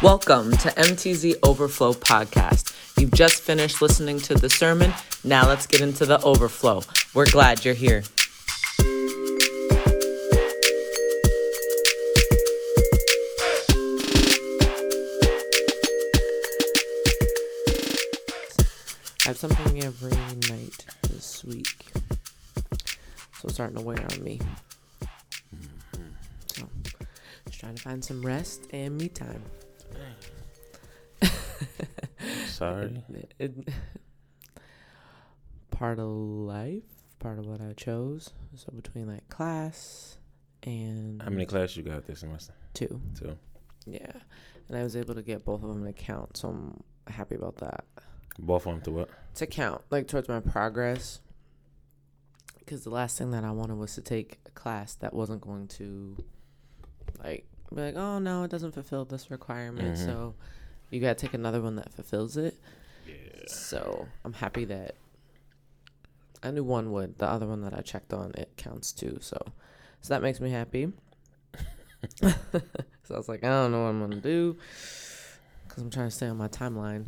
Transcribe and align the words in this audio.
Welcome 0.00 0.52
to 0.52 0.68
MTZ 0.68 1.38
Overflow 1.42 1.92
Podcast. 1.94 2.72
You've 3.00 3.10
just 3.10 3.42
finished 3.42 3.82
listening 3.82 4.20
to 4.20 4.34
the 4.34 4.48
sermon. 4.48 4.92
Now 5.24 5.48
let's 5.48 5.66
get 5.66 5.80
into 5.80 6.06
the 6.06 6.22
overflow. 6.22 6.82
We're 7.14 7.28
glad 7.28 7.64
you're 7.64 7.74
here. 7.74 8.04
I 19.24 19.30
have 19.30 19.36
something 19.36 19.82
every 19.82 20.12
night 20.48 20.86
this 21.10 21.42
week. 21.42 21.86
So 23.34 23.46
it's 23.46 23.54
starting 23.54 23.76
to 23.76 23.82
wear 23.82 24.00
on 24.00 24.22
me. 24.22 24.38
Mm-hmm. 25.52 26.02
So 26.54 26.68
just 27.46 27.58
trying 27.58 27.74
to 27.74 27.82
find 27.82 28.04
some 28.04 28.22
rest 28.22 28.68
and 28.72 28.96
me 28.96 29.08
time. 29.08 29.42
Sorry. 32.58 33.02
It, 33.38 33.68
part 35.70 35.98
of 35.98 36.06
life, 36.08 36.82
part 37.18 37.38
of 37.38 37.46
what 37.46 37.60
I 37.60 37.72
chose. 37.74 38.30
So 38.56 38.72
between 38.74 39.06
like 39.06 39.28
class 39.28 40.18
and 40.64 41.22
How 41.22 41.30
many 41.30 41.46
classes 41.46 41.76
you 41.76 41.82
got 41.84 42.06
this 42.06 42.20
semester? 42.20 42.52
two, 42.74 43.00
Two. 43.18 43.36
yeah, 43.86 44.12
and 44.68 44.76
I 44.76 44.82
was 44.82 44.96
able 44.96 45.14
to 45.14 45.22
get 45.22 45.44
both 45.44 45.62
of 45.62 45.68
them 45.68 45.84
to 45.84 45.92
count, 45.92 46.36
so 46.36 46.48
I'm 46.48 46.82
happy 47.12 47.34
about 47.36 47.56
that. 47.58 47.84
Both 48.38 48.66
of 48.66 48.72
them 48.74 48.80
to 48.82 48.90
what? 48.90 49.08
To 49.36 49.46
count 49.46 49.82
like 49.90 50.08
towards 50.08 50.28
my 50.28 50.40
progress, 50.40 51.20
because 52.58 52.82
the 52.84 52.90
last 52.90 53.18
thing 53.18 53.30
that 53.30 53.44
I 53.44 53.50
wanted 53.52 53.76
was 53.78 53.94
to 53.94 54.00
take 54.00 54.38
a 54.46 54.50
class 54.50 54.94
that 54.96 55.14
wasn't 55.14 55.40
going 55.40 55.68
to, 55.68 56.16
like, 57.22 57.46
be 57.74 57.80
like, 57.82 57.96
oh 57.96 58.18
no, 58.18 58.42
it 58.44 58.50
doesn't 58.50 58.72
fulfill 58.72 59.04
this 59.04 59.30
requirement, 59.30 59.96
Mhm. 59.96 60.04
so 60.04 60.34
you 60.90 61.00
got 61.00 61.18
to 61.18 61.26
take 61.26 61.34
another 61.34 61.60
one 61.60 61.76
that 61.76 61.92
fulfills 61.92 62.36
it. 62.36 62.54
Yeah. 63.06 63.14
So 63.46 64.06
I'm 64.24 64.32
happy 64.32 64.64
that 64.66 64.94
I 66.42 66.50
knew 66.50 66.64
one 66.64 66.92
would. 66.92 67.18
The 67.18 67.28
other 67.28 67.46
one 67.46 67.62
that 67.62 67.74
I 67.74 67.80
checked 67.80 68.12
on, 68.12 68.32
it 68.36 68.50
counts 68.56 68.92
too. 68.92 69.18
So, 69.20 69.38
so 70.00 70.14
that 70.14 70.22
makes 70.22 70.40
me 70.40 70.50
happy. 70.50 70.92
so 72.22 72.34
I 73.10 73.16
was 73.16 73.28
like, 73.28 73.44
I 73.44 73.48
don't 73.48 73.72
know 73.72 73.82
what 73.82 73.88
I'm 73.88 74.00
gonna 74.00 74.16
do 74.16 74.56
because 75.66 75.82
I'm 75.82 75.90
trying 75.90 76.08
to 76.08 76.14
stay 76.14 76.26
on 76.28 76.36
my 76.36 76.48
timeline. 76.48 77.04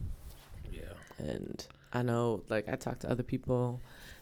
Yeah. 0.71 0.83
And 1.19 1.65
I 1.93 2.03
know, 2.03 2.43
like, 2.49 2.69
I 2.69 2.77
talked 2.77 3.01
to 3.01 3.11
other 3.11 3.23
people, 3.23 3.81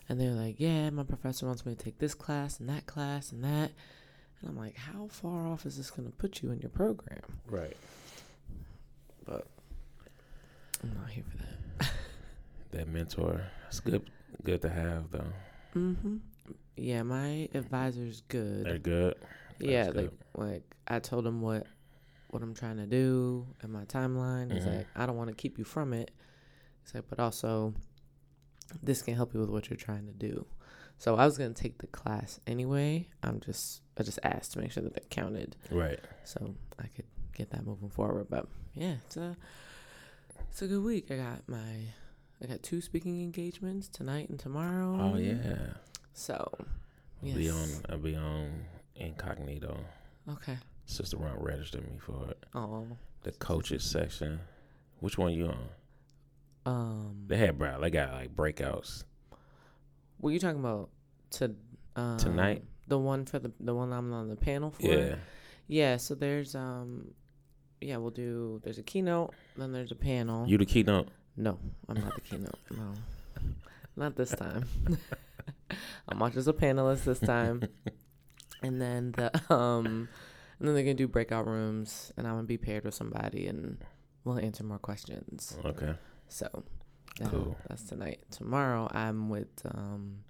and 0.09 0.21
they're 0.21 0.33
like, 0.33 0.57
"Yeah, 0.59 0.91
my 0.91 1.03
professor 1.03 1.47
wants 1.47 1.67
me 1.67 1.75
to 1.75 1.85
take 1.85 1.99
this 1.99 2.15
class 2.15 2.61
and 2.61 2.69
that 2.69 2.87
class 2.87 3.31
and 3.33 3.45
that." 3.45 3.73
And 4.41 4.51
I'm 4.51 4.57
like, 4.57 4.77
"How 4.77 5.09
far 5.09 5.47
off 5.47 5.67
is 5.67 5.77
this 5.77 5.91
gonna 5.91 6.11
put 6.11 6.43
you 6.43 6.51
in 6.51 6.61
your 6.61 6.71
program?" 6.71 7.21
Right. 7.47 7.77
But 9.29 9.47
I'm 10.83 10.95
not 10.95 11.11
here 11.11 11.25
for 11.31 11.37
that. 11.39 11.91
That 12.71 12.87
mentor. 12.89 13.45
It's 13.69 13.81
good. 13.81 14.03
Good 14.45 14.61
to 14.63 14.69
have 14.69 15.11
though. 15.11 15.33
Mm-hmm. 15.75 16.17
Yeah, 16.77 17.03
my 17.03 17.49
advisor's 17.55 18.21
good. 18.29 18.67
They're 18.67 18.79
good. 18.79 19.15
yeah, 19.59 19.85
That's 19.85 19.97
like 19.97 20.11
like 20.35 20.63
I 20.87 20.99
told 20.99 21.27
him 21.27 21.41
what 21.41 21.67
what 22.29 22.43
I'm 22.43 22.53
trying 22.55 22.77
to 22.77 22.87
do 22.87 23.47
and 23.63 23.73
my 23.73 23.85
timeline. 23.87 24.53
He's 24.53 24.65
Mhm. 24.65 24.77
like, 24.79 24.87
I 24.95 25.07
don't 25.07 25.17
want 25.17 25.29
to 25.31 25.35
keep 25.35 25.57
you 25.59 25.65
from 25.65 25.95
it. 25.95 26.11
He's 26.85 26.95
like, 26.95 27.09
but 27.09 27.19
also 27.19 27.73
this 28.83 29.01
can 29.01 29.15
help 29.15 29.33
you 29.33 29.41
with 29.41 29.49
what 29.49 29.71
you're 29.71 29.77
trying 29.79 30.07
to 30.07 30.13
do. 30.13 30.45
So 30.99 31.17
I 31.17 31.25
was 31.25 31.39
gonna 31.39 31.55
take 31.55 31.79
the 31.79 31.87
class 31.87 32.39
anyway. 32.47 33.09
I'm 33.23 33.41
just 33.41 33.81
I 33.97 34.03
just 34.03 34.19
asked 34.23 34.53
to 34.53 34.59
make 34.61 34.73
sure 34.73 34.83
that 34.83 34.95
it 34.97 35.09
counted, 35.09 35.57
Right. 35.71 36.01
so 36.25 36.55
I 36.79 36.87
could 36.89 37.07
get 37.39 37.51
that 37.51 37.65
moving 37.65 37.89
forward. 37.89 38.27
But 38.29 38.47
yeah, 38.75 38.97
it's 39.07 39.17
a 39.17 39.37
it's 40.51 40.61
a 40.61 40.67
good 40.67 40.83
week. 40.83 41.11
I 41.11 41.17
got 41.17 41.49
my 41.49 41.87
I 42.43 42.47
got 42.47 42.63
two 42.63 42.81
speaking 42.81 43.23
engagements 43.23 43.89
tonight 43.89 44.29
and 44.29 44.39
tomorrow. 44.39 44.99
Oh 45.01 45.17
yeah. 45.17 45.75
So 46.13 46.51
I'll 47.25 47.35
be 47.35 47.51
on. 47.51 47.69
I'll 47.89 47.99
be 47.99 48.17
on 48.17 48.65
incognito. 48.97 49.79
Okay. 50.29 50.57
Sister 50.87 51.17
Ron 51.17 51.37
registered 51.39 51.83
me 51.83 51.99
for 51.99 52.31
it. 52.31 52.45
Oh. 52.55 52.87
The 53.23 53.33
coaches 53.33 53.85
section. 53.85 54.41
Which 55.01 55.19
one 55.19 55.33
you 55.33 55.47
on? 55.47 55.69
Um. 56.67 57.25
They 57.27 57.37
had 57.37 57.59
bro. 57.59 57.81
They 57.81 57.91
got 57.91 58.13
like 58.13 58.35
breakouts. 58.35 59.05
Were 60.21 60.33
you 60.33 60.39
talking 60.41 60.61
about 60.61 60.91
to 61.33 61.55
um, 61.95 62.19
Tonight? 62.19 62.65
The 62.89 62.99
one 62.99 63.27
for 63.27 63.39
the 63.39 63.53
the 63.61 63.75
one 63.75 63.93
I'm 63.93 64.13
on 64.13 64.29
the 64.29 64.37
panel 64.37 64.71
for. 64.71 64.87
Yeah. 64.87 65.17
Yeah. 65.67 65.97
So 65.99 66.15
there's 66.15 66.55
um, 66.55 67.13
yeah, 67.81 67.97
we'll 67.97 68.11
do. 68.11 68.61
There's 68.65 68.79
a 68.79 68.83
keynote, 68.83 69.35
then 69.57 69.73
there's 69.73 69.93
a 69.93 69.97
panel. 69.97 70.47
You 70.49 70.59
the 70.59 70.67
keynote. 70.67 71.09
no, 71.37 71.59
I'm 71.89 72.01
not 72.01 72.15
the 72.15 72.21
keynote. 72.21 72.59
No, 72.71 72.93
not 73.97 74.17
this 74.17 74.31
time. 74.31 74.67
I'm 76.09 76.19
not 76.19 76.33
just 76.33 76.49
a 76.49 76.53
panelist 76.53 77.05
this 77.05 77.19
time. 77.21 77.63
and 78.63 78.81
then 78.81 79.13
the 79.13 79.31
um, 79.55 80.09
and 80.59 80.67
then 80.69 80.75
they're 80.75 80.83
gonna 80.85 80.95
do 80.95 81.09
breakout 81.09 81.47
rooms, 81.47 82.13
and 82.17 82.27
I'm 82.27 82.35
gonna 82.35 82.47
be 82.47 82.59
paired 82.59 82.85
with 82.85 82.95
somebody, 82.95 83.47
and 83.47 83.79
we'll 84.25 84.39
answer 84.39 84.65
more 84.65 84.79
questions. 84.79 85.57
Okay. 85.65 85.95
So 86.29 86.49
that- 87.21 87.31
Cool. 87.31 87.57
that's 87.69 87.83
tonight. 87.85 88.21
Tomorrow 88.31 88.89
I'm 88.93 89.29
with 89.29 89.49
um 89.65 90.25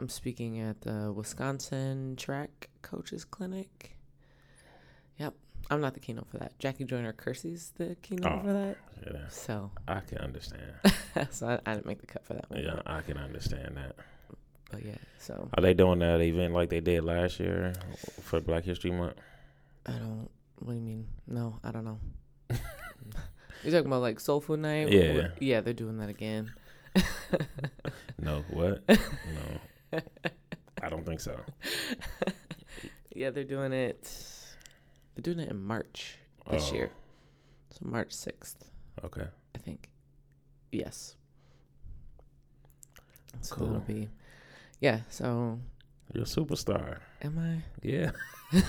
I'm 0.00 0.08
speaking 0.08 0.58
at 0.60 0.80
the 0.82 1.12
Wisconsin 1.12 2.16
Track 2.16 2.68
Coaches 2.82 3.24
Clinic. 3.24 3.96
Yep. 5.18 5.34
I'm 5.72 5.80
not 5.80 5.94
the 5.94 6.00
keynote 6.00 6.28
for 6.28 6.38
that. 6.38 6.58
Jackie 6.58 6.84
Joyner 6.84 7.12
Kersee's 7.12 7.72
the 7.76 7.96
keynote 8.02 8.32
Oh. 8.32 8.40
for 8.42 8.52
that. 8.52 8.76
Yeah. 9.06 9.28
So 9.28 9.70
I 9.88 10.00
can 10.00 10.18
understand. 10.18 10.62
so 11.30 11.48
I, 11.48 11.60
I 11.70 11.74
didn't 11.74 11.86
make 11.86 12.00
the 12.00 12.06
cut 12.06 12.24
for 12.24 12.34
that 12.34 12.50
one. 12.50 12.62
yeah, 12.62 12.80
I 12.86 13.00
can 13.00 13.16
understand 13.16 13.76
that. 13.76 13.96
but 14.70 14.84
yeah, 14.84 14.94
so 15.18 15.48
Are 15.54 15.62
they 15.62 15.74
doing 15.74 15.98
that 16.00 16.20
event 16.20 16.52
like 16.54 16.68
they 16.70 16.80
did 16.80 17.02
last 17.04 17.40
year 17.40 17.72
for 18.22 18.40
Black 18.40 18.64
History 18.64 18.90
Month? 18.92 19.14
I 19.86 19.92
don't 19.92 20.28
what 20.60 20.74
do 20.74 20.78
you 20.78 20.84
mean? 20.84 21.06
No, 21.26 21.58
I 21.64 21.72
don't 21.72 21.84
know. 21.84 21.98
You're 23.64 23.72
talking 23.72 23.86
about 23.86 24.02
like 24.02 24.20
Soul 24.20 24.40
Food 24.40 24.60
Night? 24.60 24.90
Yeah. 24.92 25.28
Yeah, 25.40 25.60
they're 25.60 25.72
doing 25.74 25.98
that 25.98 26.08
again. 26.08 26.52
No, 28.18 28.44
what? 28.50 28.82
no, 28.88 29.98
I 30.80 30.88
don't 30.88 31.04
think 31.04 31.18
so. 31.18 31.40
Yeah, 33.14 33.30
they're 33.30 33.42
doing 33.42 33.72
it. 33.72 34.08
They're 35.14 35.22
doing 35.22 35.40
it 35.40 35.50
in 35.50 35.62
March 35.62 36.16
this 36.50 36.70
Oh, 36.70 36.74
year. 36.74 36.90
So 37.70 37.80
March 37.82 38.12
sixth, 38.12 38.64
Okay, 39.04 39.26
I 39.54 39.58
think. 39.58 39.88
Yes. 40.70 41.16
So 43.40 43.54
Cool. 43.56 43.66
that'll 43.68 43.80
be. 43.82 44.08
Yeah. 44.80 45.00
So 45.10 45.58
you're 46.12 46.24
a 46.24 46.26
superstar. 46.26 46.98
am 47.22 47.38
I? 47.38 47.62
Yeah, 47.86 48.10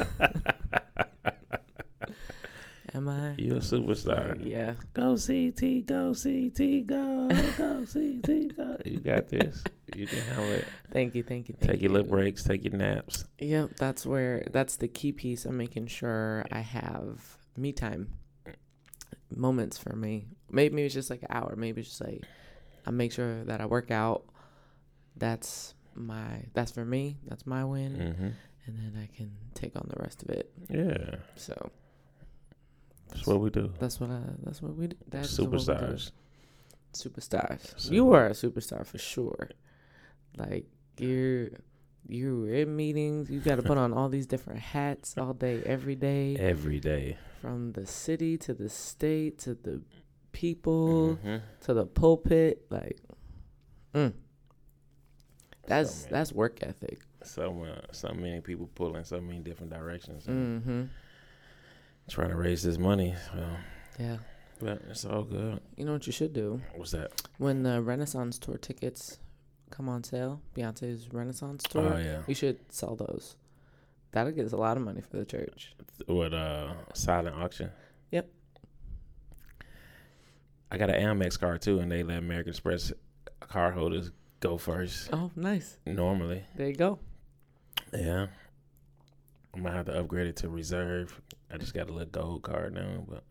Am 2.96 3.10
I? 3.10 3.34
you're 3.38 3.58
a 3.58 3.60
superstar. 3.60 4.38
Yeah. 4.46 4.74
Go 4.94 5.16
CT, 5.18 5.86
go 5.88 6.14
CT, 6.14 6.86
go, 6.86 7.28
go 7.58 7.86
CT, 7.92 8.56
go. 8.56 8.78
You 8.86 9.00
got 9.00 9.30
this. 9.30 9.64
You 9.96 10.06
can 10.08 10.20
handle 10.20 10.52
it. 10.52 10.66
Thank 10.92 11.16
you. 11.16 11.24
Thank 11.24 11.50
you. 11.50 11.56
Thank 11.60 11.72
Take 11.72 11.82
you. 11.82 11.90
your 11.90 11.94
little 11.98 12.10
breaks. 12.10 12.44
Take 12.44 12.64
your 12.64 12.74
naps. 12.74 13.26
Yep. 13.40 13.78
That's 13.78 14.06
where. 14.06 14.46
That's 14.52 14.76
the 14.76 14.88
key 14.88 15.12
piece. 15.12 15.46
I'm 15.46 15.58
making 15.58 15.88
sure 15.88 16.46
I 16.52 16.60
have 16.60 17.38
me 17.58 17.72
time. 17.72 18.14
Moments 19.36 19.78
for 19.78 19.96
me. 19.96 20.28
Maybe, 20.52 20.84
it's 20.84 20.94
just 20.94 21.10
like 21.10 21.22
an 21.24 21.30
hour. 21.32 21.56
Maybe 21.58 21.82
it's 21.82 21.90
just 21.90 22.02
like 22.02 22.22
I 22.86 22.92
make 22.92 23.12
sure 23.12 23.44
that 23.46 23.60
I 23.62 23.66
work 23.66 23.90
out. 23.90 24.26
That's 25.18 25.74
my. 25.96 26.46
That's 26.54 26.72
for 26.72 26.86
me. 26.86 27.18
That's 27.28 27.48
my 27.48 27.64
win. 27.66 28.16
hmm 28.20 28.28
and 28.66 28.78
then 28.78 28.94
I 28.98 29.14
can 29.14 29.30
take 29.54 29.76
on 29.76 29.90
the 29.94 30.02
rest 30.02 30.24
of 30.24 30.30
it. 30.30 30.50
Yeah, 30.70 31.16
So 31.36 31.70
that's 33.14 33.28
what 33.28 33.40
we 33.40 33.50
do. 33.50 33.72
that's 33.80 34.00
what 34.00 34.10
I. 34.10 34.22
That's 34.44 34.62
what 34.62 34.76
we. 34.76 34.88
do. 34.88 34.96
That's 35.10 35.38
what 35.40 35.50
we 35.52 35.58
do. 35.58 35.64
Superstars. 35.64 36.12
Superstars. 36.94 37.92
You 37.92 38.12
are 38.14 38.28
a 38.28 38.32
superstar 38.32 38.86
for 38.86 38.98
sure. 38.98 39.50
Like 40.38 40.66
you're, 40.98 41.50
you're 42.08 42.54
in 42.54 42.76
meetings. 42.76 43.30
You 43.30 43.40
got 43.40 43.56
to 43.56 43.64
put 43.64 43.78
on 43.78 43.94
all 43.94 44.10
these 44.10 44.26
different 44.28 44.60
hats 44.60 45.18
all 45.18 45.34
day, 45.34 45.62
every 45.66 45.96
day, 45.96 46.36
Every 46.38 46.80
day. 46.80 47.18
from 47.42 47.72
the 47.74 47.86
city 47.86 48.38
to 48.40 48.54
the 48.54 48.70
state 48.70 49.40
to 49.40 49.54
the 49.56 49.82
people 50.32 51.18
Mhm. 51.24 51.42
to 51.62 51.74
the 51.74 51.86
pulpit. 51.86 52.66
Like, 52.70 53.00
mm. 53.94 54.14
that's 55.68 55.92
So, 55.92 56.08
that's 56.10 56.32
work 56.34 56.60
ethic. 56.62 57.00
so 57.24 57.64
uh, 57.64 57.82
so 57.92 58.14
many 58.14 58.42
people 58.42 58.70
pulling 58.76 59.04
so 59.04 59.20
many 59.22 59.40
different 59.40 59.72
directions. 59.72 60.26
Mm-hmm. 60.26 60.84
Trying 62.10 62.30
to 62.30 62.36
raise 62.36 62.64
this 62.64 62.78
money. 62.78 63.16
So, 63.32 63.46
Yeah. 64.00 64.18
but 64.60 64.82
it's 64.90 65.06
all 65.06 65.24
good. 65.24 65.60
You 65.78 65.86
know 65.86 65.94
what 65.94 66.06
you 66.06 66.14
should 66.14 66.34
do? 66.34 66.62
What's 66.76 66.92
that? 66.92 67.12
When 67.38 67.64
the 67.64 67.82
Renaissance 67.82 68.38
tour 68.38 68.58
tickets 68.58 69.20
come 69.70 69.90
on 69.90 70.04
sale, 70.04 70.42
Beyonce's 70.56 71.12
Renaissance 71.14 71.64
tour, 71.64 71.94
Oh 71.94 71.98
yeah. 71.98 72.22
you 72.28 72.36
should 72.36 72.60
sell 72.72 72.96
those. 72.96 73.36
That'll 74.12 74.32
get 74.34 74.46
us 74.46 74.52
a 74.52 74.58
lot 74.58 74.78
of 74.78 74.84
money 74.84 75.02
for 75.02 75.18
the 75.18 75.26
church. 75.26 75.76
What 76.06 76.34
uh 76.34 76.74
silent 76.94 77.36
auction? 77.36 77.72
Yep. 78.12 78.30
I 80.72 80.78
got 80.78 80.90
an 80.90 81.02
Amex 81.18 81.40
card 81.40 81.62
too, 81.62 81.80
and 81.80 81.92
they 81.92 82.04
let 82.04 82.18
American 82.20 82.50
Express 82.52 82.92
card 83.40 83.74
holders 83.76 84.12
go 84.40 84.58
first 84.58 85.10
Oh, 85.14 85.32
nice. 85.36 85.78
normally. 85.86 86.44
There 86.56 86.68
you 86.68 86.76
go. 86.76 87.00
Yeah. 87.94 88.28
I 89.56 89.60
might 89.60 89.74
have 89.74 89.86
to 89.86 90.00
upgrade 90.00 90.28
it 90.28 90.36
to 90.38 90.50
reserve. 90.50 91.22
I 91.52 91.58
just 91.58 91.74
got 91.74 91.90
a 91.90 91.94
little 91.94 92.10
gold 92.10 92.42
card 92.44 92.74
now, 92.74 93.06
but 93.08 93.24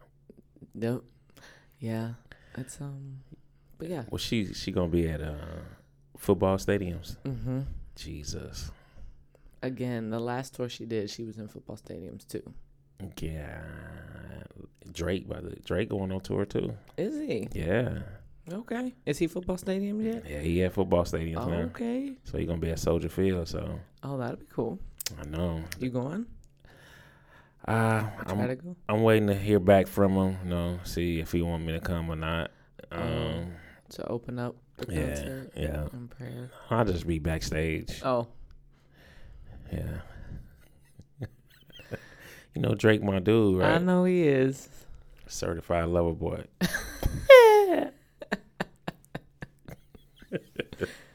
Yep. 0.75 1.03
Yeah. 1.79 2.11
It's 2.57 2.81
um. 2.81 3.19
But 3.79 3.89
yeah. 3.89 4.05
well, 4.11 4.19
she 4.19 4.53
she 4.55 4.71
gonna 4.73 4.89
be 4.89 5.09
at 5.09 5.21
uh 5.21 5.35
football 6.17 6.57
stadiums. 6.59 7.17
Mm-hmm. 7.25 7.61
Jesus, 7.97 8.71
Again, 9.63 10.11
the 10.11 10.19
last 10.19 10.55
tour 10.55 10.69
she 10.69 10.87
did, 10.87 11.09
she 11.11 11.23
was 11.25 11.39
in 11.39 11.47
football 11.49 11.77
stadiums 11.77 12.27
too. 12.27 12.43
yeah. 13.21 13.61
Drake 14.93 15.29
by 15.29 15.41
the 15.41 15.57
Drake 15.65 15.89
going 15.89 16.13
on 16.13 16.21
tour 16.21 16.45
too. 16.45 16.75
Is 16.97 17.17
he? 17.17 17.49
Yeah, 17.53 18.01
Okay. 18.53 18.93
Is 19.07 19.19
he 19.19 19.29
football 19.29 19.57
stadium 19.57 20.01
yet? 20.01 20.25
yeah. 20.29 20.41
He 20.41 20.63
at 20.65 20.73
football 20.73 21.05
stadiums 21.05 21.47
now, 21.49 21.63
okay. 21.67 22.13
so 22.25 22.39
he 22.39 22.45
gonna 22.45 22.59
be 22.61 22.71
at 22.71 22.79
Soldier 22.79 23.09
Field. 23.09 23.49
So 23.49 23.79
Oh, 24.03 24.17
that'll 24.19 24.37
be 24.37 24.47
cool. 24.51 24.79
I 25.21 25.25
know. 25.27 25.63
You 25.79 25.91
going? 25.91 26.27
Uh, 27.67 28.05
I'm 28.27 28.57
go. 28.57 28.77
I'm 28.89 29.03
waiting 29.03 29.29
to 29.29 29.35
hear 29.35 29.61
back 29.61 29.87
from 29.87 30.13
him. 30.13 30.37
You 30.45 30.51
know, 30.51 30.81
see 30.85 31.21
if 31.21 31.31
he 31.33 31.43
want 31.43 31.65
me 31.65 31.73
to 31.73 31.81
come 31.81 32.11
or 32.11 32.17
not. 32.17 32.51
Um, 32.91 33.53
To 33.91 34.07
open 34.09 34.39
up 34.39 34.57
the 34.79 34.93
yeah, 34.93 35.07
concert 35.07 35.53
yeah. 35.57 35.87
and 35.93 36.11
prayer. 36.11 36.51
I'll 36.71 36.85
just 36.85 37.07
be 37.07 37.19
backstage. 37.19 38.01
Oh, 38.05 38.27
Yeah. 39.73 40.01
you 42.55 42.63
know 42.63 42.75
Drake, 42.75 43.03
my 43.03 43.21
dude, 43.21 43.63
I 43.63 43.79
know 43.79 44.05
he 44.05 44.23
is. 44.27 44.69
Certified 45.29 45.89
lover 45.89 46.13
boy. 46.15 46.45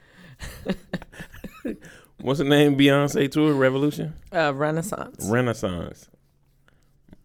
What's 2.21 2.39
the 2.39 2.45
name? 2.45 2.77
Beyonce 2.77 3.29
tour 3.31 3.53
Revolution, 3.53 4.13
Uh, 4.33 4.53
Renaissance. 4.53 5.27
Renaissance. 5.29 6.09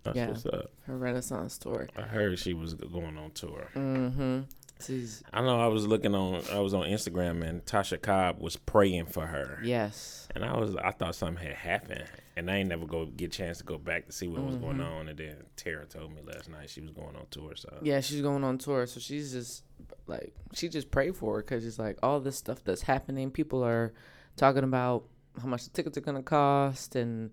That's 0.03 0.17
Yeah. 0.17 0.29
what's 0.29 0.47
up. 0.47 0.71
Her 0.87 0.97
Renaissance 0.99 1.59
tour. 1.59 1.89
I 1.97 2.03
heard 2.03 2.39
she 2.39 2.53
was 2.55 2.75
going 2.75 3.17
on 3.17 3.31
tour. 3.33 3.69
Mm-hmm. 3.75 4.41
She's 4.85 5.23
I 5.33 5.43
know. 5.43 5.61
I 5.61 5.69
was 5.69 5.87
looking 5.87 6.13
on. 6.15 6.43
I 6.53 6.59
was 6.59 6.75
on 6.75 6.87
Instagram 6.87 7.45
and 7.49 7.65
Tasha 7.65 8.03
Cobbs 8.03 8.41
was 8.41 8.57
praying 8.57 9.07
for 9.07 9.27
her. 9.27 9.61
yes. 9.63 10.27
And 10.35 10.45
I 10.45 10.59
was, 10.59 10.75
I 10.77 10.91
thought 10.91 11.15
something 11.15 11.37
had 11.47 11.55
happened, 11.55 12.05
and 12.37 12.51
I 12.51 12.57
ain't 12.57 12.69
never 12.69 12.85
go 12.87 13.07
get 13.07 13.27
a 13.27 13.37
chance 13.37 13.59
to 13.59 13.65
go 13.65 13.79
back 13.79 14.07
to 14.07 14.13
see 14.13 14.27
what 14.27 14.43
was 14.43 14.57
going 14.57 14.79
Mhm. 14.79 14.91
on. 15.01 15.09
And 15.09 15.17
then 15.19 15.37
Tara 15.57 15.87
told 15.87 16.13
me 16.13 16.21
last 16.27 16.49
night 16.51 16.69
she 16.69 16.81
was 16.81 16.91
going 16.91 17.15
on 17.15 17.27
tour. 17.31 17.55
So 17.55 17.79
Yeah, 17.83 18.01
she's 18.01 18.23
going 18.23 18.43
on 18.43 18.59
tour, 18.59 18.87
so 18.87 18.99
she's 18.99 19.31
just 19.33 19.63
like 20.09 20.35
she 20.53 20.69
just 20.69 20.91
prayed 20.91 21.15
for 21.17 21.37
her 21.37 21.43
because 21.43 21.65
it's 21.65 21.79
like 21.79 21.99
all 22.03 22.19
this 22.19 22.37
stuff 22.37 22.65
that's 22.65 22.83
happening. 22.83 23.31
People 23.31 23.63
are 23.65 23.93
talking 24.37 24.65
about 24.65 25.05
how 25.41 25.49
much 25.49 25.65
the 25.65 25.71
tickets 25.71 25.97
are 25.97 26.03
gonna 26.03 26.23
cost 26.23 26.95
and 26.97 27.33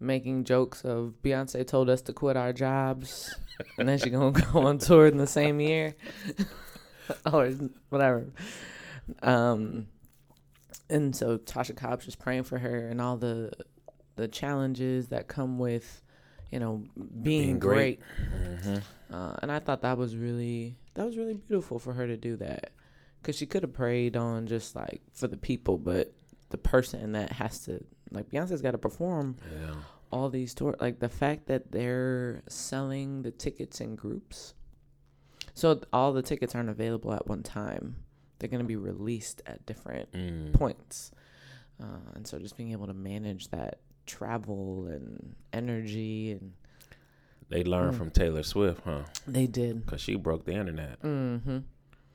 making 0.00 0.44
jokes 0.44 0.84
of 0.84 1.14
Beyonce 1.22 1.66
told 1.66 1.88
us 1.88 2.02
to 2.02 2.12
quit 2.12 2.36
our 2.36 2.52
jobs, 2.52 3.34
and 3.78 3.88
then 3.88 3.98
she 3.98 4.10
gonna 4.10 4.32
go 4.32 4.60
on 4.66 4.78
tour 4.78 5.06
in 5.06 5.16
the 5.18 5.26
same 5.26 5.60
year, 5.60 5.94
or 7.32 7.48
whatever. 7.88 8.26
Um, 9.22 9.86
and 10.90 11.14
so 11.14 11.38
Tasha 11.38 11.76
Cobbs 11.76 12.04
just 12.04 12.18
praying 12.18 12.44
for 12.44 12.58
her 12.58 12.88
and 12.88 13.00
all 13.00 13.16
the 13.16 13.52
the 14.16 14.28
challenges 14.28 15.08
that 15.08 15.26
come 15.26 15.58
with, 15.58 16.02
you 16.50 16.60
know, 16.60 16.84
being, 16.96 17.22
Being 17.22 17.58
great. 17.58 18.00
great 18.00 18.60
hmm 18.62 18.76
uh, 19.12 19.36
and 19.42 19.50
I 19.52 19.58
thought 19.58 19.82
that 19.82 19.98
was 19.98 20.16
really 20.16 20.76
that 20.94 21.04
was 21.04 21.16
really 21.16 21.34
beautiful 21.34 21.78
for 21.78 21.92
her 21.92 22.06
to 22.06 22.16
do 22.16 22.36
that, 22.36 22.70
because 23.20 23.36
she 23.36 23.46
could 23.46 23.62
have 23.62 23.72
prayed 23.72 24.16
on 24.16 24.46
just 24.46 24.74
like 24.74 25.02
for 25.12 25.28
the 25.28 25.36
people, 25.36 25.78
but 25.78 26.12
the 26.54 26.58
person 26.58 27.10
that 27.10 27.32
has 27.32 27.58
to 27.64 27.84
like 28.12 28.30
Beyonce's 28.30 28.62
got 28.62 28.70
to 28.70 28.78
perform 28.78 29.34
yeah, 29.60 29.74
all 30.12 30.30
these 30.30 30.54
tours. 30.54 30.76
Like 30.80 31.00
the 31.00 31.08
fact 31.08 31.48
that 31.48 31.72
they're 31.72 32.44
selling 32.48 33.22
the 33.22 33.32
tickets 33.32 33.80
in 33.80 33.96
groups, 33.96 34.54
so 35.54 35.80
all 35.92 36.12
the 36.12 36.22
tickets 36.22 36.54
aren't 36.54 36.68
available 36.68 37.12
at 37.12 37.26
one 37.26 37.42
time. 37.42 37.96
They're 38.38 38.48
gonna 38.48 38.62
be 38.62 38.76
released 38.76 39.42
at 39.46 39.66
different 39.66 40.12
mm. 40.12 40.52
points, 40.52 41.10
uh, 41.82 42.12
and 42.14 42.24
so 42.24 42.38
just 42.38 42.56
being 42.56 42.70
able 42.70 42.86
to 42.86 42.94
manage 42.94 43.48
that 43.48 43.80
travel 44.06 44.86
and 44.86 45.34
energy 45.52 46.30
and 46.30 46.52
they 47.48 47.64
learned 47.64 47.94
Mm. 47.94 47.98
from 47.98 48.10
Taylor 48.10 48.44
Swift, 48.44 48.82
huh? 48.84 49.02
they 49.26 49.48
did. 49.48 49.84
Cause 49.86 50.00
she 50.00 50.14
broke 50.14 50.44
the 50.44 50.52
internet. 50.52 51.00
Mm-hmm. 51.02 51.58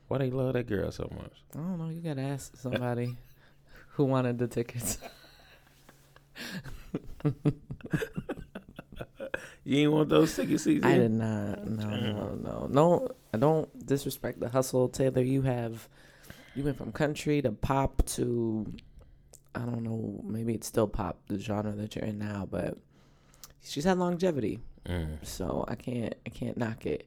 Why 0.08 0.18
they 0.18 0.30
love 0.30 0.54
that 0.54 0.66
girl 0.66 0.90
so 0.90 1.10
much? 1.14 1.44
I 1.54 1.58
don't 1.58 1.78
know. 1.78 1.90
You 1.90 2.00
gotta 2.00 2.22
ask 2.22 2.56
somebody 2.56 3.18
who 3.90 4.04
wanted 4.04 4.38
the 4.38 4.46
tickets. 4.48 4.98
You 9.62 9.76
ain't 9.82 9.92
want 9.92 10.08
those 10.08 10.34
tickets, 10.34 10.66
CJ? 10.66 10.84
I 10.84 10.94
did 10.98 11.10
not. 11.12 11.66
No, 11.68 11.90
no, 11.90 12.34
no, 12.42 12.66
no. 12.70 13.08
I 13.32 13.36
don't 13.36 13.86
disrespect 13.86 14.40
the 14.40 14.48
hustle, 14.48 14.88
Taylor. 14.88 15.22
You 15.22 15.42
have, 15.42 15.86
you 16.56 16.64
went 16.64 16.78
from 16.78 16.90
country 16.92 17.40
to 17.42 17.52
pop 17.52 18.02
to, 18.06 18.66
I 19.54 19.60
don't 19.60 19.82
know. 19.84 20.20
Maybe 20.24 20.54
it's 20.54 20.66
still 20.66 20.88
pop, 20.88 21.18
the 21.28 21.38
genre 21.38 21.72
that 21.72 21.94
you're 21.94 22.04
in 22.06 22.18
now, 22.18 22.48
but 22.50 22.78
she's 23.62 23.84
had 23.84 23.98
longevity, 23.98 24.60
Mm. 24.86 25.24
so 25.24 25.64
I 25.68 25.74
can't, 25.74 26.14
I 26.26 26.30
can't 26.30 26.56
knock 26.56 26.86
it. 26.86 27.06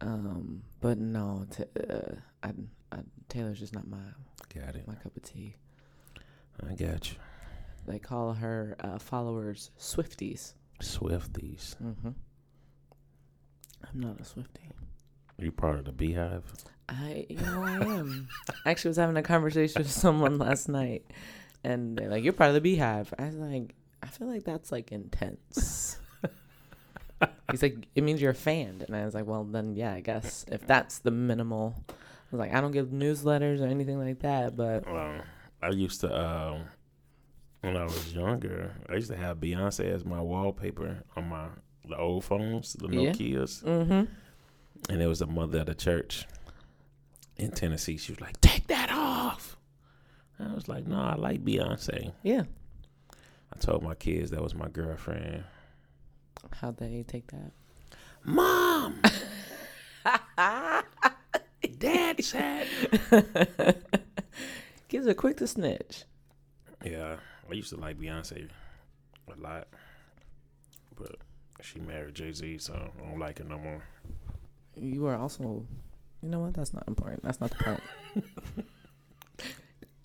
Um, 0.00 0.62
but 0.80 0.96
no, 0.98 1.46
t- 1.54 1.64
uh, 1.88 2.14
I, 2.42 2.52
I, 2.90 2.96
Taylor's 3.28 3.60
just 3.60 3.74
not 3.74 3.86
my 3.86 3.98
Got 4.54 4.74
it. 4.74 4.88
my 4.88 4.94
cup 4.94 5.14
of 5.16 5.22
tea. 5.22 5.54
I 6.68 6.74
got 6.74 7.10
you. 7.10 7.16
They 7.86 7.98
call 7.98 8.32
her 8.34 8.76
uh, 8.80 8.98
followers 8.98 9.70
Swifties. 9.78 10.54
Swifties. 10.80 11.76
Mm-hmm. 11.82 12.10
I'm 13.82 14.00
not 14.00 14.20
a 14.20 14.24
Swifty. 14.24 14.70
Are 15.38 15.44
you 15.44 15.52
part 15.52 15.78
of 15.78 15.84
the 15.84 15.92
Beehive? 15.92 16.44
I, 16.88 17.26
you 17.28 17.36
know, 17.36 17.62
I 17.62 17.72
am. 17.72 18.28
I 18.64 18.70
actually 18.70 18.90
was 18.90 18.96
having 18.96 19.16
a 19.16 19.22
conversation 19.22 19.82
with 19.82 19.90
someone 19.90 20.38
last 20.38 20.68
night, 20.68 21.04
and 21.62 21.96
they're 21.96 22.08
like, 22.08 22.22
"You're 22.24 22.32
part 22.32 22.48
of 22.48 22.54
the 22.54 22.60
Beehive." 22.60 23.12
I 23.18 23.26
was 23.26 23.36
like, 23.36 23.74
"I 24.02 24.06
feel 24.06 24.28
like 24.28 24.44
that's 24.44 24.70
like 24.70 24.92
intense." 24.92 25.98
He's 27.50 27.62
like, 27.62 27.88
"It 27.94 28.04
means 28.04 28.20
you're 28.20 28.30
a 28.32 28.34
fan," 28.34 28.82
and 28.86 28.94
I 28.96 29.04
was 29.04 29.14
like, 29.14 29.26
"Well, 29.26 29.44
then, 29.44 29.74
yeah, 29.76 29.92
I 29.92 30.00
guess 30.00 30.44
if 30.50 30.66
that's 30.66 30.98
the 30.98 31.10
minimal." 31.10 31.74
I 31.88 31.92
was 32.30 32.38
like, 32.38 32.54
"I 32.54 32.60
don't 32.60 32.72
give 32.72 32.88
newsletters 32.88 33.60
or 33.60 33.66
anything 33.66 33.98
like 33.98 34.20
that," 34.20 34.56
but 34.56 34.90
Well, 34.90 35.22
I 35.64 35.70
used 35.70 36.00
to 36.02 36.14
um, 36.14 36.64
when 37.62 37.76
I 37.76 37.84
was 37.84 38.12
younger. 38.14 38.74
I 38.88 38.94
used 38.94 39.10
to 39.10 39.16
have 39.16 39.38
Beyonce 39.38 39.90
as 39.90 40.04
my 40.04 40.20
wallpaper 40.20 41.02
on 41.16 41.28
my 41.28 41.46
the 41.88 41.96
old 41.96 42.24
phones, 42.24 42.74
the 42.74 42.88
Yeah. 42.88 43.12
Nokia's, 43.12 43.62
mm-hmm. 43.64 44.04
and 44.92 45.02
it 45.02 45.06
was 45.06 45.20
the 45.20 45.26
mother 45.26 45.60
of 45.60 45.66
the 45.66 45.74
church 45.74 46.26
in 47.36 47.50
Tennessee. 47.50 47.96
She 47.96 48.12
was 48.12 48.20
like, 48.20 48.38
"Take 48.42 48.66
that 48.66 48.90
off." 48.90 49.56
I 50.38 50.52
was 50.52 50.68
like, 50.68 50.86
"No, 50.86 51.00
I 51.00 51.14
like 51.14 51.42
Beyonce." 51.44 52.12
yeah. 52.22 52.42
I 53.52 53.56
told 53.58 53.82
my 53.82 53.94
kids 53.94 54.32
that 54.32 54.42
was 54.42 54.54
my 54.54 54.68
girlfriend. 54.68 55.44
How'd 56.60 56.76
they 56.76 57.04
take 57.06 57.28
that? 57.28 57.52
Mom, 58.24 59.00
Dad 61.78 62.24
said. 62.24 62.66
Kids 64.94 65.08
are 65.08 65.14
quick 65.14 65.36
to 65.38 65.48
snitch. 65.48 66.04
Yeah, 66.84 67.16
I 67.50 67.54
used 67.54 67.70
to 67.70 67.76
like 67.76 67.98
Beyonce 67.98 68.48
a 69.26 69.40
lot, 69.40 69.66
but 70.96 71.16
she 71.60 71.80
married 71.80 72.14
Jay 72.14 72.30
Z, 72.30 72.58
so 72.58 72.74
I 72.74 73.04
don't 73.04 73.18
like 73.18 73.38
her 73.38 73.44
no 73.44 73.58
more. 73.58 73.82
You 74.76 75.06
are 75.06 75.16
also, 75.16 75.66
you 76.22 76.28
know 76.28 76.38
what? 76.38 76.54
That's 76.54 76.72
not 76.72 76.84
important. 76.86 77.24
That's 77.24 77.40
not 77.40 77.50
the 77.50 77.64
point. 77.64 77.82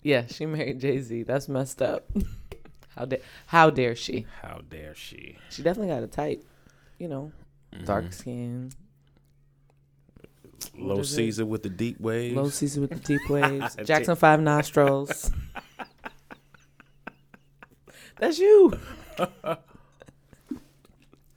yeah, 0.02 0.26
she 0.26 0.44
married 0.44 0.80
Jay 0.80 0.98
Z. 1.00 1.22
That's 1.22 1.48
messed 1.48 1.80
up. 1.80 2.10
How 2.96 3.04
dare 3.04 3.20
how 3.46 3.70
dare 3.70 3.94
she? 3.94 4.26
How 4.42 4.60
dare 4.68 4.96
she? 4.96 5.38
She 5.50 5.62
definitely 5.62 5.94
got 5.94 6.02
a 6.02 6.08
type. 6.08 6.44
You 6.98 7.06
know, 7.06 7.32
dark 7.84 8.06
Mhm. 8.06 8.12
skin, 8.14 8.72
Low 10.76 10.96
What 10.96 11.00
is 11.04 11.12
it? 11.12 11.16
Caesar 11.16 11.46
with 11.46 11.62
the 11.62 11.68
deep 11.70 12.00
waves. 12.00 12.36
low 12.36 12.48
Caesar 12.48 12.80
with 12.82 12.90
the 12.90 12.96
deep 12.96 13.20
waves, 13.30 13.76
Jackson 13.84 14.16
Five 14.16 14.40
nostrils. 14.40 15.30
That's 18.18 18.38
you. 18.38 18.78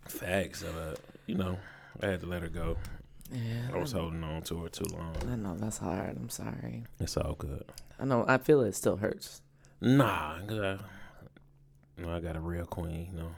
Facts. 0.06 0.64
Uh, 0.64 0.96
you 1.28 1.36
know, 1.36 1.58
I 2.02 2.08
had 2.08 2.22
to 2.22 2.28
let 2.28 2.42
her 2.42 2.50
go. 2.50 2.78
Yeah, 3.32 3.70
I 3.74 3.78
was 3.78 3.92
holding 3.94 4.24
on 4.24 4.42
to 4.44 4.64
her 4.64 4.70
too 4.70 4.86
long. 4.96 5.16
I 5.30 5.36
know 5.36 5.56
that's 5.58 5.78
hard. 5.80 6.18
I'm 6.18 6.30
sorry. 6.30 6.84
It's 7.00 7.18
all 7.18 7.34
good. 7.34 7.64
I 8.00 8.06
know. 8.06 8.26
I 8.28 8.38
feel 8.38 8.62
it 8.62 8.76
still 8.76 8.98
hurts. 8.98 9.42
Nah, 9.82 10.40
cause 10.46 10.60
I, 10.60 10.78
you 11.98 12.06
know, 12.06 12.12
I 12.14 12.20
got 12.20 12.36
a 12.36 12.40
real 12.40 12.66
queen. 12.66 13.08
You 13.12 13.20
know, 13.20 13.32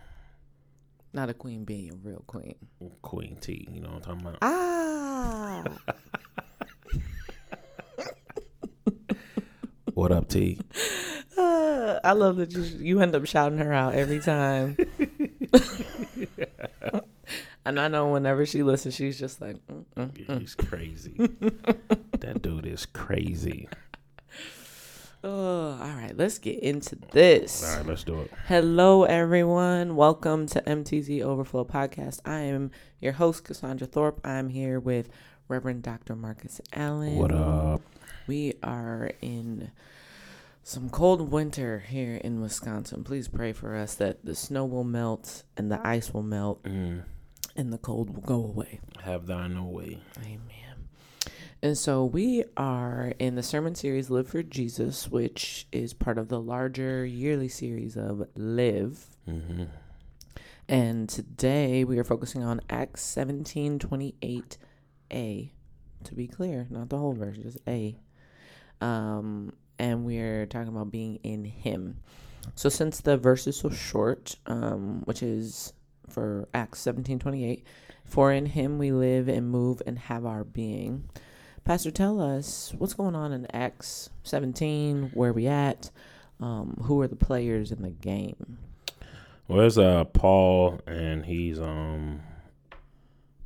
Not 1.14 1.30
a 1.30 1.34
queen 1.34 1.64
bee, 1.64 1.92
a 1.94 1.96
real 1.96 2.24
queen. 2.28 2.56
Queen 3.04 3.38
T. 3.40 3.68
You 3.72 3.80
know 3.82 3.90
what 3.90 3.96
I'm 4.08 4.20
talking 4.20 4.22
about? 4.28 4.38
Ah. 4.42 5.05
What 9.94 10.12
up, 10.12 10.28
T? 10.28 10.60
Uh, 11.38 12.00
I 12.04 12.12
love 12.12 12.36
that 12.36 12.52
you 12.52 12.62
you 12.62 13.00
end 13.00 13.16
up 13.16 13.26
shouting 13.26 13.60
her 13.60 13.72
out 13.72 13.94
every 13.96 14.20
time. 14.20 14.76
and 17.66 17.80
I 17.80 17.88
know 17.88 18.10
whenever 18.10 18.46
she 18.46 18.62
listens, 18.62 18.94
she's 18.96 19.18
just 19.18 19.40
like, 19.40 19.56
mm, 19.68 19.86
mm, 19.96 20.26
mm. 20.28 20.40
He's 20.42 20.54
crazy. 20.54 21.16
that 22.20 22.42
dude 22.42 22.66
is 22.66 22.86
crazy. 22.86 23.70
Oh, 25.28 25.72
all 25.82 25.96
right, 25.96 26.16
let's 26.16 26.38
get 26.38 26.60
into 26.60 26.96
this. 27.12 27.68
All 27.68 27.78
right, 27.78 27.86
let's 27.88 28.04
do 28.04 28.22
it. 28.22 28.32
Hello, 28.48 29.06
everyone. 29.06 29.96
Welcome 29.96 30.46
to 30.50 30.62
MTZ 30.62 31.24
Overflow 31.24 31.66
Podcast. 31.66 32.20
I 32.26 32.42
am 32.42 32.70
your 33.00 33.14
host, 33.14 33.44
Cassaundra 33.44 33.88
Thorpe. 33.92 34.22
I'm 34.24 34.50
here 34.50 34.80
with 34.80 35.10
Reverend 35.48 35.82
Dr. 35.82 36.16
Marcus 36.16 36.62
Allen. 36.74 37.16
What 37.16 37.32
up? 37.32 37.82
We 38.28 38.54
are 38.62 39.10
in 39.20 39.72
some 40.62 40.92
cold 40.92 41.32
winter 41.32 41.80
here 41.80 42.18
in 42.18 42.40
Wisconsin. 42.40 43.04
Please 43.04 43.28
pray 43.28 43.52
for 43.52 43.76
us 43.76 43.96
that 43.96 44.24
the 44.24 44.36
snow 44.36 44.64
will 44.66 44.84
melt 44.84 45.42
and 45.58 45.72
the 45.72 45.80
ice 45.86 46.14
will 46.14 46.22
melt 46.24 46.62
Mm, 46.66 47.02
and 47.56 47.74
the 47.74 47.80
cold 47.80 48.12
will 48.14 48.22
go 48.22 48.36
away. 48.44 48.80
have 49.02 49.26
thine 49.26 49.56
no 49.56 49.64
way. 49.64 50.02
Amen. 50.22 50.65
And 51.62 51.78
so 51.78 52.06
we 52.06 52.44
are 52.58 53.14
in 53.18 53.36
the 53.36 53.44
sermon 53.44 53.76
series 53.76 54.10
Live 54.10 54.28
for 54.28 54.44
Jesus, 54.44 55.08
which 55.10 55.68
is 55.72 55.94
part 55.94 56.18
of 56.18 56.28
the 56.28 56.40
larger 56.40 57.06
yearly 57.06 57.48
series 57.48 57.98
of 57.98 58.28
Live. 58.36 59.08
Mm-hmm. 59.28 59.64
And 60.68 61.10
today 61.10 61.84
we 61.84 61.98
are 61.98 62.04
focusing 62.04 62.44
on 62.44 62.62
Acts 62.70 63.02
17 63.04 63.80
28a, 63.80 65.50
to 66.04 66.16
be 66.16 66.28
clear, 66.28 66.68
not 66.70 66.90
the 66.90 66.98
whole 66.98 67.14
verse, 67.14 67.38
just 67.38 67.58
A. 67.68 67.98
Um, 68.82 69.54
and 69.80 70.06
we're 70.06 70.46
talking 70.46 70.70
about 70.70 70.92
being 70.92 71.20
in 71.24 71.46
Him. 71.46 71.98
So 72.54 72.70
since 72.70 73.02
the 73.02 73.18
verse 73.18 73.48
is 73.48 73.58
so 73.58 73.70
short, 73.70 74.36
um, 74.46 75.02
which 75.06 75.24
is 75.24 75.74
for 76.10 76.48
Acts 76.54 76.80
17 76.80 77.18
28, 77.20 77.66
for 78.04 78.32
in 78.32 78.46
Him 78.46 78.78
we 78.78 78.92
live 78.92 79.28
and 79.28 79.50
move 79.50 79.82
and 79.88 79.98
have 79.98 80.26
our 80.26 80.44
being. 80.44 81.10
Pastor, 81.66 81.90
tell 81.90 82.22
us 82.22 82.76
what's 82.78 82.94
going 82.94 83.16
on 83.16 83.34
in 83.34 83.48
Acts 83.52 84.12
17, 84.22 85.10
where 85.16 85.34
we 85.34 85.48
at, 85.48 85.90
um, 86.40 86.78
who 86.84 87.02
are 87.02 87.08
the 87.08 87.16
players 87.16 87.72
in 87.72 87.82
the 87.82 87.90
game? 87.90 88.60
Well, 89.48 89.58
there's 89.58 89.80
uh 89.80 90.04
Paul, 90.06 90.80
and 90.86 91.26
he's 91.26 91.60
um, 91.60 92.22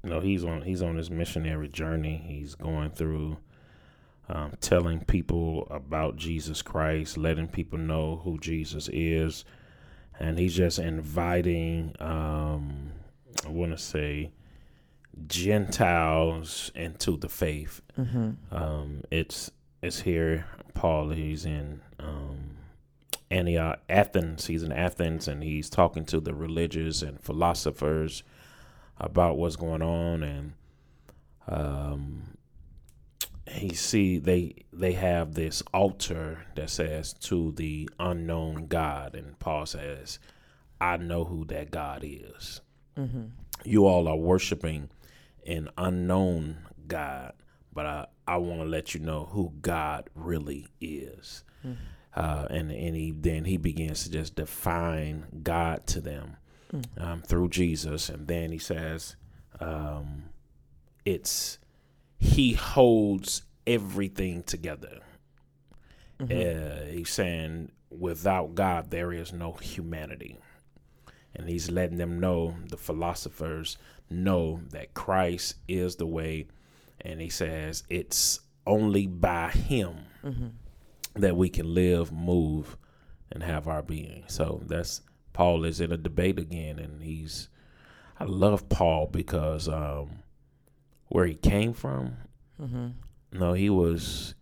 you 0.04 0.10
know, 0.10 0.20
he's 0.20 0.44
on 0.44 0.64
he's 0.64 0.82
on 0.82 0.98
his 0.98 1.10
missionary 1.10 1.70
journey. 1.70 2.22
He's 2.28 2.56
going 2.56 2.92
through, 2.92 3.38
um, 4.28 4.52
telling 4.60 5.06
people 5.06 5.66
about 5.70 6.18
Jesus 6.18 6.62
Christ, 6.62 7.18
letting 7.18 7.48
people 7.48 7.80
know 7.80 8.20
who 8.26 8.38
Jesus 8.38 8.90
is, 8.92 9.46
and 10.20 10.38
he's 10.38 10.56
just 10.56 10.78
inviting, 10.78 11.96
um, 12.02 12.92
I 13.46 13.50
want 13.50 13.72
to 13.72 13.78
say, 13.78 14.32
Gentiles 15.28 16.72
into 16.76 17.18
the 17.18 17.30
faith. 17.30 17.82
Mm-hmm. 17.98 18.32
Um, 18.52 19.04
it's 19.12 19.52
it's 19.82 20.02
here. 20.02 20.46
Paul, 20.74 21.10
he's 21.10 21.46
in 21.46 21.82
um, 22.00 22.58
Antioch, 23.32 23.80
Athens. 23.90 24.48
He's 24.48 24.64
in 24.64 24.72
Athens, 24.72 25.28
and 25.28 25.44
he's 25.44 25.70
talking 25.70 26.06
to 26.06 26.20
the 26.20 26.34
religious 26.34 27.02
and 27.02 27.20
philosophers 27.20 28.24
about 28.98 29.38
what's 29.38 29.56
going 29.56 29.82
on, 29.82 30.24
and 30.24 30.54
um, 31.48 32.38
he 33.48 33.74
see 33.74 34.18
they 34.20 34.56
they 34.72 34.94
have 34.94 35.34
this 35.34 35.62
altar 35.74 36.46
that 36.56 36.70
says 36.70 37.14
to 37.14 37.52
the 37.54 37.90
unknown 38.00 38.68
God, 38.68 39.16
and 39.16 39.38
Paul 39.40 39.66
says, 39.66 40.20
"I 40.80 40.98
know 40.98 41.26
who 41.26 41.46
that 41.46 41.72
God 41.72 42.04
is." 42.04 42.62
Mm-hmm. 42.98 43.28
you 43.64 43.86
all 43.86 44.10
are 44.10 44.18
worshiping 44.18 44.90
an 45.46 45.70
unknown 45.78 46.58
God, 46.88 47.34
but 47.74 47.86
I, 47.86 48.08
I 48.28 48.38
want 48.38 48.62
to 48.62 48.66
let 48.68 48.94
you 48.94 49.00
know 49.00 49.26
who 49.32 49.54
God 49.62 50.10
really 50.16 50.68
is. 50.82 51.44
Mm. 51.66 51.78
Uh, 52.16 52.48
and 52.50 52.72
and 52.72 52.96
he 52.96 53.12
then 53.12 53.46
he 53.46 53.58
begins 53.58 54.04
to 54.04 54.12
just 54.12 54.36
define 54.36 55.26
God 55.44 55.86
to 55.88 56.02
them 56.02 56.38
Mm. 56.74 57.02
um, 57.04 57.22
through 57.24 57.50
Jesus, 57.50 58.10
and 58.10 58.28
then 58.28 58.52
he 58.52 58.60
says, 58.60 59.16
um, 59.60 60.26
"It's 61.04 61.58
He 62.20 62.54
holds 62.54 63.42
everything 63.66 64.44
together." 64.44 65.00
Mhm. 66.20 66.30
Uh, 66.30 66.92
he's 66.92 67.10
saying, 67.10 67.72
without 67.90 68.54
God, 68.54 68.92
there 68.92 69.12
is 69.12 69.34
no 69.34 69.54
humanity. 69.54 70.38
And 71.36 71.50
he's 71.50 71.72
letting 71.72 71.98
them 71.98 72.20
know, 72.20 72.56
the 72.68 72.78
philosophers 72.78 73.78
know 74.10 74.62
that 74.72 74.94
Christ 74.94 75.56
is 75.68 75.96
the 75.98 76.06
way. 76.08 76.48
And 77.02 77.22
he 77.22 77.30
says, 77.30 77.84
it's 77.90 78.40
only 78.68 79.08
by 79.08 79.50
him 79.52 79.96
Mhm. 80.24 80.52
that 81.16 81.36
we 81.38 81.50
can 81.50 81.74
live, 81.74 82.12
move, 82.12 82.78
and 83.32 83.42
have 83.44 83.68
our 83.68 83.82
being. 83.82 84.24
So 84.28 84.62
that's 84.68 85.02
Paul 85.34 85.64
is 85.64 85.80
in 85.80 85.92
a 85.92 85.98
debate 85.98 86.38
again. 86.40 86.78
And 86.80 87.02
he's, 87.02 87.48
I 88.20 88.26
love 88.26 88.68
Paul 88.70 89.08
because 89.08 89.68
um, 89.70 90.24
where 91.08 91.26
he 91.26 91.36
came 91.36 91.74
from, 91.74 92.18
Mhm. 92.62 92.94
no, 93.32 93.54
he 93.54 93.70
was 93.70 94.36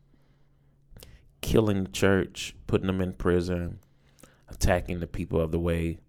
killing 1.42 1.84
the 1.84 1.90
church, 1.92 2.56
putting 2.66 2.88
them 2.88 3.02
in 3.02 3.14
prison, 3.14 3.80
attacking 4.50 5.00
the 5.00 5.08
people 5.08 5.40
of 5.40 5.52
the 5.52 5.60
way. 5.60 6.00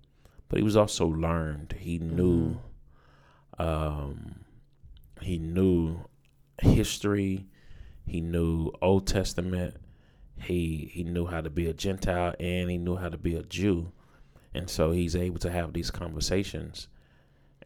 But 0.49 0.59
he 0.59 0.62
was 0.65 0.77
also 0.77 1.07
learned. 1.07 1.75
He 1.79 1.99
knew, 1.99 2.59
um, 3.59 4.45
he 5.21 5.38
knew 5.38 6.00
history. 6.61 7.47
He 8.07 8.21
knew 8.21 8.71
Old 8.81 9.07
Testament. 9.07 9.77
He 10.41 10.91
he 10.93 11.03
knew 11.05 11.27
how 11.27 11.41
to 11.41 11.50
be 11.50 11.67
a 11.67 11.73
Gentile 11.75 12.35
and 12.38 12.71
he 12.71 12.79
knew 12.79 12.97
how 12.97 13.09
to 13.09 13.19
be 13.19 13.35
a 13.35 13.43
Jew, 13.43 13.91
and 14.55 14.71
so 14.71 14.93
he's 14.93 15.17
able 15.17 15.38
to 15.41 15.50
have 15.50 15.73
these 15.73 15.91
conversations 15.91 16.87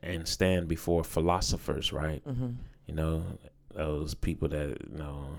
and 0.02 0.26
stand 0.26 0.68
before 0.68 1.04
philosophers, 1.04 1.92
right? 1.92 2.24
Mhm. 2.26 2.56
you 2.86 2.94
know 2.94 3.22
those 3.74 4.12
people 4.14 4.48
that 4.48 4.76
you 4.90 4.98
know 4.98 5.38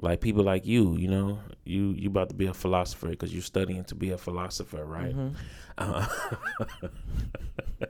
like 0.00 0.20
people 0.20 0.42
like 0.42 0.64
you 0.66 0.96
you 0.96 1.06
know 1.08 1.38
you 1.64 1.92
you 1.92 2.08
about 2.08 2.28
to 2.30 2.34
be 2.34 2.46
a 2.46 2.54
philosopher 2.54 3.08
because 3.08 3.32
you're 3.32 3.42
studying 3.42 3.84
to 3.84 3.94
be 3.94 4.10
a 4.10 4.18
philosopher 4.18 4.84
right 4.84 5.14
Mhm. 5.14 5.34
uh, 5.78 6.06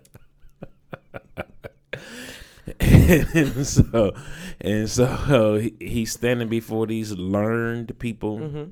and 3.09 3.67
so 3.79 4.13
and 4.61 4.89
so 4.91 5.57
he, 5.59 5.75
he's 5.81 6.13
standing 6.13 6.49
before 6.49 6.87
these 6.87 7.13
learned 7.13 7.99
people 7.99 8.39
Mhm. 8.39 8.71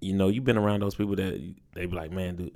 you 0.00 0.12
know 0.14 0.28
you've 0.28 0.44
been 0.44 0.58
around 0.58 0.80
those 0.80 0.94
people 0.94 1.16
that 1.16 1.54
they 1.74 1.86
be 1.86 1.94
like 1.96 2.10
man 2.10 2.36
dude 2.36 2.54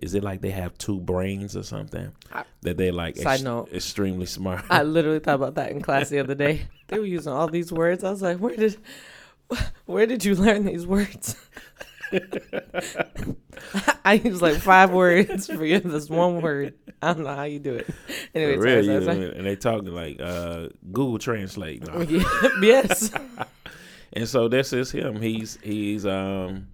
is 0.00 0.14
it 0.14 0.22
like 0.22 0.40
they 0.42 0.50
have 0.50 0.76
two 0.78 1.00
brains 1.00 1.56
or 1.56 1.62
something 1.64 2.12
I- 2.32 2.44
that 2.62 2.76
they 2.76 2.90
like 2.92 3.16
Side 3.16 3.42
note. 3.42 3.72
extremely 3.72 4.26
smart 4.26 4.64
I 4.70 4.82
literally 4.96 5.18
thought 5.18 5.34
about 5.36 5.54
that 5.56 5.70
in 5.72 5.80
class 5.82 6.08
the 6.08 6.20
other 6.20 6.34
day. 6.36 6.68
They 6.86 6.98
were 6.98 7.04
using 7.04 7.32
all 7.32 7.48
these 7.48 7.72
words. 7.72 8.02
I 8.04 8.10
was 8.10 8.22
like, 8.22 8.38
where 8.38 8.54
did 8.56 8.76
where 9.86 10.06
did 10.06 10.24
you 10.24 10.34
learn 10.36 10.64
these 10.66 10.86
words? 10.86 11.34
I 14.04 14.14
use 14.14 14.40
like 14.40 14.56
five 14.56 14.90
words 14.92 15.46
for 15.46 15.64
you. 15.64 15.80
This 15.80 16.08
one 16.08 16.40
word. 16.40 16.74
I 17.02 17.12
don't 17.14 17.24
know 17.24 17.34
how 17.34 17.42
you 17.44 17.58
do 17.58 17.74
it. 17.74 17.88
Anyway, 18.34 18.56
For 18.56 18.62
sorry, 18.62 18.88
real, 18.88 19.02
sorry, 19.04 19.36
and 19.36 19.46
they 19.46 19.56
talking 19.56 19.88
like 19.92 20.20
uh, 20.20 20.68
Google 20.92 21.18
Translate. 21.18 21.86
No. 21.86 22.02
Yes. 22.62 23.10
and 24.12 24.28
so 24.28 24.48
this 24.48 24.72
is 24.72 24.90
him. 24.90 25.20
He's 25.20 25.58
he's 25.62 26.06
um 26.06 26.68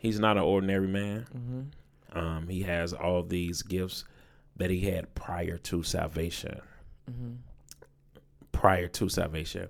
he's 0.00 0.20
not 0.20 0.36
an 0.36 0.42
ordinary 0.42 0.88
man. 0.88 1.26
hmm 1.32 2.18
Um, 2.18 2.48
he 2.48 2.62
has 2.62 2.92
all 2.92 3.22
these 3.22 3.62
gifts 3.62 4.04
that 4.56 4.70
he 4.70 4.80
had 4.80 5.14
prior 5.14 5.58
to 5.58 5.82
salvation. 5.82 6.60
hmm 7.08 7.34
Prior 8.52 8.88
to 8.88 9.08
salvation, 9.10 9.68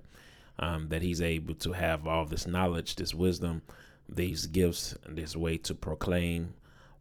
um, 0.59 0.87
that 0.89 1.01
he's 1.01 1.21
able 1.21 1.55
to 1.55 1.73
have 1.73 2.07
all 2.07 2.25
this 2.25 2.47
knowledge, 2.47 2.95
this 2.95 3.13
wisdom, 3.13 3.61
these 4.09 4.47
gifts, 4.47 4.95
and 5.05 5.17
this 5.17 5.35
way 5.35 5.57
to 5.57 5.75
proclaim 5.75 6.53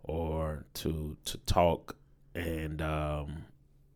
or 0.03 0.65
to 0.75 1.17
to 1.25 1.39
talk 1.39 1.97
and 2.35 2.83
um, 2.83 3.45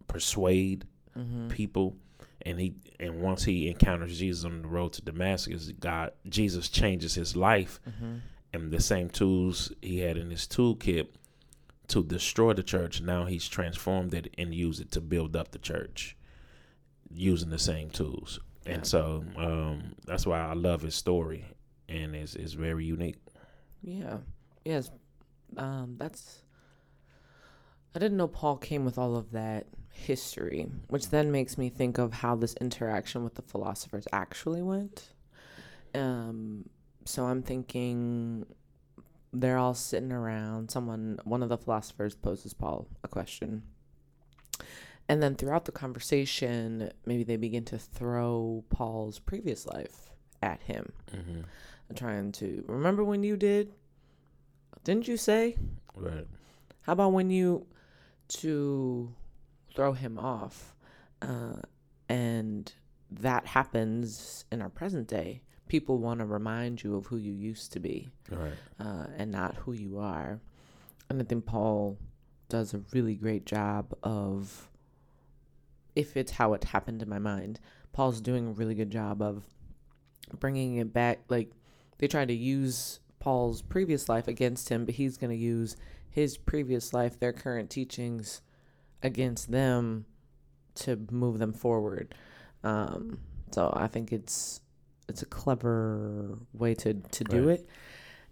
persuade 0.09 0.85
hmm 1.15 1.49
people 1.49 1.97
and 2.43 2.59
he 2.61 2.75
and 2.99 3.21
once 3.21 3.45
he 3.45 3.69
encounters 3.69 4.19
Jesus 4.19 4.45
on 4.45 4.63
the 4.63 4.69
road 4.69 4.93
to 4.95 5.03
Damascus, 5.03 5.73
God 5.79 6.13
Jesus 6.29 6.69
changes 6.69 7.15
his 7.15 7.37
life 7.37 7.81
hmm 7.99 8.19
and 8.53 8.73
the 8.73 8.81
same 8.81 9.09
tools 9.09 9.73
he 9.81 10.01
had 10.01 10.17
in 10.17 10.31
his 10.31 10.47
toolkit 10.47 11.07
to 11.87 12.03
destroy 12.03 12.53
the 12.53 12.63
church. 12.65 13.01
Now 13.01 13.27
he's 13.27 13.49
transformed 13.49 14.13
it 14.15 14.35
and 14.39 14.53
used 14.53 14.81
it 14.81 14.91
to 14.93 15.01
build 15.01 15.37
up 15.37 15.53
the 15.53 15.59
church 15.59 16.17
using 17.13 17.51
the 17.51 17.59
same 17.59 17.91
tools. 17.91 18.41
Yeah. 18.67 18.75
And 18.75 18.87
so 18.87 19.25
um, 19.37 19.95
that's 20.07 20.27
why 20.27 20.41
I 20.41 20.55
love 20.55 20.83
his 20.83 20.95
story, 20.95 21.45
and 21.91 22.15
it's, 22.15 22.37
it's 22.37 22.53
very 22.53 22.85
unique. 22.85 23.17
Yeah. 23.83 24.19
Yes. 24.65 24.91
Um, 25.57 25.97
that's. 25.99 26.43
I 27.95 27.99
didn't 27.99 28.19
know 28.19 28.29
Paul 28.29 28.57
came 28.57 28.85
with 28.85 28.99
all 28.99 29.17
of 29.17 29.33
that 29.33 29.67
history, 29.91 30.69
which 30.89 31.11
then 31.11 31.33
makes 31.33 31.59
me 31.59 31.69
think 31.69 31.99
of 31.99 32.13
how 32.13 32.37
this 32.37 32.55
interaction 32.61 33.25
with 33.25 33.35
the 33.35 33.43
philosophers 33.43 34.07
actually 34.13 34.63
went. 34.63 35.09
Um, 35.93 36.69
so 37.05 37.25
I'm 37.25 37.43
thinking 37.43 38.47
they're 39.33 39.59
all 39.59 39.75
sitting 39.75 40.13
around. 40.13 40.71
Someone, 40.71 41.19
one 41.25 41.43
of 41.43 41.49
the 41.49 41.59
philosophers, 41.59 42.15
poses 42.15 42.55
Paul 42.55 42.87
a 43.03 43.09
question. 43.09 43.65
And 45.09 45.21
then 45.21 45.35
throughout 45.35 45.65
the 45.65 45.73
conversation, 45.73 46.93
maybe 47.05 47.25
they 47.25 47.37
begin 47.37 47.65
to 47.65 47.79
throw 47.79 48.63
Paul's 48.69 49.19
previous 49.19 49.67
life 49.67 50.11
at 50.43 50.63
him 50.63 50.93
Mm-hmm. 51.15 51.41
Trying 51.97 52.33
to 52.33 52.65
remember 52.67 53.03
when 53.05 53.23
you 53.23 53.37
did 53.37 53.73
didn't 54.85 55.09
you 55.09 55.17
say 55.17 55.57
Right. 55.95 56.27
how 56.83 56.93
about 56.95 57.13
when 57.13 57.31
you 57.31 57.67
to 58.29 59.13
throw 59.75 59.93
him 59.93 60.19
off 60.19 60.75
uh, 61.23 61.57
and 62.09 62.73
that 63.11 63.47
happens 63.47 64.45
in 64.53 64.63
our 64.63 64.69
present 64.69 65.09
day 65.09 65.43
people 65.69 65.99
want 65.99 66.21
to 66.21 66.27
remind 66.27 66.83
you 66.83 66.97
of 66.97 67.07
who 67.07 67.17
you 67.17 67.33
used 67.33 67.73
to 67.73 67.81
be 67.81 68.09
Right. 68.31 68.53
uh, 68.79 69.07
and 69.17 69.31
not 69.31 69.57
who 69.57 69.73
you 69.73 69.99
are 69.99 70.41
and 71.09 71.21
i 71.21 71.25
think 71.25 71.45
paul 71.47 71.99
does 72.49 72.73
a 72.75 72.81
really 72.93 73.15
great 73.15 73.45
job 73.47 73.93
of 74.03 74.69
if 75.97 76.17
it's 76.17 76.33
how 76.33 76.53
it 76.55 76.65
happened 76.65 77.03
in 77.03 77.09
my 77.09 77.19
mind 77.19 77.61
paul's 77.93 78.21
doing 78.21 78.47
a 78.49 78.53
really 78.53 78.75
good 78.75 78.91
job 78.91 79.21
of 79.21 79.45
bringing 80.39 80.77
it 80.77 80.93
back 80.93 81.19
like 81.29 81.51
they 82.01 82.09
try 82.09 82.25
to 82.25 82.33
use 82.35 82.99
paul's 83.21 83.63
previous 83.63 84.09
life 84.09 84.27
against 84.27 84.69
him 84.71 84.85
but 84.85 84.95
he's 84.95 85.17
going 85.19 85.31
to 85.31 85.37
use 85.37 85.77
his 86.11 86.37
previous 86.39 86.93
life 86.93 87.21
their 87.21 87.33
current 87.33 87.71
teachings 87.71 88.41
against 89.03 89.51
them 89.53 90.05
to 90.75 90.99
move 91.11 91.39
them 91.39 91.53
forward 91.53 92.15
um, 92.65 93.19
so 93.53 93.73
i 93.77 93.87
think 93.87 94.13
it's 94.13 94.61
it's 95.09 95.23
a 95.23 95.27
clever 95.27 96.39
way 96.55 96.75
to 96.75 96.95
to 96.95 97.25
do 97.25 97.49
Right. 97.49 97.59
it 97.61 97.69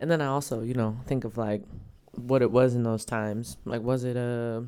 and 0.00 0.10
then 0.10 0.20
i 0.22 0.26
also 0.26 0.62
you 0.62 0.74
know 0.74 0.96
think 1.06 1.24
of 1.24 1.36
like 1.36 1.62
what 2.12 2.40
it 2.42 2.50
was 2.50 2.74
in 2.74 2.82
those 2.82 3.04
times 3.04 3.58
like 3.64 3.82
was 3.82 4.04
it 4.04 4.16
a 4.16 4.64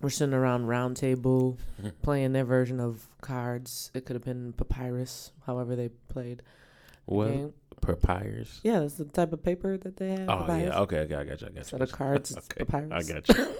we're 0.00 0.10
sitting 0.10 0.34
around 0.34 0.66
round 0.66 0.96
table 0.96 1.58
playing 2.02 2.32
their 2.32 2.44
version 2.44 2.78
of 2.80 3.08
cards 3.20 3.90
it 3.94 4.04
could 4.06 4.14
have 4.14 4.24
been 4.24 4.52
papyrus 4.52 5.32
however 5.46 5.74
they 5.76 5.88
played 6.08 6.42
game. 7.32 7.52
Papyrus? 7.84 8.60
yeah 8.62 8.80
that's 8.80 8.94
the 8.94 9.04
type 9.04 9.32
of 9.32 9.42
paper 9.42 9.76
that 9.78 9.96
they 9.96 10.10
have 10.10 10.28
Oh, 10.28 10.38
papyrus. 10.40 10.62
yeah. 10.68 10.78
Okay, 10.80 10.98
okay, 11.00 11.14
I 11.14 11.24
got 11.24 11.40
you. 11.40 11.46
I 11.46 11.50
got 11.50 11.52
you. 11.52 11.58
Instead 11.58 11.82
of 11.82 11.92
cards, 11.92 12.30
it's 12.32 12.46
okay. 12.50 12.64
papyrus. 12.64 13.08
I 13.10 13.12
got 13.12 13.28
you. 13.28 13.46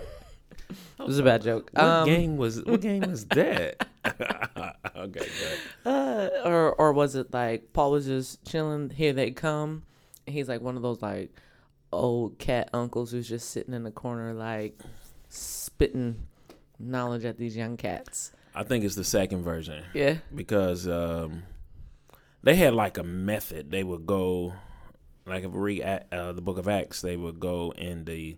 it 1.01 1.07
was 1.07 1.19
a 1.19 1.23
bad 1.23 1.43
joke 1.43 1.71
What 1.75 1.85
um, 1.85 2.07
game 2.09 2.37
was 2.37 2.63
what 2.65 2.81
game 2.89 3.03
was 3.11 3.27
that? 3.27 3.87
okay, 4.07 5.09
good. 5.09 5.59
Uh, 5.85 6.29
or 6.45 6.73
or 6.75 6.93
was 6.93 7.15
it 7.17 7.33
like 7.33 7.73
Paul 7.73 7.91
was 7.93 8.07
just 8.07 8.45
chilling? 8.45 8.91
Here 8.91 9.13
they 9.13 9.31
come. 9.33 9.83
He's 10.27 10.49
like 10.49 10.61
one 10.63 10.77
of 10.77 10.83
those 10.83 11.03
like 11.03 11.31
old 11.93 12.39
cat 12.39 12.71
uncles 12.73 13.11
who's 13.13 13.29
just 13.29 13.51
sitting 13.51 13.75
in 13.75 13.83
the 13.85 13.91
corner 13.91 14.33
like 14.33 14.79
spitting 15.29 16.27
knowledge 16.79 17.25
at 17.25 17.37
these 17.39 17.57
young 17.57 17.77
cats. 17.77 18.33
I 18.55 18.63
think 18.63 18.85
it's 18.85 18.95
the 18.95 19.05
second 19.05 19.43
version 19.43 19.83
Yeah. 19.95 20.19
because 20.35 20.87
um, 20.89 21.43
they 22.45 22.55
had 22.57 22.75
like 22.75 22.99
a 22.99 23.03
method. 23.03 23.71
They 23.71 23.83
would 23.83 24.07
go, 24.07 24.53
like 25.27 25.45
if 25.45 25.51
we 25.51 25.81
read 25.81 26.05
uh, 26.13 26.33
the 26.33 26.43
Book 26.43 26.59
of 26.59 26.69
Acts, 26.69 27.01
they 27.01 27.17
would 27.17 27.41
go 27.41 27.73
in 27.77 28.05
the, 28.05 28.37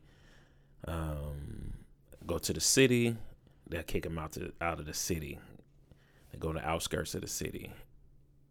um, 0.86 1.74
go 2.26 2.38
to 2.38 2.52
the 2.52 2.60
city. 2.60 3.16
They'll 3.68 3.82
kick 3.82 4.04
them 4.04 4.18
out 4.18 4.32
to 4.32 4.52
out 4.60 4.78
of 4.78 4.86
the 4.86 4.94
city. 4.94 5.38
They 6.32 6.38
go 6.38 6.52
to 6.52 6.58
the 6.60 6.66
outskirts 6.68 7.14
of 7.16 7.22
the 7.22 7.26
city. 7.28 7.72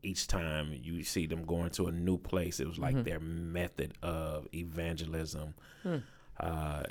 Each 0.04 0.28
time 0.28 0.78
you 0.84 1.04
see 1.04 1.26
them 1.26 1.46
going 1.46 1.70
to 1.72 1.88
a 1.88 1.92
new 1.92 2.18
place, 2.18 2.60
it 2.60 2.68
was 2.68 2.78
like 2.78 2.96
Mhm. 2.96 3.04
their 3.06 3.20
method 3.20 3.94
of 4.04 4.48
evangelism. 4.54 5.56
Hmm. 5.84 5.98
Uh, 6.40 6.84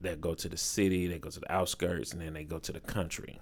they 0.00 0.14
go 0.14 0.34
to 0.34 0.48
the 0.48 0.56
city, 0.58 1.06
they 1.06 1.18
go 1.18 1.30
to 1.30 1.40
the 1.40 1.50
outskirts, 1.52 2.12
and 2.12 2.20
then 2.20 2.34
they 2.34 2.44
go 2.44 2.58
to 2.58 2.72
the 2.72 2.80
country 2.80 3.40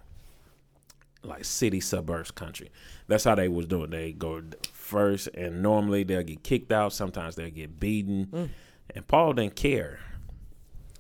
like 1.22 1.44
city 1.44 1.80
suburbs 1.80 2.30
country 2.30 2.70
that's 3.08 3.24
how 3.24 3.34
they 3.34 3.48
was 3.48 3.66
doing 3.66 3.90
they 3.90 4.12
go 4.12 4.40
first 4.72 5.28
and 5.34 5.62
normally 5.62 6.04
they'll 6.04 6.22
get 6.22 6.42
kicked 6.44 6.70
out 6.72 6.92
sometimes 6.92 7.34
they'll 7.34 7.50
get 7.50 7.78
beaten 7.80 8.26
Mm. 8.26 8.48
and 8.94 9.06
paul 9.08 9.32
didn't 9.32 9.56
care 9.56 9.98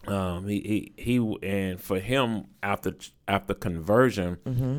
um 0.06 0.46
he, 0.48 0.92
he 0.96 1.02
he 1.18 1.36
and 1.42 1.80
for 1.80 2.00
him 2.00 2.46
after 2.62 2.94
after 3.28 3.54
conversion 3.54 4.36
Mm-hmm. 4.44 4.78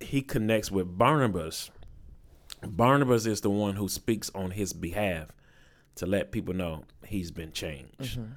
he 0.00 0.22
connects 0.22 0.70
with 0.70 0.96
barnabas 0.96 1.70
barnabas 2.66 3.26
is 3.26 3.42
the 3.42 3.50
one 3.50 3.76
who 3.76 3.88
speaks 3.88 4.30
on 4.34 4.52
his 4.52 4.72
behalf 4.72 5.28
to 5.96 6.06
let 6.06 6.32
people 6.32 6.54
know 6.54 6.84
he's 7.06 7.30
been 7.30 7.52
changed 7.52 8.18
Mm-hmm. 8.18 8.32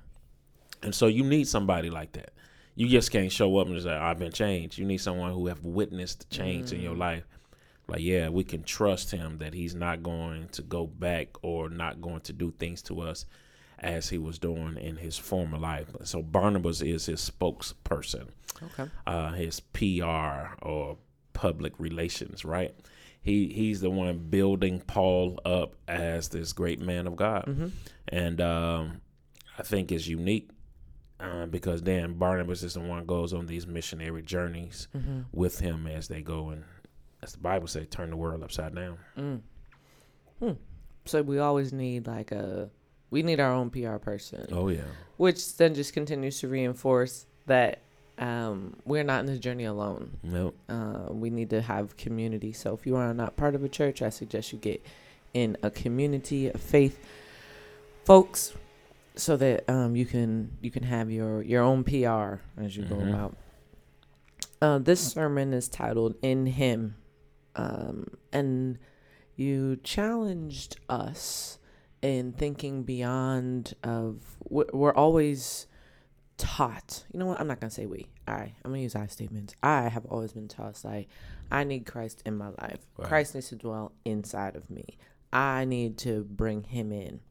and 0.84 0.94
so 0.94 1.08
you 1.08 1.24
need 1.24 1.48
somebody 1.48 1.90
like 1.90 2.12
that. 2.14 2.33
You 2.76 2.88
just 2.88 3.12
can't 3.12 3.32
show 3.32 3.58
up 3.58 3.68
and 3.68 3.82
say, 3.82 3.92
I've 3.92 4.18
been 4.20 4.32
changed. 4.32 4.78
You 4.78 4.86
need 4.86 4.98
someone 4.98 5.32
who 5.34 5.48
have 5.48 5.64
witnessed 5.64 6.28
the 6.30 6.36
change 6.36 6.72
in 6.72 6.82
your 6.82 6.96
Mm. 6.96 7.00
life. 7.00 7.24
Like, 7.88 8.02
yeah, 8.02 8.30
we 8.30 8.44
can 8.44 8.64
trust 8.64 9.12
him 9.12 9.38
that 9.40 9.54
he's 9.54 9.76
not 9.76 10.02
going 10.04 10.48
to 10.54 10.62
go 10.62 10.88
back 10.88 11.28
or 11.44 11.70
not 11.70 12.02
going 12.02 12.22
to 12.22 12.34
do 12.34 12.52
things 12.58 12.82
to 12.84 13.02
us 13.02 13.26
as 13.80 14.10
he 14.10 14.18
was 14.18 14.40
doing 14.40 14.78
in 14.78 14.96
his 14.96 15.18
former 15.18 15.58
life. 15.58 15.90
So 16.04 16.22
Barnabas 16.24 16.82
is 16.82 17.06
his 17.08 17.20
spokesperson, 17.30 18.30
Okay. 18.62 18.90
uh, 19.06 19.34
his 19.34 19.60
PR 19.60 20.56
or 20.62 20.98
public 21.34 21.74
relations, 21.80 22.46
right? 22.46 22.74
He 23.22 23.48
he's 23.54 23.82
the 23.82 23.90
one 23.90 24.18
building 24.30 24.80
Paul 24.82 25.40
up 25.46 25.76
as 25.88 26.30
this 26.30 26.54
great 26.54 26.80
man 26.80 27.08
of 27.08 27.16
God 27.16 27.46
Mm-hmm. 27.48 27.68
and 28.10 28.42
um, 28.42 29.02
I 29.58 29.64
think 29.64 29.92
is 29.92 30.08
unique 30.08 30.50
uh, 31.20 31.46
because 31.46 31.82
then 31.84 32.14
Barnabas 32.14 32.64
is 32.64 32.74
the 32.74 32.80
one 32.82 33.06
goes 33.06 33.34
on 33.34 33.46
these 33.46 33.66
missionary 33.68 34.22
journeys 34.24 34.88
Mm-hmm. 34.96 35.22
with 35.32 35.60
him 35.60 35.88
as 35.88 36.08
they 36.08 36.22
go 36.22 36.50
and, 36.50 36.64
as 37.22 37.34
the 37.34 37.38
Bible 37.40 37.68
says, 37.68 37.88
turn 37.90 38.10
the 38.10 38.18
world 38.18 38.44
upside 38.44 38.76
down. 38.76 38.98
Mm. 39.18 39.42
Hmm. 40.40 40.52
So 41.06 41.22
we 41.22 41.40
always 41.40 41.72
need 41.74 42.08
like 42.08 42.32
a 42.32 42.70
we 43.12 43.22
need 43.24 43.40
our 43.40 43.52
own 43.52 43.70
PR 43.70 43.98
person. 43.98 44.48
Oh 44.52 44.70
yeah, 44.70 44.82
which 45.18 45.56
then 45.58 45.74
just 45.76 45.94
continues 45.94 46.40
to 46.40 46.48
reinforce 46.48 47.26
that 47.46 47.80
um, 48.18 48.76
we're 48.86 49.04
not 49.04 49.20
in 49.22 49.26
this 49.28 49.40
journey 49.40 49.66
alone. 49.66 50.18
nope. 50.24 50.56
Uh, 50.70 51.08
we 51.10 51.30
need 51.30 51.50
to 51.52 51.62
have 51.62 51.96
community. 51.98 52.54
So 52.54 52.74
if 52.74 52.86
you 52.86 52.96
are 52.96 53.14
not 53.14 53.36
part 53.36 53.56
of 53.56 53.64
a 53.64 53.70
church, 53.70 54.02
I 54.02 54.10
suggest 54.10 54.52
you 54.54 54.60
get 54.60 54.84
in 55.34 55.58
a 55.64 55.70
community 55.72 56.48
of 56.50 56.62
faith 56.62 56.98
folks, 58.06 58.54
so 59.16 59.38
that 59.38 59.70
um, 59.70 59.96
you 59.96 60.06
can 60.06 60.58
you 60.62 60.72
can 60.72 60.84
have 60.84 61.10
your 61.12 61.42
your 61.44 61.62
own 61.64 61.84
PR 61.84 62.42
as 62.62 62.76
you 62.76 62.84
Mhm. 62.84 62.90
go 62.90 63.00
about. 63.00 63.38
Uh, 64.62 64.78
this 64.80 65.00
sermon 65.12 65.54
is 65.54 65.68
titled 65.68 66.16
"In 66.22 66.46
Him," 66.46 66.96
um, 67.56 68.08
and 68.32 68.78
you 69.36 69.76
challenged 69.78 70.78
us 70.90 71.60
in 72.02 72.32
thinking 72.34 72.84
beyond 72.84 73.74
of 73.84 74.38
we- 74.50 74.66
we're 74.74 74.94
always 74.94 75.68
taught 76.38 77.06
you 77.14 77.20
know 77.20 77.26
what 77.28 77.40
i'm 77.40 77.48
not 77.48 77.60
gonna 77.60 77.70
say 77.72 77.86
we 77.86 78.08
i 78.28 78.52
i'm 78.66 78.72
gonna 78.72 78.80
use 78.80 78.96
i 78.96 79.06
statements 79.08 79.54
i 79.64 79.84
have 79.88 80.04
always 80.08 80.34
been 80.34 80.48
taught 80.48 80.80
like 80.84 81.08
i 81.52 81.64
need 81.64 81.86
christ 81.86 82.22
in 82.26 82.36
my 82.36 82.50
life 82.50 82.80
Right. 82.98 83.08
christ 83.08 83.36
needs 83.36 83.50
to 83.50 83.56
dwell 83.56 83.94
inside 84.04 84.56
of 84.56 84.70
me 84.70 84.98
i 85.32 85.64
need 85.64 85.98
to 86.00 86.24
bring 86.24 86.64
him 86.64 86.92
in 86.92 87.22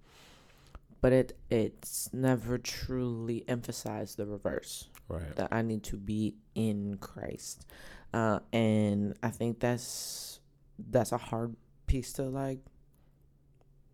but 1.03 1.13
it 1.13 1.37
it's 1.51 2.09
never 2.15 2.57
truly 2.57 3.45
emphasized 3.47 4.17
the 4.17 4.25
reverse 4.25 4.89
Right. 5.09 5.37
that 5.37 5.49
I 5.53 5.61
need 5.61 5.83
to 5.85 5.99
be 5.99 6.37
in 6.55 6.97
Christ. 6.97 7.67
Uh, 8.15 8.39
and 8.53 9.15
I 9.23 9.29
think 9.29 9.61
that's 9.61 10.41
that's 10.79 11.13
a 11.13 11.19
hard 11.19 11.55
piece 11.87 12.15
to 12.15 12.23
like 12.23 12.61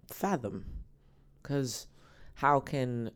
fathom 0.07 0.65
cuz 1.43 1.87
how 2.35 2.61
can 2.61 3.11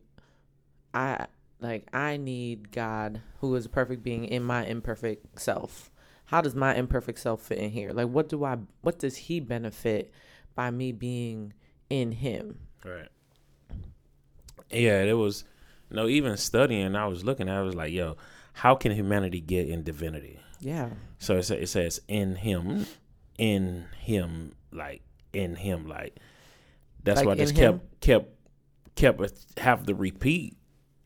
I 0.93 1.27
like 1.59 1.87
I 1.93 2.17
need 2.17 2.71
God 2.71 3.21
who 3.39 3.55
is 3.55 3.65
a 3.65 3.69
perfect 3.69 4.03
being 4.03 4.25
in 4.25 4.43
my 4.43 4.65
imperfect 4.65 5.39
self. 5.39 5.91
How 6.25 6.41
does 6.41 6.55
my 6.55 6.75
imperfect 6.75 7.19
self 7.19 7.41
fit 7.41 7.57
in 7.59 7.69
here? 7.71 7.91
Like 7.91 8.09
what 8.09 8.27
do 8.29 8.43
I 8.43 8.57
what 8.81 8.99
does 8.99 9.15
he 9.15 9.39
benefit 9.39 10.11
by 10.55 10.71
me 10.71 10.91
being 10.91 11.53
in 11.89 12.11
him? 12.11 12.59
Right. 12.83 13.07
Yeah, 14.73 15.01
it 15.03 15.13
was 15.13 15.43
no, 15.91 16.07
even 16.07 16.37
studying, 16.37 16.95
I 16.95 17.05
was 17.07 17.23
looking, 17.23 17.49
at 17.49 17.55
I 17.55 17.61
was 17.61 17.75
like, 17.75 17.91
yo, 17.91 18.17
how 18.53 18.75
can 18.75 18.91
humanity 18.91 19.39
get 19.41 19.67
in 19.69 19.83
divinity? 19.83 20.39
Yeah. 20.59 20.89
So 21.19 21.37
it, 21.37 21.49
it 21.51 21.69
says 21.69 22.01
in 22.07 22.35
him, 22.35 22.85
in 23.37 23.85
him, 23.99 24.53
like 24.71 25.01
in 25.33 25.55
him, 25.55 25.87
like 25.87 26.17
that's 27.03 27.17
Like 27.17 27.25
why 27.27 27.31
I 27.33 27.35
just 27.35 27.55
him? 27.57 27.79
kept 28.01 28.01
kept 28.01 28.29
kept 28.95 29.57
have 29.59 29.85
to 29.85 29.95
repeat. 29.95 30.57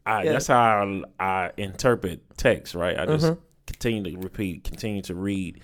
I 0.06 0.24
Yeah. 0.24 0.34
that's 0.34 0.48
how 0.48 1.04
I, 1.20 1.24
I 1.24 1.52
interpret 1.58 2.22
text, 2.38 2.76
right? 2.76 2.98
I 2.98 3.06
just 3.06 3.26
Mhm. 3.26 3.38
continue 3.66 4.12
to 4.16 4.18
repeat, 4.20 4.64
continue 4.64 5.02
to 5.04 5.16
read, 5.16 5.62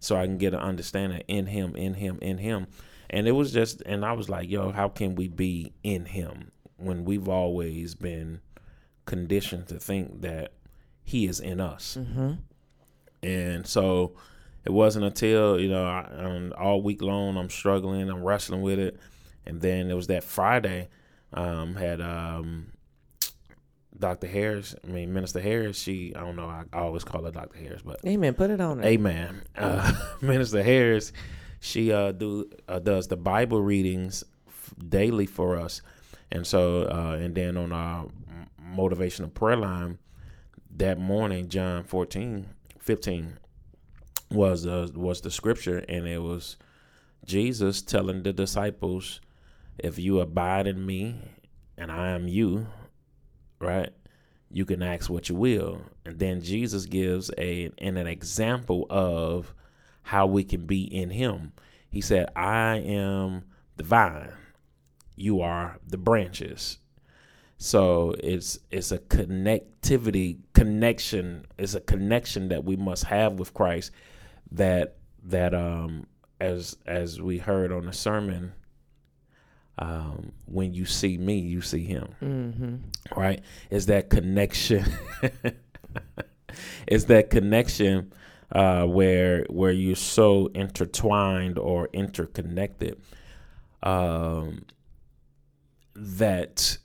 so 0.00 0.16
I 0.16 0.26
can 0.26 0.38
get 0.38 0.54
an 0.54 0.60
understanding 0.60 1.22
in 1.28 1.46
him, 1.46 1.74
in 1.76 1.94
him, 1.94 2.18
in 2.20 2.38
him. 2.38 2.66
And 3.08 3.26
it 3.28 3.32
was 3.32 3.52
just, 3.52 3.82
and 3.86 4.04
I 4.04 4.12
was 4.12 4.28
like, 4.28 4.50
yo, 4.50 4.70
how 4.72 4.88
can 4.88 5.14
we 5.14 5.28
be 5.28 5.72
in 5.82 6.04
him 6.06 6.50
when 6.76 7.04
we've 7.04 7.28
always 7.28 7.94
been 7.94 8.40
conditioned 9.04 9.68
to 9.68 9.78
think 9.78 10.22
that 10.22 10.52
he 11.04 11.26
is 11.26 11.40
in 11.40 11.60
us? 11.60 11.96
Mm-hmm. 11.98 12.32
And 13.22 13.66
so 13.66 14.14
it 14.64 14.72
wasn't 14.72 15.04
until, 15.04 15.60
you 15.60 15.68
know, 15.68 15.84
I, 15.84 16.06
um, 16.18 16.52
all 16.58 16.82
week 16.82 17.02
long 17.02 17.36
I'm 17.36 17.50
struggling, 17.50 18.08
I'm 18.08 18.22
wrestling 18.22 18.62
with 18.62 18.78
it. 18.78 18.98
And 19.46 19.60
then 19.60 19.90
it 19.90 19.94
was 19.94 20.08
that 20.08 20.24
Friday, 20.24 20.88
um, 21.32 21.76
had 21.76 22.00
um, 22.00 22.72
Dr. 23.98 24.26
Harris, 24.26 24.74
I 24.84 24.88
mean, 24.88 25.12
Minister 25.12 25.40
Harris, 25.40 25.78
she, 25.78 26.14
I 26.14 26.20
don't 26.20 26.36
know, 26.36 26.46
I, 26.46 26.64
I 26.72 26.80
always 26.80 27.04
call 27.04 27.24
her 27.24 27.30
Dr. 27.30 27.58
Harris, 27.58 27.82
but 27.82 28.00
Amen. 28.04 28.34
Put 28.34 28.50
it 28.50 28.60
on. 28.60 28.78
her. 28.78 28.84
Amen. 28.84 29.42
Uh, 29.56 29.92
Minister 30.20 30.62
Harris, 30.62 31.12
she 31.60 31.92
uh, 31.92 32.12
do 32.12 32.50
uh, 32.68 32.78
does 32.78 33.08
the 33.08 33.16
Bible 33.16 33.62
readings 33.62 34.24
daily 34.88 35.26
for 35.26 35.56
us, 35.56 35.82
and 36.30 36.46
so 36.46 36.84
uh, 36.84 37.16
and 37.20 37.34
then 37.34 37.56
on 37.56 37.72
our 37.72 38.06
motivational 38.62 39.32
prayer 39.32 39.56
line 39.56 39.98
that 40.76 40.98
morning, 40.98 41.48
John 41.48 41.84
14, 41.84 42.46
15 42.78 43.38
was 44.30 44.66
uh, 44.66 44.88
was 44.94 45.20
the 45.20 45.30
scripture, 45.30 45.78
and 45.88 46.06
it 46.06 46.22
was 46.22 46.56
Jesus 47.24 47.82
telling 47.82 48.22
the 48.22 48.32
disciples, 48.32 49.20
"If 49.78 49.98
you 49.98 50.20
abide 50.20 50.66
in 50.66 50.84
me, 50.84 51.16
and 51.76 51.90
I 51.90 52.10
am 52.10 52.28
you, 52.28 52.66
right." 53.60 53.92
you 54.50 54.64
can 54.64 54.82
ask 54.82 55.10
what 55.10 55.28
you 55.28 55.34
will. 55.34 55.80
And 56.04 56.18
then 56.18 56.40
Jesus 56.40 56.86
gives 56.86 57.30
a 57.36 57.70
an, 57.78 57.96
an 57.96 58.06
example 58.06 58.86
of 58.90 59.54
how 60.02 60.26
we 60.26 60.44
can 60.44 60.66
be 60.66 60.82
in 60.82 61.10
him. 61.10 61.52
He 61.90 62.00
said, 62.00 62.28
I 62.36 62.76
am 62.76 63.44
the 63.76 63.84
vine, 63.84 64.32
you 65.16 65.40
are 65.40 65.78
the 65.86 65.96
branches. 65.98 66.78
So 67.58 68.14
it's 68.22 68.58
it's 68.70 68.92
a 68.92 68.98
connectivity 68.98 70.38
connection. 70.52 71.46
It's 71.58 71.74
a 71.74 71.80
connection 71.80 72.48
that 72.48 72.64
we 72.64 72.76
must 72.76 73.04
have 73.04 73.34
with 73.38 73.54
Christ 73.54 73.90
that 74.52 74.96
that 75.24 75.54
um 75.54 76.06
as 76.40 76.76
as 76.86 77.20
we 77.20 77.38
heard 77.38 77.72
on 77.72 77.86
the 77.86 77.92
sermon 77.92 78.52
um 79.78 80.32
when 80.46 80.72
you 80.74 80.84
see 80.84 81.16
me 81.18 81.38
you 81.38 81.60
see 81.62 81.84
him 81.84 82.14
Mm-hmm. 82.22 83.18
right? 83.20 83.42
Is 83.70 83.86
that 83.86 84.10
connection? 84.10 84.84
is 86.86 87.06
that 87.06 87.30
connection 87.30 88.12
uh, 88.52 88.84
where 88.84 89.44
where 89.48 89.72
you're 89.72 89.96
so 89.96 90.46
intertwined 90.54 91.58
or 91.58 91.88
interconnected 91.92 93.00
um, 93.82 94.64
that 95.96 96.78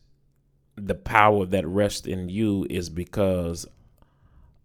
the 0.75 0.95
power 0.95 1.45
that 1.45 1.67
rests 1.67 2.07
in 2.07 2.29
you 2.29 2.65
is 2.69 2.89
because 2.89 3.67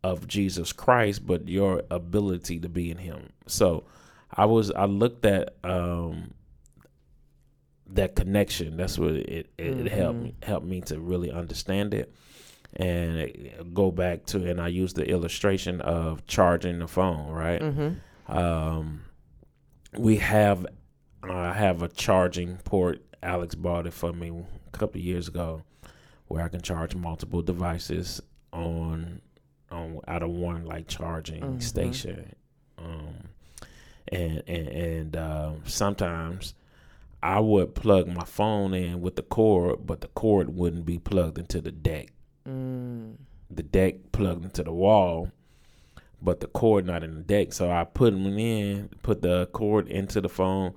of 0.03 0.29
Jesus 0.29 0.73
Christ, 0.73 1.27
but 1.27 1.49
your 1.49 1.83
ability 1.91 2.61
to 2.61 2.69
be 2.69 2.91
in 2.91 2.99
Him. 2.99 3.31
So, 3.47 3.85
I 4.33 4.45
was 4.45 4.71
I 4.71 4.85
looked 4.85 5.25
at 5.25 5.55
um, 5.65 6.33
that 7.89 8.15
connection. 8.17 8.77
That's 8.77 8.99
what 8.99 9.13
it 9.13 9.51
it, 9.59 9.81
it 9.81 9.89
helped 9.93 10.21
me 10.21 10.35
helped 10.43 10.67
me 10.67 10.81
to 10.83 10.99
really 10.99 11.31
understand 11.31 11.95
it 11.95 12.13
and 12.75 13.17
it- 13.17 13.75
go 13.75 13.91
back 13.91 14.27
to 14.27 14.49
and 14.49 14.61
I 14.61 14.69
used 14.69 14.97
the 14.97 15.09
illustration 15.09 15.81
of 15.81 16.27
charging 16.27 16.79
the 16.79 16.89
phone. 16.89 17.31
Right. 17.31 17.61
Mm-hmm. 17.61 18.37
Um, 18.37 19.03
we 19.97 20.17
have 20.17 20.67
I 21.23 21.53
have 21.53 21.83
a 21.83 21.89
charging 21.89 22.57
port. 22.59 23.03
Alex 23.27 23.55
bought 23.55 23.87
it 23.87 23.93
for 23.93 24.13
me 24.13 24.29
a 24.29 24.71
couple 24.77 24.99
of 25.01 25.05
years 25.05 25.27
ago, 25.29 25.63
where 26.29 26.45
I 26.45 26.49
can 26.49 26.63
charge 26.63 26.95
multiple 26.95 27.43
devices 27.43 28.21
on 28.53 29.21
on 29.71 30.01
out 30.07 30.23
of 30.23 30.31
one 30.31 30.65
like 30.65 30.87
charging 30.87 31.43
Mhm. 31.43 31.63
station. 31.63 32.35
Um, 32.79 33.17
and 34.09 34.43
and 34.47 34.69
and 34.69 35.17
uh, 35.17 35.53
sometimes 35.65 36.55
I 37.23 37.41
would 37.41 37.75
plug 37.75 38.07
my 38.07 38.25
phone 38.25 38.73
in 38.75 39.01
with 39.01 39.17
the 39.17 39.23
cord, 39.23 39.85
but 39.87 40.01
the 40.03 40.09
cord 40.09 40.55
wouldn't 40.55 40.87
be 40.87 40.99
plugged 40.99 41.39
into 41.39 41.61
the 41.61 41.73
deck. 41.73 42.13
Mm. 42.49 43.17
The 43.51 43.63
deck 43.65 44.13
plugged 44.13 44.45
into 44.45 44.63
the 44.63 44.73
wall, 44.73 45.33
but 46.23 46.39
the 46.41 46.47
cord 46.47 46.87
not 46.87 47.03
in 47.03 47.15
the 47.17 47.23
deck. 47.23 47.53
So 47.53 47.71
I 47.73 47.83
put 47.85 48.13
them 48.13 48.39
in, 48.39 48.91
put 49.03 49.23
the 49.23 49.47
cord 49.53 49.89
into 49.89 50.21
the 50.21 50.29
phone, 50.29 50.75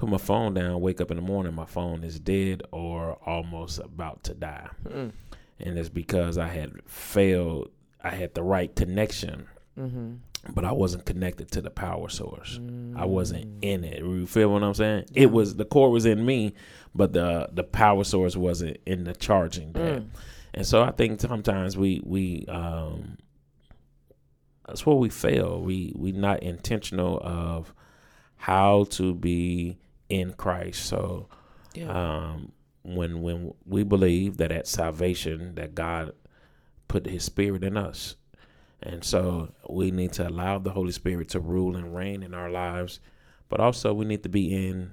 put 0.00 0.08
my 0.08 0.16
phone 0.16 0.54
down, 0.54 0.80
wake 0.80 0.98
up 1.02 1.10
in 1.10 1.16
the 1.16 1.22
morning, 1.22 1.54
my 1.54 1.66
phone 1.66 2.02
is 2.04 2.18
dead 2.18 2.62
or 2.72 3.18
almost 3.26 3.78
about 3.80 4.24
to 4.24 4.32
die. 4.34 4.68
Mm. 4.88 5.12
And 5.60 5.78
it's 5.78 5.90
because 5.90 6.38
I 6.38 6.48
had 6.48 6.72
failed. 6.86 7.70
I 8.02 8.08
had 8.10 8.32
the 8.34 8.42
right 8.42 8.74
connection, 8.74 9.46
Mm-hmm. 9.78 10.52
but 10.54 10.64
I 10.64 10.72
wasn't 10.72 11.04
connected 11.04 11.50
to 11.52 11.60
the 11.60 11.70
power 11.70 12.08
source. 12.08 12.56
I 12.56 12.60
Mm. 13.04 13.06
wasn't 13.08 13.62
in 13.62 13.84
it. 13.84 13.98
You 13.98 14.26
feel 14.26 14.50
what 14.50 14.62
I'm 14.62 14.72
saying? 14.74 15.04
It 15.14 15.30
was 15.30 15.56
the 15.56 15.66
core 15.66 15.90
was 15.90 16.06
in 16.06 16.24
me, 16.24 16.54
but 16.94 17.12
the 17.12 17.50
the 17.52 17.62
power 17.64 18.04
source 18.04 18.36
wasn't 18.36 18.78
in 18.86 19.04
the 19.04 19.14
charging. 19.14 19.72
Mm. 19.74 20.06
And 20.54 20.66
so 20.66 20.82
I 20.82 20.92
think 20.92 21.20
sometimes 21.20 21.76
we 21.76 22.00
we 22.04 22.46
um 22.48 23.18
that's 24.66 24.86
where 24.86 24.96
we 24.96 25.10
fail. 25.10 25.60
We 25.60 25.92
we 25.94 26.12
not 26.12 26.42
intentional 26.42 27.20
of 27.22 27.74
how 28.36 28.84
to 28.90 29.14
be 29.14 29.76
in 30.10 30.34
Christ. 30.34 30.84
So 30.86 31.28
Yeah. 31.74 31.90
um 31.90 32.52
when 32.82 33.22
when 33.22 33.54
we 33.66 33.82
believe 33.84 34.36
that 34.38 34.52
at 34.52 34.66
salvation 34.66 35.54
that 35.54 35.74
God 35.74 36.12
put 36.88 37.06
his 37.06 37.24
spirit 37.24 37.62
in 37.64 37.76
us. 37.76 38.16
And 38.82 39.04
so 39.04 39.52
we 39.68 39.90
need 39.90 40.12
to 40.14 40.26
allow 40.26 40.58
the 40.58 40.70
Holy 40.70 40.92
Spirit 40.92 41.28
to 41.30 41.40
rule 41.40 41.76
and 41.76 41.94
reign 41.94 42.22
in 42.22 42.32
our 42.32 42.50
lives, 42.50 42.98
but 43.50 43.60
also 43.60 43.92
we 43.92 44.06
need 44.06 44.22
to 44.22 44.28
be 44.30 44.54
in 44.68 44.92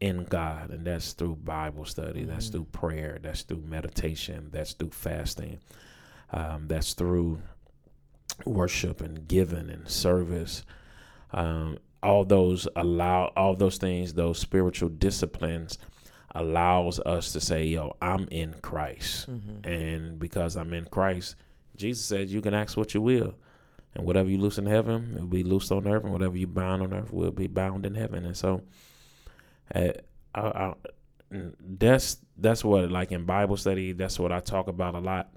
in 0.00 0.24
God, 0.24 0.70
and 0.70 0.86
that's 0.86 1.12
through 1.12 1.36
Bible 1.36 1.84
study, 1.84 2.24
that's 2.24 2.48
Mhm. 2.48 2.52
through 2.52 2.64
prayer, 2.72 3.18
that's 3.20 3.42
through 3.42 3.60
meditation, 3.62 4.48
that's 4.50 4.72
through 4.72 4.92
fasting, 4.92 5.58
um, 6.32 6.68
that's 6.68 6.94
through 6.94 7.42
worship 8.46 9.02
and 9.02 9.28
giving 9.28 9.68
and 9.68 9.88
service. 9.88 10.64
Um, 11.32 11.78
all 12.02 12.24
those 12.24 12.66
allow 12.76 13.32
all 13.36 13.54
those 13.54 13.78
things, 13.78 14.14
those 14.14 14.38
spiritual 14.38 14.88
disciplines, 14.88 15.78
allows 16.34 17.00
us 17.00 17.32
to 17.32 17.40
say, 17.40 17.64
"Yo, 17.64 17.96
I'm 18.00 18.28
in 18.30 18.54
Christ." 18.62 19.30
Mm-hmm. 19.30 19.68
And 19.68 20.18
because 20.18 20.56
I'm 20.56 20.72
in 20.72 20.86
Christ, 20.86 21.36
Jesus 21.80 22.04
said, 22.04 22.28
You 22.28 22.42
can 22.42 22.54
ask 22.54 22.76
what 22.76 22.94
you 22.94 23.00
will. 23.00 23.34
And 23.94 24.06
whatever 24.06 24.28
you 24.28 24.38
loose 24.38 24.58
in 24.58 24.66
heaven, 24.66 25.16
will 25.18 25.26
be 25.26 25.42
loosed 25.42 25.72
on 25.72 25.88
earth. 25.88 26.04
And 26.04 26.12
whatever 26.12 26.36
you 26.36 26.46
bind 26.46 26.82
on 26.82 26.92
earth 26.92 27.12
will 27.12 27.32
be 27.32 27.48
bound 27.48 27.84
in 27.84 27.96
heaven. 27.96 28.24
And 28.24 28.36
so, 28.36 28.62
uh, 29.74 29.88
I, 30.32 30.40
I, 30.40 30.74
that's 31.60 32.18
that's 32.36 32.62
what, 32.62 32.90
like 32.90 33.10
in 33.10 33.24
Bible 33.24 33.56
study, 33.56 33.92
that's 33.92 34.18
what 34.18 34.30
I 34.30 34.40
talk 34.40 34.68
about 34.68 34.94
a 34.94 35.00
lot 35.00 35.34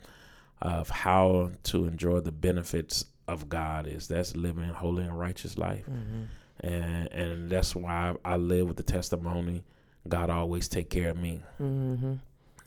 of 0.62 0.89
how 0.89 1.52
to 1.63 1.86
enjoy 1.86 2.19
the 2.19 2.32
benefits 2.32 3.06
of 3.28 3.49
God 3.49 3.88
is 3.88 4.08
that's 4.08 4.36
living 4.36 4.65
holy 4.65 5.04
and 5.04 5.17
righteous 5.17 5.58
life. 5.58 5.86
Mm-hmm. 5.89 6.23
And, 6.60 7.12
and 7.12 7.50
that's 7.50 7.76
why 7.76 8.16
I 8.24 8.38
live 8.38 8.68
with 8.68 8.78
the 8.78 8.84
testimony 8.84 9.63
God 10.08 10.30
always 10.30 10.68
take 10.68 10.89
care 10.89 11.10
of 11.12 11.18
me. 11.18 11.42
Mm-hmm. 11.62 12.16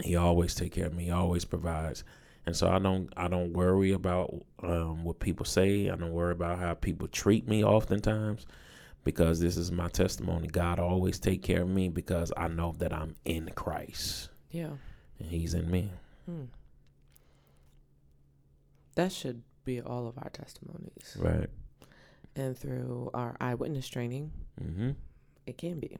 He 0.03 0.17
always 0.17 0.55
take 0.55 0.73
care 0.73 0.87
of 0.87 0.95
me. 0.95 1.05
He 1.05 1.11
always 1.11 1.45
provides, 1.45 2.05
and 2.47 2.55
so 2.57 2.69
I 2.69 2.79
don't 2.79 3.13
I 3.17 3.29
don't 3.29 3.53
worry 3.53 3.93
about 3.93 4.35
um, 4.63 5.05
what 5.05 5.21
people 5.21 5.45
say. 5.45 5.91
I 5.91 5.97
don't 5.97 6.13
worry 6.13 6.33
about 6.33 6.59
how 6.59 6.75
people 6.75 7.09
treat 7.09 7.47
me. 7.47 7.63
Oftentimes, 7.65 8.47
because 9.05 9.41
this 9.41 9.57
is 9.57 9.71
my 9.71 9.89
testimony. 9.89 10.49
God 10.49 10.79
always 10.79 11.19
take 11.19 11.43
care 11.43 11.63
of 11.63 11.69
me 11.69 11.89
because 11.89 12.33
I 12.37 12.49
know 12.49 12.75
that 12.79 12.93
I'm 12.93 13.15
in 13.25 13.51
Christ 13.55 14.31
Yeah. 14.51 14.71
and 15.19 15.29
He's 15.29 15.55
in 15.55 15.71
me. 15.71 15.91
Hmm. 16.27 16.45
That 18.95 19.13
should 19.13 19.43
be 19.65 19.81
all 19.81 20.07
of 20.09 20.17
our 20.19 20.31
testimonies. 20.31 21.17
Right. 21.19 21.49
And 22.37 22.57
through 22.57 23.11
our 23.15 23.37
eyewitness 23.41 23.89
training, 23.89 24.31
Mm-hmm. 24.63 24.91
it 25.47 25.59
can 25.59 25.81
be. 25.81 25.97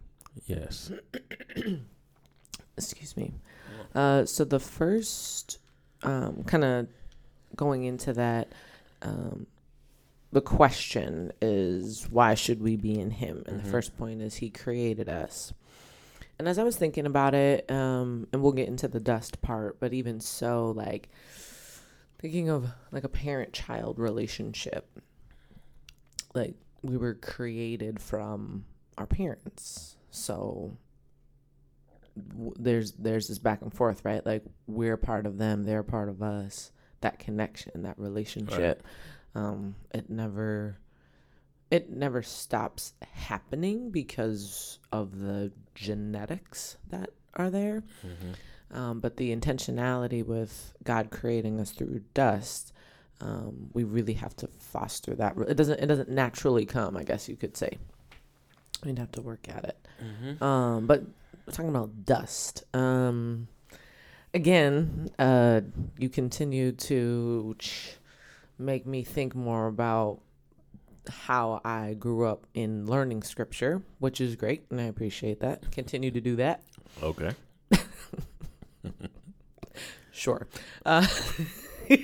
Yes. 0.47 0.93
Excuse 2.77 3.17
me. 3.17 3.33
Uh, 3.95 4.25
so 4.27 4.45
the 4.45 4.61
first 4.61 5.59
um, 6.03 6.45
kind 6.45 6.63
of 6.65 6.89
going 7.55 7.85
into 7.85 8.13
that, 8.13 8.53
um, 9.03 9.47
the 10.33 10.43
question 10.43 11.33
is 11.41 12.07
why 12.11 12.35
should 12.35 12.63
we 12.63 12.77
be 12.77 12.99
in 13.01 13.11
Him? 13.11 13.43
And 13.47 13.61
Mhm. 13.61 13.65
the 13.65 13.71
first 13.71 13.97
point 13.97 14.21
is 14.21 14.37
He 14.37 14.51
created 14.51 15.09
us. 15.09 15.53
And 16.39 16.47
as 16.49 16.59
I 16.59 16.65
was 16.65 16.77
thinking 16.77 17.07
about 17.07 17.35
it, 17.35 17.71
um, 17.71 18.27
and 18.33 18.43
we'll 18.43 18.53
get 18.53 18.69
into 18.69 18.89
the 18.89 19.01
dust 19.01 19.41
part, 19.41 19.81
but 19.81 19.95
even 19.95 20.21
so, 20.21 20.71
like 20.77 21.09
thinking 22.19 22.51
of 22.51 22.69
like 22.93 23.05
a 23.05 23.09
parent-child 23.09 23.99
relationship, 23.99 24.87
like 26.37 26.55
we 26.83 26.97
were 26.97 27.15
created 27.15 28.01
from 28.01 28.65
our 28.99 29.07
parents, 29.07 29.97
so 30.11 30.77
w- 32.35 32.55
there's 32.59 32.93
there's 32.93 33.29
this 33.29 33.39
back 33.39 33.63
and 33.63 33.73
forth, 33.73 34.05
right? 34.05 34.25
Like 34.25 34.45
we're 34.67 34.97
part 34.97 35.27
of 35.27 35.39
them, 35.39 35.65
they're 35.65 35.83
part 35.83 36.09
of 36.09 36.23
us. 36.23 36.71
That 37.03 37.19
connection, 37.19 37.83
that 37.83 37.99
relationship, 37.99 38.83
um, 39.35 39.77
it 39.93 40.09
never 40.09 40.79
it 41.71 41.91
never 41.91 42.23
stops 42.23 42.95
happening 43.13 43.91
because 43.91 44.79
of 44.93 45.19
the 45.19 45.53
genetics 45.75 46.77
that 46.89 47.11
are 47.35 47.51
there. 47.51 47.83
Mm-hmm. 48.05 48.77
Um, 48.77 49.01
but 49.01 49.17
the 49.17 49.35
intentionality 49.35 50.25
with 50.25 50.75
God 50.83 51.11
creating 51.11 51.61
us 51.61 51.71
through 51.71 52.03
dust, 52.15 52.73
um, 53.21 53.71
we 53.73 53.85
really 53.85 54.15
have 54.15 54.37
to 54.37 54.49
foster 54.59 55.15
that. 55.15 55.37
It 55.49 55.57
doesn't. 55.57 55.81
It 55.81 55.87
doesn't 55.87 56.09
naturally 56.09 56.67
come. 56.67 56.97
I 56.97 57.05
guess 57.05 57.29
you 57.29 57.37
could 57.37 57.57
say. 57.57 57.79
We'd 58.85 58.99
have 58.99 59.13
to 59.13 59.23
work 59.23 59.49
at 59.49 59.65
it. 59.65 59.89
Mm-hmm. 60.03 60.45
Um, 60.45 60.87
but 60.87 61.03
we're 61.47 61.53
talking 61.53 61.71
about 61.71 62.05
dust. 62.05 62.65
Um, 62.75 63.49
again, 64.35 65.11
uh, 65.19 65.63
you 65.99 66.11
continue 66.11 66.73
to 66.73 67.57
ch- 67.59 67.97
make 68.59 68.87
me 68.87 69.03
think 69.03 69.35
more 69.35 69.67
about 69.67 70.21
how 71.09 71.61
I 71.65 71.95
grew 71.95 72.27
up 72.27 72.47
in 72.53 72.87
learning 72.87 73.23
scripture, 73.23 73.83
which 73.99 74.21
is 74.21 74.37
great, 74.37 74.67
and 74.71 74.81
I 74.81 74.85
appreciate 74.85 75.41
that. 75.41 75.71
Continue 75.73 76.11
to 76.11 76.21
do 76.21 76.37
that. 76.37 76.63
Okay. 77.03 77.31
Sure. 80.17 80.47
Uh, 80.87 81.07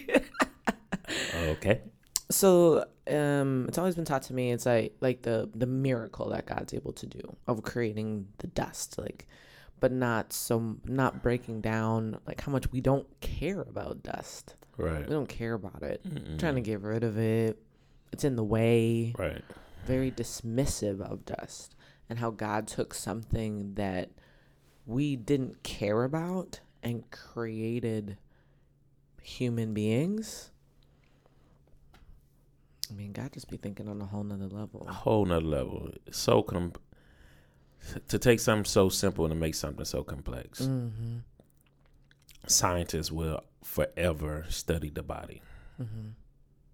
Okay. 1.34 1.80
so 2.30 2.84
um 3.10 3.66
it's 3.68 3.78
always 3.78 3.94
been 3.94 4.04
taught 4.04 4.22
to 4.22 4.32
me 4.34 4.52
it's 4.52 4.64
like 4.66 4.94
like 5.00 5.22
the 5.22 5.50
the 5.54 5.66
miracle 5.66 6.28
that 6.30 6.46
god's 6.46 6.72
able 6.72 6.92
to 6.92 7.06
do 7.06 7.36
of 7.48 7.62
creating 7.62 8.26
the 8.38 8.46
dust 8.48 8.96
like 8.98 9.26
but 9.80 9.90
not 9.90 10.32
so 10.32 10.76
not 10.86 11.22
breaking 11.22 11.60
down 11.60 12.16
like 12.26 12.40
how 12.40 12.52
much 12.52 12.70
we 12.70 12.80
don't 12.80 13.06
care 13.20 13.60
about 13.62 14.02
dust 14.02 14.54
Right. 14.78 15.06
we 15.06 15.12
don't 15.12 15.28
care 15.28 15.54
about 15.54 15.82
it 15.82 16.00
trying 16.38 16.54
to 16.54 16.60
get 16.60 16.80
rid 16.80 17.02
of 17.04 17.18
it 17.18 17.58
it's 18.12 18.24
in 18.24 18.36
the 18.36 18.44
way 18.44 19.12
Right. 19.18 19.42
very 19.84 20.10
dismissive 20.10 21.00
of 21.00 21.26
dust 21.26 21.74
and 22.08 22.18
how 22.20 22.30
god 22.30 22.66
took 22.68 22.94
something 22.94 23.74
that 23.74 24.10
we 24.86 25.16
didn't 25.16 25.62
care 25.64 26.04
about 26.04 26.60
and 26.84 27.08
created 27.10 28.16
human 29.22 29.74
beings 29.74 30.50
i 32.92 32.94
mean 32.94 33.12
god 33.12 33.32
just 33.32 33.48
be 33.48 33.56
thinking 33.56 33.88
on 33.88 34.00
a 34.02 34.04
whole 34.04 34.22
nother 34.24 34.48
level 34.48 34.84
A 34.88 34.92
whole 34.92 35.24
nother 35.24 35.46
level. 35.46 35.90
So 36.10 36.42
com- 36.42 36.74
to 38.08 38.18
take 38.18 38.38
something 38.40 38.64
so 38.66 38.88
simple 38.90 39.24
and 39.24 39.32
to 39.34 39.38
make 39.40 39.54
something 39.54 39.84
so 39.84 40.02
complex. 40.04 40.60
mm-hmm. 40.60 41.16
Scientists 42.46 43.10
will 43.10 43.40
forever 43.64 44.44
study 44.48 44.90
the 44.90 45.02
body, 45.02 45.40
Mm-hmm. 45.80 46.08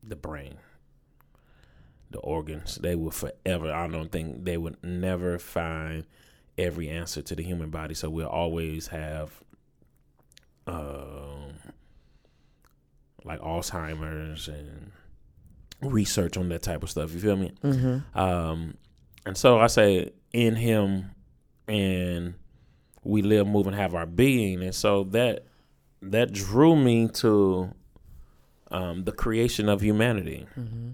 the 0.03 0.17
brain, 0.17 0.57
the 2.11 2.19
organs. 2.19 2.77
They 2.77 2.95
will 2.97 3.11
forever. 3.11 3.73
I 3.73 3.87
don't 3.87 4.11
think 4.11 4.45
they 4.45 4.57
would 4.57 4.83
never 4.83 5.39
find 5.39 6.05
every 6.57 6.89
answer 6.89 7.23
to 7.23 7.35
the 7.37 7.43
human 7.43 7.71
body. 7.71 7.95
So 7.95 8.11
we'll 8.11 8.27
always 8.29 8.89
have, 8.89 9.43
um, 10.67 11.55
like 13.25 13.41
Alzheimer's 13.41 14.49
and 14.49 14.93
research 15.83 16.37
on 16.37 16.49
that 16.49 16.63
type 16.63 16.83
of 16.83 16.91
stuff. 16.91 17.13
You 17.13 17.21
feel 17.21 17.37
me? 17.37 17.53
Mm-hmm. 17.63 18.19
Um, 18.19 18.75
and 19.27 19.37
so 19.37 19.59
I 19.59 19.67
say, 19.67 20.13
in 20.33 20.57
Him, 20.57 21.11
and 21.67 22.35
we 23.05 23.23
live, 23.23 23.47
move, 23.47 23.67
and 23.67 23.77
have 23.77 23.95
our 23.95 24.07
being, 24.07 24.63
and 24.63 24.75
so 24.75 25.05
that 25.05 25.47
that 26.01 26.33
drew 26.33 26.77
me 26.77 27.09
to 27.09 27.75
um, 28.71 29.05
the 29.05 29.13
creation 29.13 29.69
of 29.69 29.81
humanity. 29.81 30.47
Mm-hmm. 30.59 30.91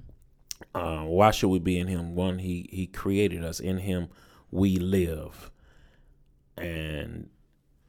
Uh, 0.74 1.04
why 1.04 1.30
should 1.30 1.48
we 1.48 1.58
be 1.58 1.78
in 1.78 1.86
Him? 1.86 2.14
One, 2.14 2.38
He 2.38 2.68
He 2.70 2.86
created 2.86 3.44
us. 3.44 3.60
In 3.60 3.78
Him, 3.78 4.08
we 4.50 4.76
live, 4.76 5.50
and 6.56 7.28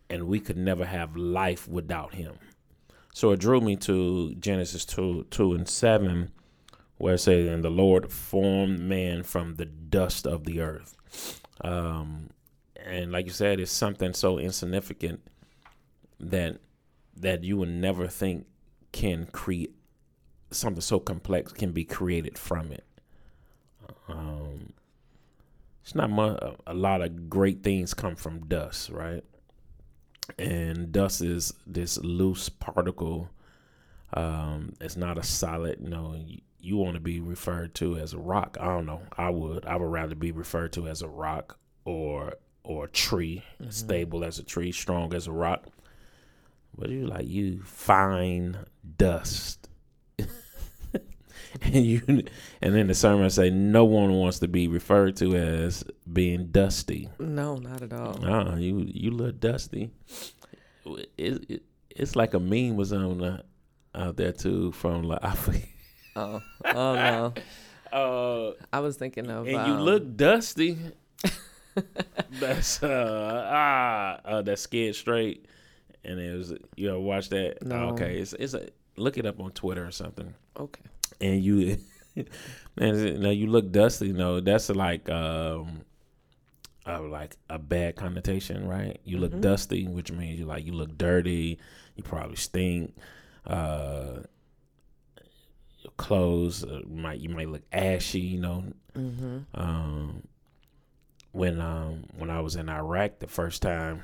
and 0.09 0.27
we 0.27 0.39
could 0.39 0.57
never 0.57 0.85
have 0.85 1.15
life 1.15 1.67
without 1.67 2.13
Him. 2.13 2.35
So 3.13 3.31
it 3.31 3.39
drew 3.39 3.61
me 3.61 3.75
to 3.77 4.35
Genesis 4.35 4.85
two 4.85 5.25
two 5.29 5.53
and 5.53 5.67
seven, 5.67 6.31
where 6.97 7.15
it 7.15 7.19
says, 7.19 7.47
"And 7.47 7.63
the 7.63 7.69
Lord 7.69 8.11
formed 8.11 8.79
man 8.79 9.23
from 9.23 9.55
the 9.55 9.65
dust 9.65 10.25
of 10.25 10.45
the 10.45 10.61
earth." 10.61 11.41
Um, 11.61 12.29
and 12.85 13.11
like 13.11 13.25
you 13.25 13.31
said, 13.31 13.59
it's 13.59 13.71
something 13.71 14.13
so 14.13 14.37
insignificant 14.37 15.21
that 16.19 16.59
that 17.17 17.43
you 17.43 17.57
would 17.57 17.69
never 17.69 18.07
think 18.07 18.45
can 18.91 19.25
create 19.27 19.73
something 20.51 20.81
so 20.81 20.99
complex 20.99 21.51
can 21.51 21.71
be 21.71 21.83
created 21.83 22.37
from 22.37 22.71
it. 22.71 22.85
Um, 24.07 24.73
it's 25.81 25.95
not. 25.95 26.09
A 26.65 26.73
lot 26.73 27.01
of 27.01 27.29
great 27.29 27.63
things 27.63 27.93
come 27.93 28.15
from 28.15 28.47
dust, 28.47 28.89
right? 28.89 29.23
And 30.39 30.91
dust 30.91 31.21
is 31.21 31.53
this 31.67 31.97
loose 31.99 32.49
particle. 32.49 33.29
Um, 34.13 34.73
it's 34.81 34.97
not 34.97 35.17
a 35.17 35.23
solid. 35.23 35.79
You 35.81 35.89
know, 35.89 36.15
you, 36.65 36.77
want 36.77 36.95
to 36.95 36.99
be 36.99 37.19
referred 37.19 37.73
to 37.75 37.97
as 37.97 38.13
a 38.13 38.17
rock. 38.19 38.57
I 38.59 38.65
don't 38.65 38.85
know. 38.85 39.01
I 39.17 39.29
would. 39.29 39.65
I 39.65 39.75
would 39.77 39.91
rather 39.91 40.15
be 40.15 40.31
referred 40.31 40.73
to 40.73 40.87
as 40.87 41.01
a 41.01 41.07
rock 41.07 41.57
or 41.85 42.33
or 42.63 42.85
a 42.85 42.89
tree, 42.89 43.43
Mm-hmm. 43.61 43.69
stable 43.71 44.23
as 44.23 44.39
a 44.39 44.43
tree, 44.43 44.71
strong 44.71 45.13
as 45.13 45.27
a 45.27 45.31
rock. 45.31 45.65
But 46.77 46.89
you 46.89 47.05
like 47.07 47.27
you 47.27 47.61
fine 47.63 48.57
dust. 48.97 49.69
and 51.61 51.85
you 51.85 52.01
and 52.61 52.75
then 52.75 52.87
the 52.87 52.93
sermon 52.93 53.29
say 53.29 53.49
no 53.49 53.85
one 53.85 54.11
wants 54.13 54.39
to 54.39 54.47
be 54.47 54.67
referred 54.67 55.15
to 55.17 55.35
as 55.35 55.83
being 56.11 56.47
dusty. 56.47 57.09
no 57.19 57.55
not 57.55 57.81
at 57.81 57.93
all 57.93 58.25
Uh, 58.25 58.55
you 58.57 58.83
you 58.91 59.11
look 59.11 59.39
dusty. 59.39 59.91
It, 60.85 61.45
it, 61.49 61.63
it's 61.89 62.15
like 62.15 62.33
a 62.33 62.39
meme 62.39 62.75
was 62.75 62.91
on 62.91 63.23
uh, 63.23 63.41
out 63.93 64.17
there 64.17 64.33
too 64.33 64.71
from 64.73 65.03
like 65.03 65.19
I 65.23 65.33
forget. 65.33 65.63
Oh 66.15 66.41
oh 66.65 66.95
no 66.95 67.33
Uh, 67.93 68.51
i 68.73 68.79
was 68.79 68.97
thinking 68.97 69.29
of 69.29 69.47
and 69.47 69.65
you 69.65 69.73
um, 69.73 69.79
look 69.81 70.17
dusty. 70.17 70.77
that's 72.39 72.81
uh 72.83 73.43
ah 73.47 74.19
uh, 74.25 74.41
that's 74.41 74.61
scared 74.63 74.95
straight, 74.95 75.45
and 76.03 76.19
it 76.19 76.35
was 76.35 76.53
you 76.75 76.87
know 76.87 76.99
watch 76.99 77.29
that. 77.29 77.63
No. 77.63 77.89
Okay, 77.93 78.19
it's 78.19 78.33
it's 78.33 78.53
a 78.53 78.67
look 78.97 79.17
it 79.17 79.25
up 79.25 79.39
on 79.39 79.51
Twitter 79.51 79.85
or 79.85 79.91
something, 79.91 80.33
okay 80.59 80.81
and 81.21 81.41
you 81.43 81.77
and 82.77 82.97
you 82.99 83.17
know 83.17 83.29
you 83.29 83.47
look 83.47 83.71
dusty. 83.71 84.07
You 84.07 84.13
know 84.13 84.39
that's 84.41 84.69
like 84.69 85.09
um. 85.09 85.81
Uh, 86.87 87.01
like 87.01 87.35
a 87.49 87.57
bad 87.57 87.95
connotation, 87.95 88.67
right? 88.67 88.99
You 89.05 89.17
look 89.17 89.31
Mhm. 89.31 89.41
dusty, 89.41 89.87
which 89.87 90.11
means 90.11 90.37
you 90.37 90.45
like 90.45 90.65
you 90.65 90.71
look 90.73 90.95
dirty. 90.99 91.57
You 91.95 92.03
probably 92.03 92.35
stink. 92.35 92.93
Uh, 93.43 94.19
clothes 95.97 96.63
uh, 96.63 96.81
might 96.87 97.19
you 97.19 97.29
might 97.29 97.49
look 97.49 97.63
ashy. 97.71 98.19
You 98.21 98.39
know, 98.41 98.63
mm-hmm. 98.97 99.39
um, 99.53 100.27
when 101.31 101.59
um 101.61 102.05
when 102.17 102.29
I 102.29 102.39
was 102.41 102.55
in 102.55 102.69
Iraq 102.69 103.19
the 103.19 103.27
first 103.27 103.61
time, 103.61 104.03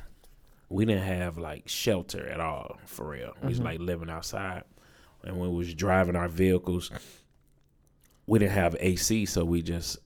we 0.69 0.85
didn't 0.85 1.03
have 1.03 1.37
like 1.37 1.67
shelter 1.67 2.27
at 2.27 2.39
all 2.39 2.77
for 2.85 3.07
real. 3.09 3.33
We 3.41 3.49
was 3.49 3.59
Mhm. 3.59 3.63
like 3.65 3.79
living 3.79 4.09
outside, 4.09 4.63
and 5.23 5.39
when 5.39 5.49
we 5.51 5.57
was 5.57 5.73
driving 5.73 6.15
our 6.15 6.27
vehicles, 6.29 6.91
we 8.27 8.39
didn't 8.39 8.53
have 8.53 8.75
AC, 8.79 9.25
so 9.25 9.43
we 9.45 9.61
just 9.61 9.97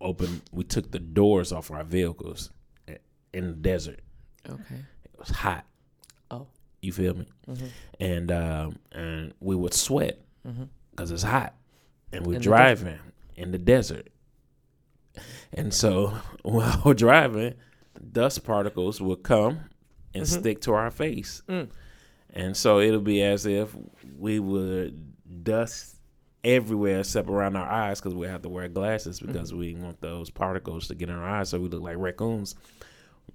opened. 0.00 0.42
We 0.52 0.64
took 0.64 0.90
the 0.90 0.98
doors 0.98 1.52
off 1.52 1.70
our 1.70 1.84
vehicles 1.84 2.50
in 3.32 3.46
the 3.48 3.52
desert. 3.56 4.00
okay 4.48 4.74
It 5.04 5.18
was 5.18 5.30
hot. 5.30 5.64
Oh. 6.30 6.46
you 6.82 6.92
feel 6.92 7.14
me? 7.14 7.26
mm-hmm. 7.48 7.66
And 8.00 8.30
um 8.32 8.78
and 8.92 9.34
we 9.40 9.54
would 9.56 9.72
sweat 9.74 10.18
Mm-hmm. 10.46 10.64
Because 10.92 11.10
it's 11.10 11.22
hot 11.22 11.54
and 12.12 12.26
we're 12.26 12.34
In 12.34 12.38
the 12.38 12.44
driving 12.44 12.98
in 13.36 13.50
the 13.50 13.58
desert. 13.58 14.08
And 15.52 15.72
so 15.74 16.14
while 16.42 16.80
we're 16.84 16.94
driving, 16.94 17.54
dust 18.12 18.44
particles 18.44 19.00
will 19.00 19.16
come 19.16 19.60
and 20.14 20.24
Mhm. 20.24 20.40
stick 20.40 20.60
to 20.62 20.74
our 20.74 20.90
face. 20.90 21.42
Mm. 21.48 21.68
And 22.34 22.56
so 22.56 22.80
it'll 22.80 23.00
be 23.00 23.22
as 23.22 23.44
if 23.44 23.74
we 24.18 24.38
would 24.38 25.44
dust 25.44 25.96
everywhere 26.44 27.00
except 27.00 27.28
around 27.28 27.56
our 27.56 27.68
eyes 27.68 28.00
because 28.00 28.14
we 28.14 28.26
have 28.26 28.42
to 28.42 28.48
wear 28.48 28.68
glasses 28.68 29.20
because 29.20 29.50
mm-hmm. 29.50 29.60
we 29.60 29.74
want 29.74 30.00
those 30.00 30.30
particles 30.30 30.88
to 30.88 30.94
get 30.94 31.08
in 31.08 31.14
our 31.14 31.28
eyes 31.28 31.50
so 31.50 31.60
we 31.60 31.68
look 31.68 31.82
like 31.82 31.96
raccoons. 31.98 32.54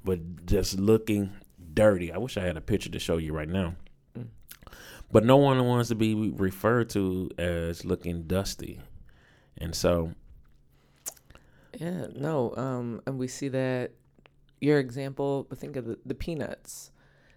But 0.04 0.46
just 0.46 0.80
looking 0.80 1.32
dirty. 1.74 2.12
I 2.12 2.18
wish 2.18 2.38
I 2.38 2.42
had 2.42 2.58
a 2.58 2.62
picture 2.62 2.90
to 2.90 3.00
show 3.00 3.18
you 3.18 3.34
right 3.34 3.48
now. 3.48 3.76
But 5.12 5.24
no 5.24 5.38
one 5.38 5.64
wants 5.66 5.90
to 5.90 5.96
be 5.96 6.14
referred 6.16 6.90
to 6.92 7.30
as 7.38 7.86
looking 7.86 8.24
dusty. 8.24 8.82
And 9.58 9.74
so 9.74 10.14
Yeah, 11.78 12.08
no, 12.16 12.54
um 12.58 13.02
and 13.06 13.18
we 13.18 13.28
see 13.28 13.48
that 13.50 13.92
your 14.60 14.80
example, 14.80 15.46
but 15.48 15.60
think 15.60 15.76
of 15.76 15.86
the, 15.86 16.00
the 16.06 16.16
peanuts. 16.16 16.92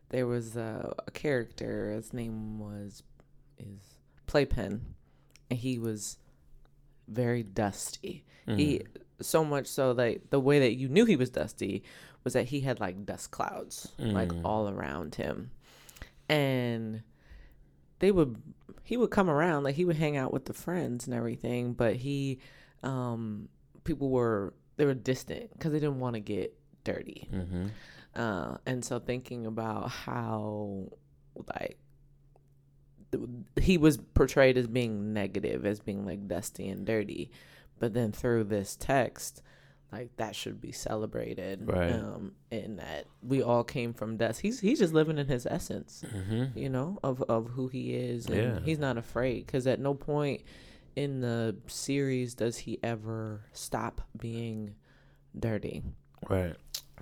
There 0.08 0.26
was 0.26 0.56
a, 0.56 0.94
a 1.06 1.10
character, 1.12 1.92
his 1.92 2.12
name 2.12 2.58
was 2.58 3.02
is 3.58 3.80
Pig-Pen 4.26 4.94
and 5.50 5.58
he 5.58 5.78
was 5.78 6.18
very 7.08 7.42
dusty. 7.42 8.24
Mm. 8.48 8.58
He 8.58 8.82
so 9.20 9.44
much 9.44 9.66
so 9.66 9.92
that 9.94 10.30
the 10.30 10.40
way 10.40 10.60
that 10.60 10.74
you 10.74 10.88
knew 10.88 11.04
he 11.04 11.16
was 11.16 11.30
dusty 11.30 11.82
was 12.24 12.32
that 12.32 12.46
he 12.46 12.60
had 12.60 12.80
like 12.80 13.04
dust 13.04 13.30
clouds 13.30 13.92
mm. 13.98 14.12
like 14.12 14.32
all 14.44 14.68
around 14.68 15.14
him. 15.14 15.50
And 16.28 17.02
they 18.00 18.10
would 18.10 18.36
he 18.82 18.96
would 18.96 19.10
come 19.10 19.30
around 19.30 19.62
like 19.62 19.76
he 19.76 19.84
would 19.84 19.96
hang 19.96 20.16
out 20.16 20.32
with 20.32 20.46
the 20.46 20.52
friends 20.52 21.06
and 21.06 21.14
everything, 21.14 21.72
but 21.72 21.96
he 21.96 22.40
um 22.82 23.48
people 23.84 24.10
were 24.10 24.52
they 24.76 24.84
were 24.84 24.94
distant 24.94 25.52
because 25.52 25.72
they 25.72 25.78
didn't 25.78 26.00
want 26.00 26.14
to 26.14 26.20
get 26.20 26.54
dirty. 26.84 27.28
Mm-hmm. 27.32 27.66
Uh, 28.14 28.56
and 28.66 28.84
so 28.84 28.98
thinking 28.98 29.46
about 29.46 29.90
how 29.90 30.88
like 31.56 31.78
he 33.60 33.78
was 33.78 33.98
portrayed 34.14 34.56
as 34.56 34.66
being 34.66 35.12
negative, 35.12 35.64
as 35.66 35.80
being 35.80 36.04
like 36.04 36.26
dusty 36.26 36.68
and 36.68 36.86
dirty. 36.86 37.30
But 37.78 37.94
then 37.94 38.12
through 38.12 38.44
this 38.44 38.76
text, 38.76 39.42
like 39.92 40.16
that 40.16 40.36
should 40.36 40.60
be 40.60 40.72
celebrated. 40.72 41.66
Right. 41.66 41.92
Um, 41.92 42.32
and 42.50 42.78
that 42.78 43.06
we 43.22 43.42
all 43.42 43.64
came 43.64 43.92
from 43.92 44.16
dust. 44.16 44.40
He's 44.40 44.60
he's 44.60 44.78
just 44.78 44.94
living 44.94 45.18
in 45.18 45.26
his 45.26 45.46
essence, 45.46 46.04
mm-hmm. 46.06 46.56
you 46.58 46.68
know, 46.68 46.98
of, 47.02 47.22
of 47.22 47.48
who 47.48 47.68
he 47.68 47.94
is. 47.94 48.26
And 48.26 48.36
yeah. 48.36 48.58
he's 48.64 48.78
not 48.78 48.98
afraid 48.98 49.46
because 49.46 49.66
at 49.66 49.80
no 49.80 49.94
point 49.94 50.42
in 50.96 51.20
the 51.20 51.56
series 51.66 52.34
does 52.34 52.58
he 52.58 52.78
ever 52.82 53.42
stop 53.52 54.00
being 54.18 54.74
dirty. 55.38 55.82
Right. 56.28 56.54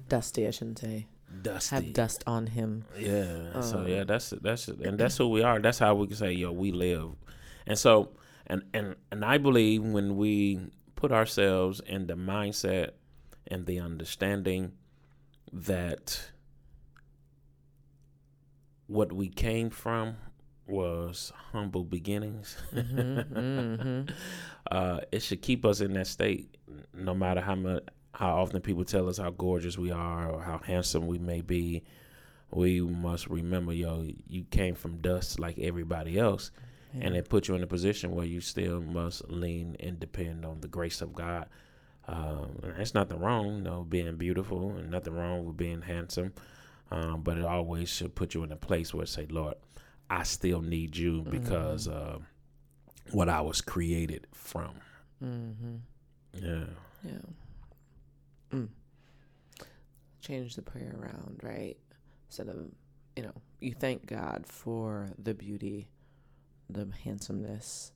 Dusty, 0.08 0.46
I 0.46 0.50
shouldn't 0.50 0.78
say 0.78 1.06
dusty. 1.42 1.74
have 1.74 1.92
dust 1.92 2.24
on 2.26 2.46
him. 2.46 2.84
Yeah. 2.98 3.50
Um, 3.54 3.62
so 3.62 3.86
yeah, 3.86 4.04
that's 4.04 4.30
that's 4.30 4.68
and 4.68 4.98
that's 4.98 5.16
who 5.16 5.28
we 5.28 5.42
are. 5.42 5.58
That's 5.58 5.78
how 5.78 5.94
we 5.94 6.06
can 6.06 6.16
say, 6.16 6.32
yo, 6.32 6.52
we 6.52 6.72
live. 6.72 7.10
And 7.66 7.78
so 7.78 8.10
and 8.46 8.62
and 8.72 8.96
and 9.10 9.24
I 9.24 9.38
believe 9.38 9.82
when 9.82 10.16
we 10.16 10.60
put 10.98 11.12
ourselves 11.12 11.80
in 11.86 12.08
the 12.08 12.14
mindset 12.14 12.90
and 13.46 13.66
the 13.66 13.78
understanding 13.78 14.72
that 15.52 16.32
what 18.88 19.12
we 19.12 19.28
came 19.28 19.70
from 19.70 20.16
was 20.66 21.32
humble 21.52 21.84
beginnings. 21.84 22.56
Mm-hmm, 22.74 23.38
mm-hmm. 23.38 24.14
Uh, 24.72 24.98
it 25.12 25.22
should 25.22 25.40
keep 25.40 25.64
us 25.64 25.80
in 25.80 25.92
that 25.92 26.08
state, 26.08 26.56
no 26.92 27.14
matter 27.14 27.40
how 27.40 27.54
much 27.54 27.84
how 28.12 28.36
often 28.36 28.60
people 28.60 28.84
tell 28.84 29.08
us 29.08 29.18
how 29.18 29.30
gorgeous 29.30 29.78
we 29.78 29.92
are 29.92 30.28
or 30.28 30.42
how 30.42 30.58
handsome 30.58 31.06
we 31.06 31.18
may 31.20 31.42
be, 31.42 31.84
we 32.50 32.80
must 32.80 33.28
remember, 33.28 33.72
yo, 33.72 34.04
you 34.26 34.42
came 34.50 34.74
from 34.74 34.96
dust 34.96 35.38
like 35.38 35.60
everybody 35.60 36.18
else. 36.18 36.50
Yeah. 36.94 37.06
And 37.06 37.16
it 37.16 37.28
puts 37.28 37.48
you 37.48 37.54
in 37.54 37.62
a 37.62 37.66
position 37.66 38.14
where 38.14 38.24
you 38.24 38.40
still 38.40 38.80
must 38.80 39.28
lean 39.30 39.76
and 39.80 40.00
depend 40.00 40.44
on 40.44 40.60
the 40.60 40.68
grace 40.68 41.00
of 41.00 41.12
God. 41.14 41.48
Um, 42.06 42.58
there's 42.62 42.94
nothing 42.94 43.20
wrong, 43.20 43.56
you 43.56 43.62
know, 43.62 43.84
being 43.84 44.16
beautiful 44.16 44.70
and 44.70 44.90
nothing 44.90 45.14
wrong 45.14 45.44
with 45.44 45.56
being 45.56 45.82
handsome. 45.82 46.32
Um, 46.90 47.20
but 47.20 47.36
it 47.36 47.44
always 47.44 47.90
should 47.90 48.14
put 48.14 48.32
you 48.32 48.42
in 48.44 48.52
a 48.52 48.56
place 48.56 48.94
where 48.94 49.04
say, 49.04 49.26
Lord, 49.28 49.56
I 50.08 50.22
still 50.22 50.62
need 50.62 50.96
you 50.96 51.20
mm-hmm. 51.20 51.30
because 51.30 51.86
mm-hmm. 51.86 52.16
uh, 52.16 52.18
what 53.10 53.28
I 53.28 53.42
was 53.42 53.60
created 53.60 54.26
from. 54.32 54.74
Mm-hmm. 55.22 55.76
Yeah. 56.32 56.64
Yeah 57.04 57.18
mm, 58.52 58.68
change 60.20 60.54
the 60.54 60.62
prayer 60.62 60.94
around, 61.00 61.40
right? 61.42 61.76
Instead 62.28 62.48
of, 62.48 62.56
you 63.16 63.22
know, 63.22 63.34
you 63.60 63.74
thank 63.74 64.06
God 64.06 64.44
for 64.46 65.10
the 65.18 65.34
beauty, 65.34 65.88
the 66.70 66.88
handsomeness, 67.04 67.92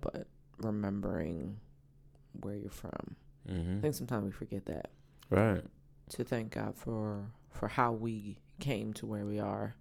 but 0.00 0.26
remembering 0.58 1.58
where 2.40 2.56
you're 2.56 2.70
from. 2.70 3.16
Mm-hmm. 3.48 3.78
I 3.78 3.80
think 3.80 3.94
sometimes 3.94 4.24
we 4.24 4.30
forget 4.30 4.66
that. 4.66 4.90
Right. 5.30 5.62
To 6.10 6.24
thank 6.24 6.52
God 6.52 6.74
for 6.76 7.26
for 7.50 7.68
how 7.68 7.92
we 7.92 8.38
came 8.60 8.92
to 8.94 9.06
where 9.06 9.26
we 9.26 9.38
are, 9.38 9.74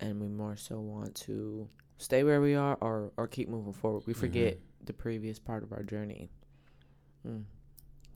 and 0.00 0.20
we 0.20 0.28
more 0.28 0.56
so 0.56 0.80
want 0.80 1.14
to 1.16 1.68
stay 1.98 2.24
where 2.24 2.40
we 2.40 2.54
are 2.54 2.76
or 2.80 3.12
or 3.16 3.26
keep 3.26 3.48
moving 3.48 3.72
forward. 3.72 4.04
We 4.06 4.14
forget 4.14 4.54
mm-hmm. 4.54 4.84
the 4.86 4.92
previous 4.92 5.38
part 5.38 5.62
of 5.62 5.72
our 5.72 5.82
journey. 5.82 6.30
Mm. 7.26 7.44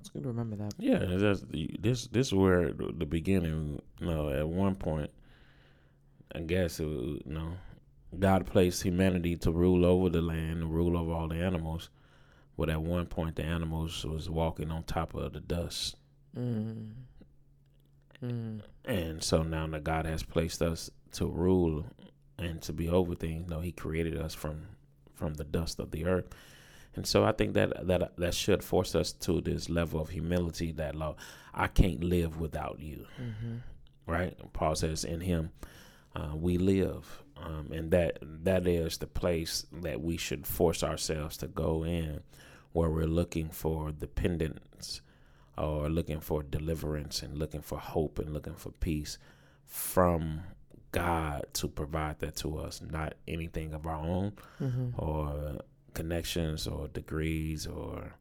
It's 0.00 0.08
good 0.08 0.22
to 0.22 0.28
remember 0.28 0.56
that. 0.56 0.72
Yeah, 0.78 0.98
that's, 0.98 1.44
this 1.50 2.06
this 2.06 2.28
is 2.28 2.34
where 2.34 2.72
the 2.72 3.04
beginning. 3.04 3.82
You 4.00 4.06
know, 4.06 4.30
at 4.30 4.48
one 4.48 4.74
point, 4.74 5.10
I 6.34 6.40
guess 6.40 6.80
it, 6.80 6.86
you 6.86 7.22
know, 7.26 7.52
God 8.18 8.46
placed 8.46 8.82
humanity 8.82 9.36
to 9.36 9.52
rule 9.52 9.84
over 9.84 10.08
the 10.08 10.20
land 10.20 10.62
and 10.62 10.74
rule 10.74 10.96
over 10.96 11.12
all 11.12 11.28
the 11.28 11.36
animals. 11.36 11.90
But 12.56 12.68
at 12.68 12.82
one 12.82 13.06
point, 13.06 13.36
the 13.36 13.44
animals 13.44 14.04
was 14.04 14.28
walking 14.28 14.70
on 14.70 14.82
top 14.82 15.14
of 15.14 15.32
the 15.32 15.40
dust. 15.40 15.96
Mm. 16.36 16.90
Mm. 18.22 18.60
And 18.84 19.22
so 19.22 19.42
now 19.42 19.66
that 19.68 19.84
God 19.84 20.06
has 20.06 20.22
placed 20.22 20.60
us 20.60 20.90
to 21.12 21.26
rule 21.26 21.86
and 22.38 22.60
to 22.62 22.72
be 22.72 22.88
over 22.88 23.14
things, 23.14 23.48
know, 23.48 23.60
He 23.60 23.72
created 23.72 24.16
us 24.16 24.34
from 24.34 24.66
from 25.14 25.34
the 25.34 25.44
dust 25.44 25.78
of 25.78 25.90
the 25.90 26.06
earth. 26.06 26.26
And 26.96 27.06
so 27.06 27.24
I 27.24 27.32
think 27.32 27.54
that 27.54 27.86
that 27.86 28.16
that 28.16 28.34
should 28.34 28.64
force 28.64 28.94
us 28.94 29.12
to 29.12 29.40
this 29.40 29.70
level 29.70 30.00
of 30.00 30.10
humility 30.10 30.72
that 30.72 30.94
Lord, 30.94 31.16
I 31.54 31.68
can't 31.68 32.02
live 32.02 32.40
without 32.40 32.80
you. 32.80 33.06
Mm-hmm. 33.20 33.56
Right? 34.10 34.36
Paul 34.52 34.74
says, 34.74 35.04
in 35.04 35.20
Him 35.20 35.50
uh, 36.14 36.34
we 36.34 36.58
live, 36.58 37.22
um, 37.36 37.70
and 37.72 37.90
that 37.90 38.18
that 38.22 38.66
is 38.66 38.98
the 38.98 39.06
place 39.06 39.66
that 39.72 40.00
we 40.00 40.16
should 40.16 40.46
force 40.46 40.82
ourselves 40.82 41.36
to 41.38 41.48
go 41.48 41.84
in, 41.84 42.20
where 42.72 42.90
we're 42.90 43.06
looking 43.06 43.50
for 43.50 43.92
dependence, 43.92 45.00
or 45.56 45.88
looking 45.88 46.20
for 46.20 46.42
deliverance, 46.42 47.22
and 47.22 47.38
looking 47.38 47.62
for 47.62 47.78
hope, 47.78 48.18
and 48.18 48.32
looking 48.32 48.56
for 48.56 48.72
peace 48.72 49.18
from 49.66 50.40
God 50.92 51.46
to 51.54 51.68
provide 51.68 52.18
that 52.20 52.36
to 52.36 52.58
us, 52.58 52.82
not 52.82 53.14
anything 53.28 53.72
of 53.72 53.86
our 53.86 54.00
own 54.00 54.32
mm-hmm. 54.60 54.90
or 54.98 55.60
connections 55.94 56.66
or 56.66 56.88
degrees 56.88 57.66
or 57.66 58.14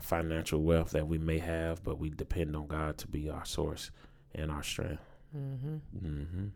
financial 0.00 0.62
wealth 0.62 0.90
that 0.90 1.08
we 1.08 1.18
may 1.18 1.38
have, 1.38 1.82
but 1.82 1.98
we 1.98 2.10
depend 2.10 2.54
on 2.54 2.66
God 2.66 2.98
to 2.98 3.08
be 3.08 3.30
our 3.30 3.44
source 3.44 3.90
and 4.34 4.50
our 4.50 4.62
strength. 4.62 5.13
Mm-hmm. 5.36 6.06
Mm-hmm. 6.06 6.46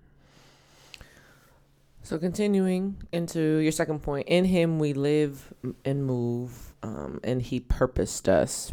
So, 2.02 2.18
continuing 2.18 2.96
into 3.12 3.58
your 3.58 3.72
second 3.72 4.02
point, 4.02 4.28
in 4.28 4.44
Him 4.44 4.78
we 4.78 4.92
live 4.92 5.52
and 5.84 6.06
move, 6.06 6.74
um, 6.82 7.20
and 7.24 7.42
He 7.42 7.60
purposed 7.60 8.28
us. 8.28 8.72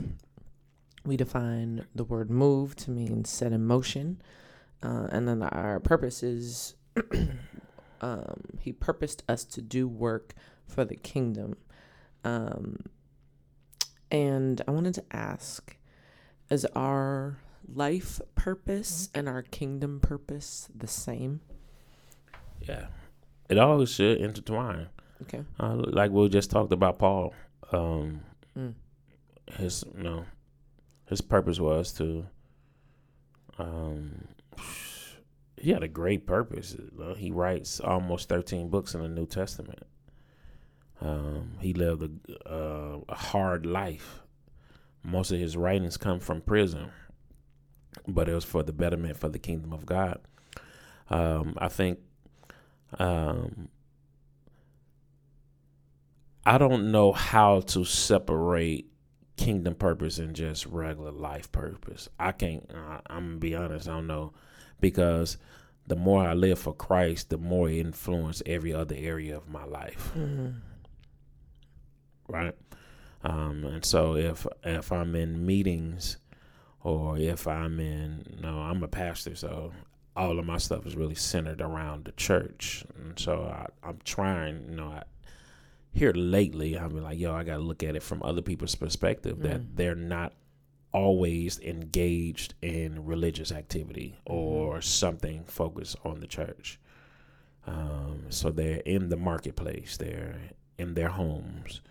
We 1.06 1.18
define 1.18 1.86
the 1.94 2.04
word 2.04 2.30
move 2.30 2.76
to 2.78 2.91
mean 2.91 3.26
set 3.26 3.52
in 3.52 3.65
motion, 3.65 4.22
uh, 4.82 5.08
and 5.12 5.28
then 5.28 5.44
our 5.44 5.80
purpose 5.80 6.24
is 6.24 6.76
um, 8.01 8.41
He 8.60 8.72
purposed 8.72 9.24
us 9.28 9.43
to 9.45 9.62
do 9.62 9.88
work 9.88 10.34
for 10.68 10.86
the 10.86 10.95
kingdom. 10.95 11.58
Um, 12.24 12.86
and 14.12 14.62
I 14.68 14.72
wanted 14.72 14.93
to 14.95 15.03
ask 15.12 15.78
is 16.49 16.66
our 16.76 17.38
life 17.68 18.22
purpose 18.36 19.09
and 19.13 19.28
our 19.28 19.41
kingdom 19.41 19.99
purpose 19.99 20.70
the 20.76 20.88
same? 20.88 21.41
Yeah, 22.61 22.88
it 23.49 23.57
all 23.57 23.86
should 23.86 24.20
intertwine. 24.20 24.88
Okay. 25.24 25.43
Uh, 25.59 25.76
like 25.76 26.11
we 26.11 26.28
just 26.30 26.51
talked 26.51 26.74
about 26.74 26.99
Paul. 26.99 27.34
Um, 27.72 28.22
mm. 28.57 28.74
His, 29.57 29.84
you 29.95 30.03
know, 30.03 30.26
his 31.05 31.22
purpose 31.22 31.59
was 31.59 31.93
to. 31.93 32.26
Um, 33.57 34.28
he 35.57 35.72
had 35.72 35.84
a 35.84 35.88
great 35.88 36.28
purpose. 36.28 36.76
He 37.18 37.32
writes 37.32 37.80
almost 37.80 38.30
thirteen 38.30 38.70
books 38.70 38.93
in 38.93 39.01
the 39.01 39.09
New 39.09 39.26
Testament. 39.26 39.84
Um, 41.01 41.53
he 41.59 41.74
lived 41.74 42.03
a, 42.03 42.49
uh, 42.49 42.99
a, 43.09 43.16
hard 43.16 43.66
life. 43.66 44.22
Most 45.03 45.32
of 45.32 45.39
his 45.39 45.57
writings 45.57 45.97
come 45.97 46.20
from 46.20 46.41
prison, 46.41 46.89
but 48.08 48.30
it 48.30 48.34
was 48.34 48.46
for 48.46 48.64
the 48.64 48.74
betterment 48.74 49.18
for 49.18 49.30
the 49.30 49.39
kingdom 49.39 49.74
of 49.74 49.86
God. 49.86 50.20
Um, 51.10 51.56
I 51.58 51.68
think 51.70 52.00
Um, 52.98 53.70
I 56.46 56.58
don't 56.58 56.91
know 56.91 57.12
how 57.12 57.62
to 57.62 57.84
separate 57.86 58.89
kingdom 59.36 59.76
purpose 59.76 60.20
and 60.20 60.36
just 60.36 60.66
regular 60.68 61.12
life 61.12 61.52
purpose. 61.52 62.08
I 62.20 62.32
can't. 62.32 62.70
Uh, 62.74 63.02
I'm 63.08 63.26
gonna 63.28 63.38
be 63.38 63.56
honest. 63.56 63.88
I 63.88 63.93
don't 63.93 64.08
know 64.08 64.34
because 64.80 65.38
the 65.88 65.96
more 65.96 66.24
I 66.28 66.34
live 66.34 66.60
for 66.60 66.74
Christ, 66.74 67.30
the 67.30 67.38
more 67.38 67.70
it 67.70 67.78
influence 67.80 68.41
every 68.46 68.74
other 68.74 68.96
area 68.98 69.36
of 69.38 69.50
my 69.50 69.66
life. 69.66 70.12
Mm-hmm. 70.18 70.50
Right. 72.28 72.56
Um, 73.24 73.64
and 73.66 73.84
so 73.86 74.16
if 74.16 74.46
if 74.64 74.91
I'm 74.91 75.16
in 75.16 75.46
meetings 75.46 76.18
or 76.86 77.18
if 77.18 77.48
I'm 77.48 77.80
in 77.80 78.38
no, 78.42 78.60
I'm 78.60 78.84
a 78.84 78.88
pastor, 78.88 79.36
so 79.36 79.72
all 80.16 80.38
of 80.40 80.46
my 80.46 80.58
stuff 80.58 80.86
is 80.86 80.96
really 80.96 81.16
centered 81.16 81.60
around 81.60 82.06
the 82.06 82.12
church. 82.14 82.86
And 82.98 83.18
so 83.20 83.42
I, 83.44 83.66
I'm 83.88 84.00
trying, 84.06 84.70
you 84.70 84.76
know, 84.78 84.88
I, 84.88 85.04
here 85.92 86.14
lately 86.14 86.78
I've 86.78 86.94
been 86.94 87.04
like, 87.04 87.18
yo, 87.20 87.34
I 87.34 87.44
gotta 87.44 87.64
look 87.64 87.82
at 87.84 87.96
it 87.96 88.04
from 88.04 88.22
other 88.24 88.42
people's 88.42 88.76
perspective 88.76 89.40
that 89.40 89.62
Mm. 89.62 89.76
they're 89.76 89.96
not 89.96 90.34
always 90.94 91.60
engaged 91.60 92.54
in 92.62 93.04
religious 93.06 93.52
activity 93.52 94.16
or 94.26 94.80
something 94.82 95.44
focused 95.46 95.98
on 96.06 96.20
the 96.22 96.28
church. 96.28 96.80
Um, 97.68 98.26
so 98.30 98.52
they're 98.52 98.82
in 98.86 99.10
the 99.10 99.18
marketplace, 99.18 99.98
they're 99.98 100.38
in 100.78 100.94
their 100.94 101.10
homes, 101.10 101.82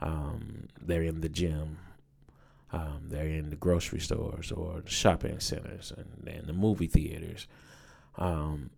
um, 0.00 0.66
they're 0.80 1.02
in 1.02 1.20
the 1.20 1.28
gym, 1.28 1.76
um, 2.72 3.06
they're 3.08 3.26
in 3.26 3.50
the 3.50 3.56
grocery 3.56 4.00
stores 4.00 4.52
or 4.52 4.80
the 4.80 4.90
shopping 4.90 5.40
centers 5.40 5.92
and, 5.96 6.28
and 6.28 6.46
the 6.46 6.52
movie 6.52 6.86
theaters. 6.86 7.46
Um, 8.16 8.70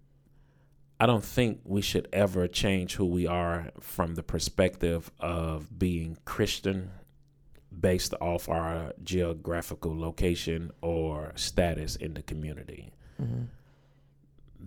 I 0.99 1.07
don't 1.07 1.25
think 1.25 1.61
we 1.65 1.83
should 1.83 2.09
ever 2.13 2.47
change 2.47 2.95
who 2.95 3.05
we 3.05 3.27
are 3.27 3.71
from 3.81 4.15
the 4.15 4.23
perspective 4.23 5.11
of 5.19 5.79
being 5.79 6.17
Christian 6.25 6.91
based 7.81 8.15
off 8.21 8.49
our 8.49 8.93
geographical 9.03 9.99
location 9.99 10.71
or 10.81 11.33
status 11.35 11.97
in 11.97 12.15
the 12.15 12.23
community. 12.23 12.93
Mm-hmm. 13.21 13.45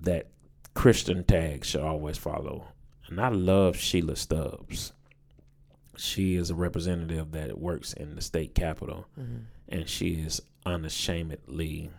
That 0.02 0.28
Christian 0.74 1.24
tag 1.24 1.64
should 1.64 1.82
always 1.82 2.18
follow. 2.18 2.66
And 3.08 3.22
I 3.22 3.30
love 3.30 3.78
Sheila 3.78 4.16
Stubbs. 4.16 4.92
She 5.98 6.36
is 6.36 6.50
a 6.50 6.56
representative 6.56 7.32
that 7.32 7.58
works 7.60 7.94
in 7.94 8.16
the 8.16 8.22
state 8.22 8.54
capitol, 8.56 9.08
Mm-hmm. 9.20 9.38
and 9.70 9.90
she 9.90 10.14
is 10.16 10.42
unashamedly 10.66 11.90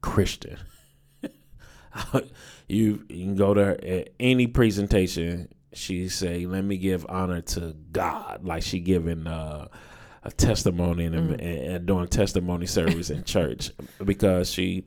Christian. 0.00 0.58
you 2.68 3.04
you 3.08 3.24
can 3.26 3.36
go 3.36 3.54
to 3.54 3.64
her 3.64 3.78
at 3.84 4.10
any 4.20 4.46
presentation. 4.46 5.48
She 5.74 6.08
say, 6.08 6.46
"Let 6.46 6.64
me 6.64 6.76
give 6.76 7.06
honor 7.08 7.40
to 7.42 7.74
God," 7.92 8.44
like 8.44 8.62
she 8.62 8.80
giving 8.80 9.26
uh, 9.26 9.68
a 10.22 10.30
testimony 10.30 11.06
and, 11.06 11.14
Mm. 11.14 11.32
and, 11.32 11.42
and 11.42 11.86
doing 11.86 12.06
testimony 12.08 12.66
service 12.66 13.10
in 13.10 13.24
church 13.34 13.70
because 14.04 14.50
she 14.50 14.84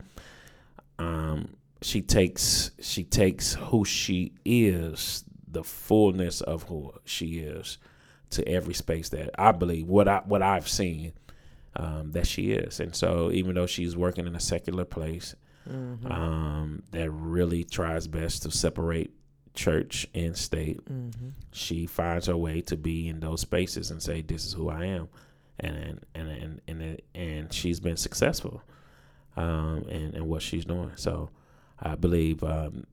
um 0.98 1.56
she 1.82 2.00
takes 2.02 2.70
she 2.80 3.04
takes 3.04 3.54
who 3.54 3.84
she 3.84 4.32
is, 4.44 5.24
the 5.46 5.62
fullness 5.64 6.40
of 6.40 6.64
who 6.64 6.92
she 7.04 7.38
is, 7.40 7.78
to 8.36 8.48
every 8.48 8.74
space 8.74 9.08
that 9.10 9.30
I 9.38 9.52
believe 9.52 9.86
what 9.86 10.08
I 10.08 10.22
what 10.24 10.42
I've 10.42 10.68
seen 10.68 11.12
um, 11.74 12.12
that 12.12 12.26
she 12.26 12.52
is, 12.52 12.80
and 12.80 12.94
so 12.94 13.30
even 13.30 13.54
though 13.54 13.66
she's 13.66 13.96
working 13.96 14.26
in 14.26 14.34
a 14.36 14.40
secular 14.40 14.84
place, 14.84 15.34
Mm-hmm. 15.68 16.12
um, 16.12 16.82
that 16.92 17.10
really 17.10 17.64
tries 17.64 18.06
best 18.06 18.44
to 18.44 18.52
separate 18.52 19.10
church 19.52 20.06
and 20.14 20.36
state. 20.36 20.78
Mm-hmm. 20.84 21.30
She 21.50 21.86
finds 21.86 22.26
her 22.28 22.36
way 22.36 22.60
to 22.60 22.76
be 22.76 23.08
in 23.08 23.18
those 23.18 23.40
spaces 23.40 23.90
and 23.90 24.00
say, 24.00 24.22
"This 24.22 24.46
is 24.46 24.52
who 24.52 24.68
I 24.68 24.84
am," 24.84 25.08
and 25.58 25.76
and 25.76 26.04
and 26.14 26.28
and 26.28 26.60
and, 26.68 27.02
and 27.16 27.52
she's 27.52 27.80
been 27.80 27.96
successful 27.96 28.62
um, 29.36 29.84
in, 29.88 30.14
in 30.14 30.28
what 30.28 30.42
she's 30.42 30.64
doing. 30.64 30.92
So 30.94 31.30
I 31.80 31.96
believe 31.96 32.44
um, 32.44 32.84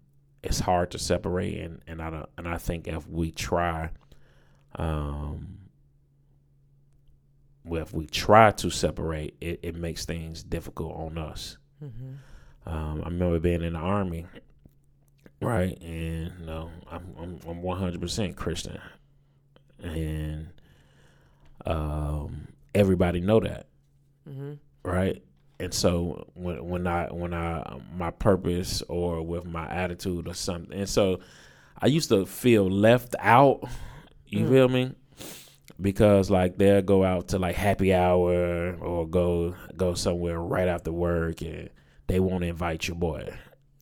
it's 0.41 0.59
hard 0.59 0.89
to 0.91 0.97
separate, 0.97 1.59
and 1.59 1.79
and 1.85 2.01
I 2.01 2.09
don't, 2.09 2.29
and 2.39 2.47
I 2.47 2.57
think 2.57 2.87
if 2.87 3.07
we 3.07 3.29
try, 3.29 3.91
um, 4.75 5.57
well, 7.65 7.81
if 7.81 7.93
we 7.93 8.05
try 8.07 8.51
to 8.51 8.69
separate, 8.69 9.35
it, 9.39 9.59
it 9.63 9.75
makes 9.75 10.05
things 10.05 10.43
difficult 10.43 10.95
on 10.95 11.17
us. 11.17 11.57
Mm-hmm. 11.83 12.69
Um, 12.69 13.01
I 13.01 13.05
remember 13.09 13.39
being 13.39 13.61
in 13.61 13.73
the 13.73 13.79
army, 13.79 14.25
right? 15.41 15.77
And 15.81 16.31
you 16.39 16.45
know, 16.45 16.69
I'm 16.91 17.13
I'm 17.19 17.39
I'm 17.47 17.61
100 17.61 18.01
percent 18.01 18.35
Christian, 18.35 18.79
and 19.81 20.47
um, 21.65 22.47
everybody 22.75 23.19
know 23.21 23.39
that, 23.39 23.67
Mm-hmm. 24.29 24.53
right? 24.83 25.21
And 25.59 25.73
so 25.73 26.27
when 26.33 26.67
when 26.67 26.87
I 26.87 27.07
when 27.11 27.33
I 27.33 27.79
my 27.95 28.11
purpose 28.11 28.81
or 28.89 29.21
with 29.21 29.45
my 29.45 29.69
attitude 29.69 30.27
or 30.27 30.33
something, 30.33 30.77
and 30.77 30.89
so 30.89 31.19
I 31.81 31.87
used 31.87 32.09
to 32.09 32.25
feel 32.25 32.69
left 32.69 33.15
out. 33.19 33.63
You 34.33 34.45
Mm. 34.45 34.49
feel 34.49 34.67
me? 34.69 34.91
Because 35.81 36.29
like 36.29 36.57
they'll 36.57 36.81
go 36.81 37.03
out 37.03 37.29
to 37.29 37.39
like 37.39 37.55
happy 37.55 37.93
hour 37.93 38.75
or 38.79 39.07
go 39.07 39.55
go 39.75 39.93
somewhere 39.93 40.39
right 40.39 40.67
after 40.67 40.91
work 40.91 41.41
and 41.41 41.69
they 42.07 42.19
won't 42.19 42.43
invite 42.43 42.87
your 42.87 42.95
boy. 42.97 43.33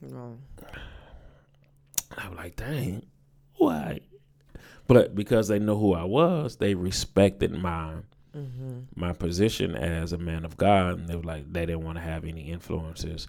No. 0.02 0.38
I'm 2.18 2.36
like, 2.36 2.56
dang, 2.56 3.06
why? 3.58 3.99
But 4.88 5.16
because 5.16 5.47
they 5.47 5.60
know 5.60 5.78
who 5.78 5.93
I 5.93 6.04
was, 6.04 6.58
they 6.58 6.76
respected 6.76 7.52
my 7.52 7.93
Mm-hmm. 8.36 8.80
my 8.95 9.12
position 9.12 9.76
as 9.76 10.14
a 10.14 10.18
man 10.18 10.45
of 10.45 10.56
God, 10.56 10.97
and 10.99 11.10
they 11.10 11.18
were 11.18 11.22
like, 11.24 11.52
they 11.52 11.66
didn't 11.66 11.84
want 11.84 11.97
to 11.97 12.02
have 12.02 12.24
any 12.24 12.49
influences 12.49 13.28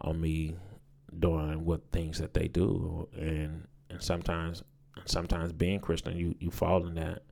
on 0.00 0.20
me 0.20 0.56
doing 1.16 1.64
what 1.64 1.82
things 1.92 2.18
that 2.18 2.34
they 2.34 2.48
do, 2.48 3.08
and 3.16 3.68
and 3.88 4.02
sometimes 4.02 4.64
sometimes 5.08 5.52
being 5.52 5.80
Christian, 5.80 6.16
you 6.16 6.34
you 6.38 6.50
fall 6.50 6.86
in 6.86 6.94
that, 6.94 7.22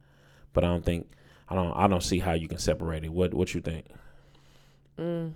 but 0.52 0.64
I 0.64 0.68
don't 0.68 0.84
think 0.84 1.08
I 1.48 1.54
don't 1.54 1.72
I 1.72 1.86
don't 1.86 2.02
see 2.02 2.18
how 2.18 2.32
you 2.32 2.48
can 2.48 2.58
separate 2.58 3.04
it. 3.04 3.12
What 3.12 3.34
what 3.34 3.54
you 3.54 3.60
think? 3.60 3.86
Mm. 4.98 5.32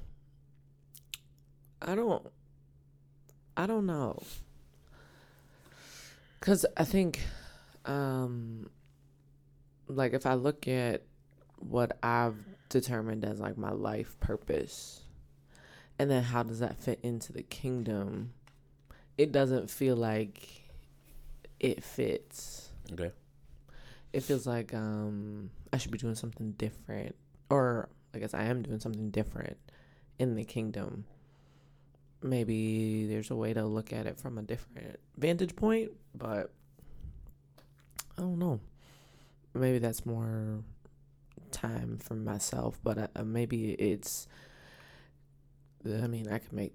I 1.83 1.95
don't. 1.95 2.27
I 3.57 3.67
don't 3.67 3.87
know. 3.87 4.23
Cause 6.41 6.65
I 6.77 6.85
think, 6.85 7.21
um, 7.85 8.71
like 9.89 10.13
if 10.13 10.25
I 10.25 10.35
look 10.35 10.69
at 10.69 11.03
what 11.57 11.99
I've 12.03 12.37
determined 12.69 13.25
as 13.25 13.41
like 13.41 13.59
my 13.59 13.73
life 13.73 14.19
purpose, 14.21 15.03
and 15.99 16.09
then 16.11 16.23
how 16.23 16.45
does 16.45 16.61
that 16.61 16.77
fit 16.79 17.01
into 17.03 17.33
the 17.33 17.43
kingdom? 17.43 18.33
It 19.17 19.33
doesn't 19.33 19.69
feel 19.69 19.97
like 19.97 20.68
it 21.61 21.83
fits. 21.83 22.71
Okay. 22.93 23.13
It 24.13 24.23
feels 24.23 24.47
like 24.47 24.75
um 24.75 25.51
I 25.73 25.79
should 25.79 25.91
be 25.91 25.99
doing 25.99 26.15
something 26.15 26.53
different, 26.53 27.15
or 27.51 27.89
I 28.15 28.19
guess 28.19 28.35
I 28.35 28.45
am 28.45 28.63
doing 28.63 28.81
something 28.81 29.11
different 29.11 29.57
in 30.19 30.35
the 30.35 30.45
kingdom. 30.45 31.05
Maybe 32.23 33.07
there's 33.07 33.31
a 33.31 33.37
way 33.37 33.53
to 33.53 33.65
look 33.65 33.93
at 33.93 34.07
it 34.07 34.19
from 34.19 34.39
a 34.39 34.43
different 34.43 34.99
vantage 35.17 35.55
point, 35.55 35.93
but 36.15 36.51
I 38.17 38.23
don't 38.23 38.39
know. 38.39 38.61
Maybe 39.55 39.79
that's 39.79 40.05
more 40.05 40.65
time 41.51 41.99
for 42.03 42.15
myself, 42.15 42.79
but 42.83 43.11
uh, 43.15 43.25
maybe 43.25 43.73
it's. 43.73 44.27
I 45.87 46.07
mean, 46.07 46.29
I 46.29 46.39
could 46.39 46.53
make. 46.53 46.75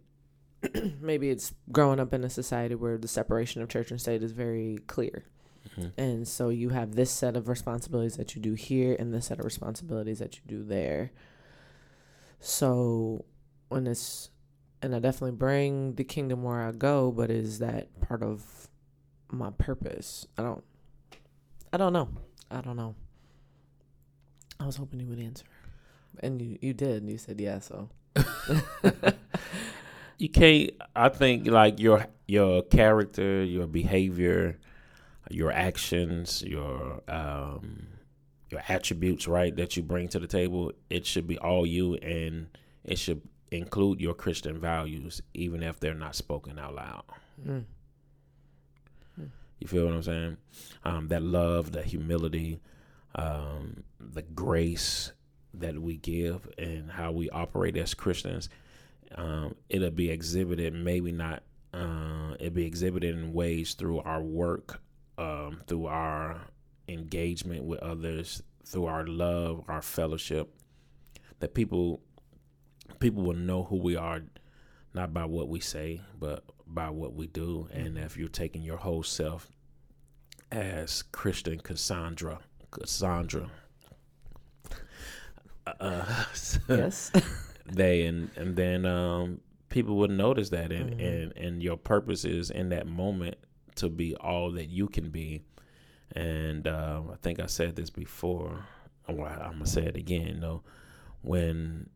maybe 1.02 1.30
it's 1.30 1.54
growing 1.72 2.00
up 2.00 2.14
in 2.14 2.24
a 2.24 2.30
society 2.30 2.76
where 2.76 2.98
the 2.98 3.08
separation 3.08 3.62
of 3.62 3.70
church 3.70 3.92
and 3.92 4.00
state 4.00 4.24
is 4.24 4.32
very 4.32 4.80
clear. 4.88 5.24
Mhm. 5.78 5.92
And 5.98 6.28
so 6.28 6.50
you 6.50 6.70
have 6.70 6.96
this 6.96 7.10
set 7.12 7.36
of 7.38 7.48
responsibilities 7.48 8.18
that 8.18 8.36
you 8.36 8.42
do 8.42 8.54
here 8.54 8.96
and 9.00 9.14
this 9.14 9.28
set 9.28 9.40
of 9.40 9.46
responsibilities 9.46 10.20
that 10.20 10.36
you 10.36 10.42
do 10.48 10.64
there. 10.64 11.12
So 12.40 13.26
when 13.70 13.88
it's 13.88 14.30
and 14.82 14.94
I 14.94 15.00
definitely 15.00 15.38
bring 15.38 15.96
the 15.96 16.04
kingdom 16.04 16.44
where 16.44 16.60
I 16.62 16.72
go, 16.74 17.10
but 17.12 17.32
is 17.32 17.60
that 17.60 17.88
part 18.02 18.22
of 18.22 18.68
my 19.32 19.50
purpose? 19.52 20.28
I 20.38 20.44
don't 20.44 20.64
I 21.72 21.78
don't 21.78 21.94
know. 21.94 22.10
I 22.52 22.62
don't 22.62 22.76
know. 22.76 22.96
I 24.60 24.66
was 24.66 24.76
hoping 24.76 25.00
you 25.00 25.08
would 25.08 25.20
answer. 25.20 25.46
And 26.20 26.42
you, 26.42 26.60
you 26.62 26.74
did. 26.74 27.10
You 27.10 27.18
said 27.18 27.40
yeah, 27.40 27.60
so 27.60 27.90
you 30.18 30.30
can't 30.30 30.72
i 30.96 31.10
think 31.10 31.48
like 31.48 31.80
your 31.80 32.06
your 32.28 32.64
character 32.64 33.44
your 33.44 33.68
behavior 33.68 34.58
your 35.30 35.52
actions 35.52 36.44
your 36.44 37.02
um 37.08 37.88
your 38.50 38.62
attributes 38.68 39.28
right 39.28 39.56
that 39.56 39.76
you 39.76 39.84
bring 39.84 40.08
to 40.08 40.20
the 40.20 40.28
table 40.28 40.72
it 40.90 41.06
should 41.06 41.28
be 41.28 41.38
all 41.40 41.66
you 41.66 41.96
and 41.96 42.48
it 42.84 42.98
should 42.98 43.22
include 43.52 44.00
your 44.00 44.14
christian 44.14 44.60
values 44.60 45.22
even 45.34 45.64
if 45.64 45.80
they're 45.80 45.94
not 45.94 46.16
spoken 46.16 46.60
out 46.60 46.76
loud 46.76 47.04
mm. 47.46 47.64
Mm. 49.20 49.30
You 49.60 49.68
feel 49.68 49.86
what 49.86 49.94
I'm 49.94 50.04
saying? 50.04 50.38
Um, 50.84 51.08
that 51.08 51.22
love, 51.22 51.72
that 51.74 51.86
humility, 51.86 52.60
um, 53.16 53.84
the 54.00 54.22
grace 54.22 55.12
that 55.54 55.80
we 55.80 55.98
give, 55.98 56.50
and 56.58 56.92
how 56.92 57.12
we 57.12 57.30
operate 57.30 57.78
as 57.78 57.94
Christians. 57.94 58.50
Um, 59.16 59.56
it'll 59.70 59.92
be 59.92 60.10
exhibited, 60.10 60.74
maybe 60.74 61.12
not. 61.12 61.44
Uh, 61.74 62.36
it'll 62.40 62.54
be 62.54 62.66
exhibited 62.66 63.16
in 63.16 63.34
ways 63.34 63.74
through 63.74 64.00
our 64.00 64.22
work, 64.22 64.82
um, 65.18 65.62
through 65.68 65.88
our 65.88 66.42
engagement 66.88 67.64
with 67.64 67.80
others, 67.80 68.44
through 68.66 68.86
our 68.86 69.06
love, 69.08 69.64
our 69.68 69.82
fellowship. 69.82 70.54
That 71.40 71.54
people 71.54 72.02
people 73.00 73.24
will 73.24 73.36
know 73.36 73.64
who 73.64 73.78
we 73.78 73.96
are 73.96 74.22
not 74.94 75.14
by 75.14 75.26
what 75.26 75.50
we 75.50 75.60
say, 75.60 76.02
but 76.20 76.44
by 76.68 76.90
what 76.90 77.14
we 77.14 77.28
do. 77.28 77.68
And 77.72 77.98
if 77.98 78.18
you're 78.18 78.28
taking 78.28 78.62
your 78.62 78.78
whole 78.78 79.04
self 79.04 79.50
as 80.52 81.02
Christian 81.02 81.60
Cassaundra, 81.60 82.40
Cassaundra, 82.72 83.50
uh, 85.80 86.26
Yes. 86.70 87.12
they 87.76 88.06
and 88.06 88.30
and 88.36 88.56
then 88.56 88.86
um, 88.86 89.40
people 89.70 89.96
would 89.98 90.12
notice 90.12 90.50
that, 90.50 90.72
and 90.72 90.92
Mhm. 91.00 91.06
and 91.24 91.38
and 91.38 91.64
your 91.64 91.78
purpose 91.78 92.26
is 92.26 92.50
in 92.52 92.70
that 92.70 92.88
moment 92.88 93.36
to 93.76 93.90
be 93.90 94.16
all 94.16 94.52
that 94.52 94.70
you 94.70 94.88
can 94.88 95.10
be. 95.10 95.42
And 96.16 96.68
um, 96.68 97.10
I 97.12 97.16
think 97.18 97.40
I 97.40 97.48
said 97.48 97.76
this 97.76 97.90
before. 97.90 98.66
Well, 99.10 99.26
I'm 99.28 99.54
gonna 99.54 99.66
say 99.66 99.84
it 99.86 99.98
again. 99.98 100.40
though. 100.42 100.64
when 101.22 101.90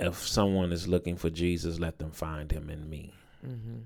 if 0.00 0.16
someone 0.26 0.72
is 0.72 0.88
looking 0.88 1.16
for 1.16 1.30
Jesus, 1.30 1.78
let 1.78 1.98
them 1.98 2.10
find 2.10 2.50
him 2.50 2.68
in 2.68 2.88
me. 2.90 3.12
hmm 3.40 3.82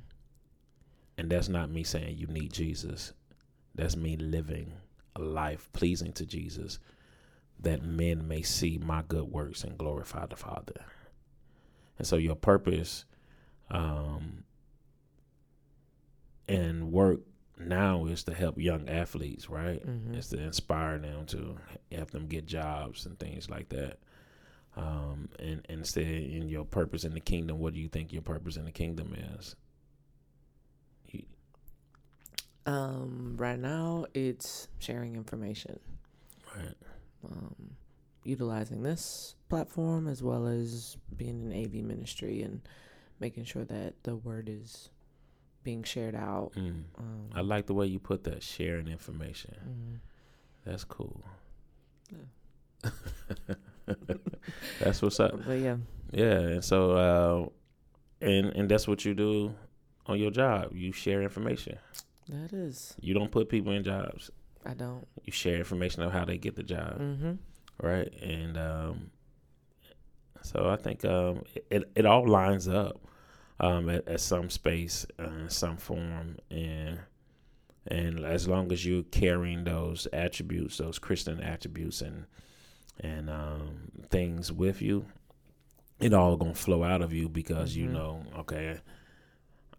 And 1.19 1.29
that's 1.31 1.49
not 1.49 1.71
me 1.71 1.83
saying 1.85 2.17
you 2.17 2.27
need 2.29 2.53
Jesus. 2.53 3.13
That's 3.75 3.97
me 3.97 4.17
living 4.17 4.73
a 5.17 5.21
life 5.21 5.69
pleasing 5.73 6.13
to 6.15 6.25
Jesus 6.25 6.79
that 7.61 7.83
men 7.83 8.27
may 8.29 8.41
see 8.43 8.79
my 8.79 9.03
good 9.03 9.25
works 9.25 9.65
and 9.65 9.77
glorify 9.77 10.27
the 10.27 10.37
Father. 10.37 10.85
And 11.99 12.07
so 12.07 12.17
your 12.17 12.37
purpose 12.37 13.05
um, 13.71 14.45
and 16.49 16.93
work 16.93 17.21
now 17.59 18.07
is 18.07 18.25
to 18.25 18.35
help 18.35 18.59
young 18.59 18.89
athletes, 18.89 19.51
right? 19.51 19.83
hmm 19.83 20.15
It's 20.15 20.29
to 20.29 20.41
inspire 20.41 20.99
them 20.99 21.27
to 21.27 21.59
help 21.93 22.11
them 22.13 22.27
get 22.29 22.47
jobs 22.47 23.05
and 23.07 23.19
things 23.19 23.51
like 23.51 23.69
that. 23.71 23.99
Um, 24.77 25.29
and, 25.41 25.67
and 25.69 25.81
instead, 25.81 26.05
in 26.07 26.49
your 26.49 26.65
purpose 26.65 27.05
in 27.05 27.15
the 27.15 27.21
kingdom, 27.21 27.59
what 27.59 27.75
do 27.75 27.81
you 27.81 27.89
think 27.89 28.13
your 28.13 28.23
purpose 28.23 28.57
in 28.57 28.65
the 28.65 28.71
kingdom 28.73 29.15
is? 29.37 29.57
Um, 32.67 33.37
right 33.39 33.59
now, 33.59 34.05
it's 34.13 34.69
sharing 34.79 35.17
information, 35.17 35.79
Right. 36.55 36.75
um, 37.25 37.77
utilizing 38.25 38.83
this 38.83 39.35
platform 39.49 40.07
as 40.09 40.23
well 40.23 40.47
as 40.47 40.97
being 41.17 41.51
in 41.51 41.65
AV 41.65 41.75
ministry 41.85 42.43
and 42.43 42.61
making 43.21 43.45
sure 43.45 43.65
that 43.65 43.95
the 44.05 44.17
word 44.17 44.49
is 44.49 44.91
being 45.65 45.83
shared 45.83 46.15
out. 46.15 46.53
Mm. 46.57 46.85
Um, 46.99 47.31
I 47.35 47.41
like 47.41 47.67
the 47.67 47.75
way 47.75 47.87
you 47.87 47.99
put 47.99 48.25
that, 48.25 48.43
sharing 48.43 48.89
information. 48.89 49.55
mhm. 49.67 50.01
That's 50.65 50.85
cool. 50.85 51.23
Yeah. 52.11 52.91
that's 54.81 55.03
what's 55.03 55.21
up. 55.21 55.33
But 55.47 55.59
yeah, 55.59 55.77
Yeah, 56.13 56.39
and 56.39 56.65
so 56.65 56.93
uh, 56.93 58.25
and 58.25 58.47
and 58.51 58.69
that's 58.71 58.87
what 58.87 59.05
you 59.05 59.15
do 59.15 59.55
on 60.07 60.19
your 60.19 60.31
job. 60.31 60.75
You 60.75 60.93
share 60.93 61.23
information. 61.23 61.79
that 62.29 62.53
is. 62.53 62.95
You 63.01 63.15
don't 63.15 63.31
put 63.31 63.49
people 63.49 63.73
in 63.73 63.83
jobs. 63.85 64.31
I 64.67 64.75
don't. 64.75 65.07
You 65.25 65.33
share 65.33 65.57
information 65.57 66.03
of 66.03 66.13
how 66.13 66.25
they 66.25 66.37
get 66.39 66.57
the 66.57 66.63
job, 66.63 66.99
Mm-hmm. 67.01 67.33
right? 67.83 68.13
And 68.23 68.57
um, 68.59 69.11
so 70.53 70.69
I 70.69 70.77
think 70.77 71.05
um, 71.05 71.43
it 71.71 71.85
it 71.95 72.07
all 72.07 72.27
lines 72.27 72.69
up 72.69 73.01
um, 73.61 73.89
at, 73.91 74.07
at 74.09 74.21
some 74.21 74.49
space, 74.51 75.07
uh, 75.19 75.49
some 75.49 75.77
form, 75.77 76.37
and 76.51 77.01
and 77.87 78.25
as 78.25 78.47
long 78.49 78.73
as 78.73 78.85
you're 78.85 79.03
carrying 79.05 79.65
those 79.65 80.07
attributes, 80.13 80.79
those 80.79 80.99
Christian 80.99 81.41
attributes, 81.41 82.01
and 82.03 82.25
and 83.01 83.29
um, 83.31 83.91
things 84.11 84.51
with 84.53 84.81
you, 84.83 85.05
it 86.01 86.13
all 86.15 86.37
gonna 86.37 86.55
flow 86.55 86.83
out 86.83 87.03
of 87.03 87.13
you 87.13 87.29
because 87.29 87.77
you 87.77 87.87
Mhm. 87.89 87.93
know, 87.93 88.23
okay, 88.39 88.81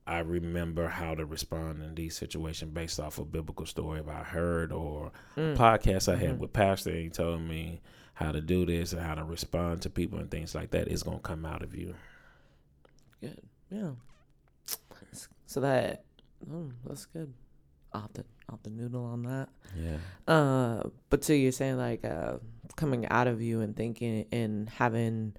I 0.10 0.20
remember 0.20 0.88
how 0.88 1.16
to 1.16 1.26
respond 1.26 1.82
in 1.84 1.96
these 1.96 2.16
situations 2.18 2.72
based 2.74 3.00
off 3.00 3.20
a 3.20 3.26
biblical 3.26 3.66
story 3.66 4.00
if 4.00 4.08
I 4.08 4.24
heard 4.24 4.72
or 4.72 5.12
Mm. 5.36 5.56
podcast 5.56 6.12
I 6.12 6.16
had 6.18 6.36
Mhm. 6.36 6.40
with 6.40 6.54
Pastor. 6.54 6.92
He 6.92 7.10
told 7.10 7.42
me 7.42 7.82
how 8.16 8.32
to 8.32 8.42
do 8.42 8.66
this 8.66 8.92
and 8.94 9.02
how 9.02 9.16
to 9.16 9.24
respond 9.24 9.82
to 9.84 9.90
people 9.90 10.20
and 10.20 10.30
things 10.30 10.54
like 10.56 10.72
that. 10.72 10.88
It's 10.88 11.04
gonna 11.04 11.20
come 11.20 11.46
out 11.46 11.62
of 11.64 11.76
you. 11.76 11.96
Good. 13.22 13.40
Yeah. 13.70 13.92
So 15.46 15.62
that, 15.62 16.04
oh, 16.52 16.72
that's 16.86 17.06
good. 17.06 17.34
I'll 17.92 18.02
have 18.02 18.14
to, 18.14 18.26
I'll 18.48 18.58
have 18.58 18.64
to 18.64 18.70
noodle 18.70 19.04
on 19.06 19.24
that. 19.24 19.50
Yeah. 19.76 19.98
Uh, 20.32 20.90
but 21.10 21.24
so 21.24 21.34
you're 21.34 21.52
saying 21.52 21.78
like 21.78 22.06
uh, 22.06 22.38
coming 22.76 23.08
out 23.08 23.28
of 23.28 23.42
you 23.42 23.62
and 23.62 23.76
thinking 23.76 24.26
and 24.32 24.70
having 24.70 25.36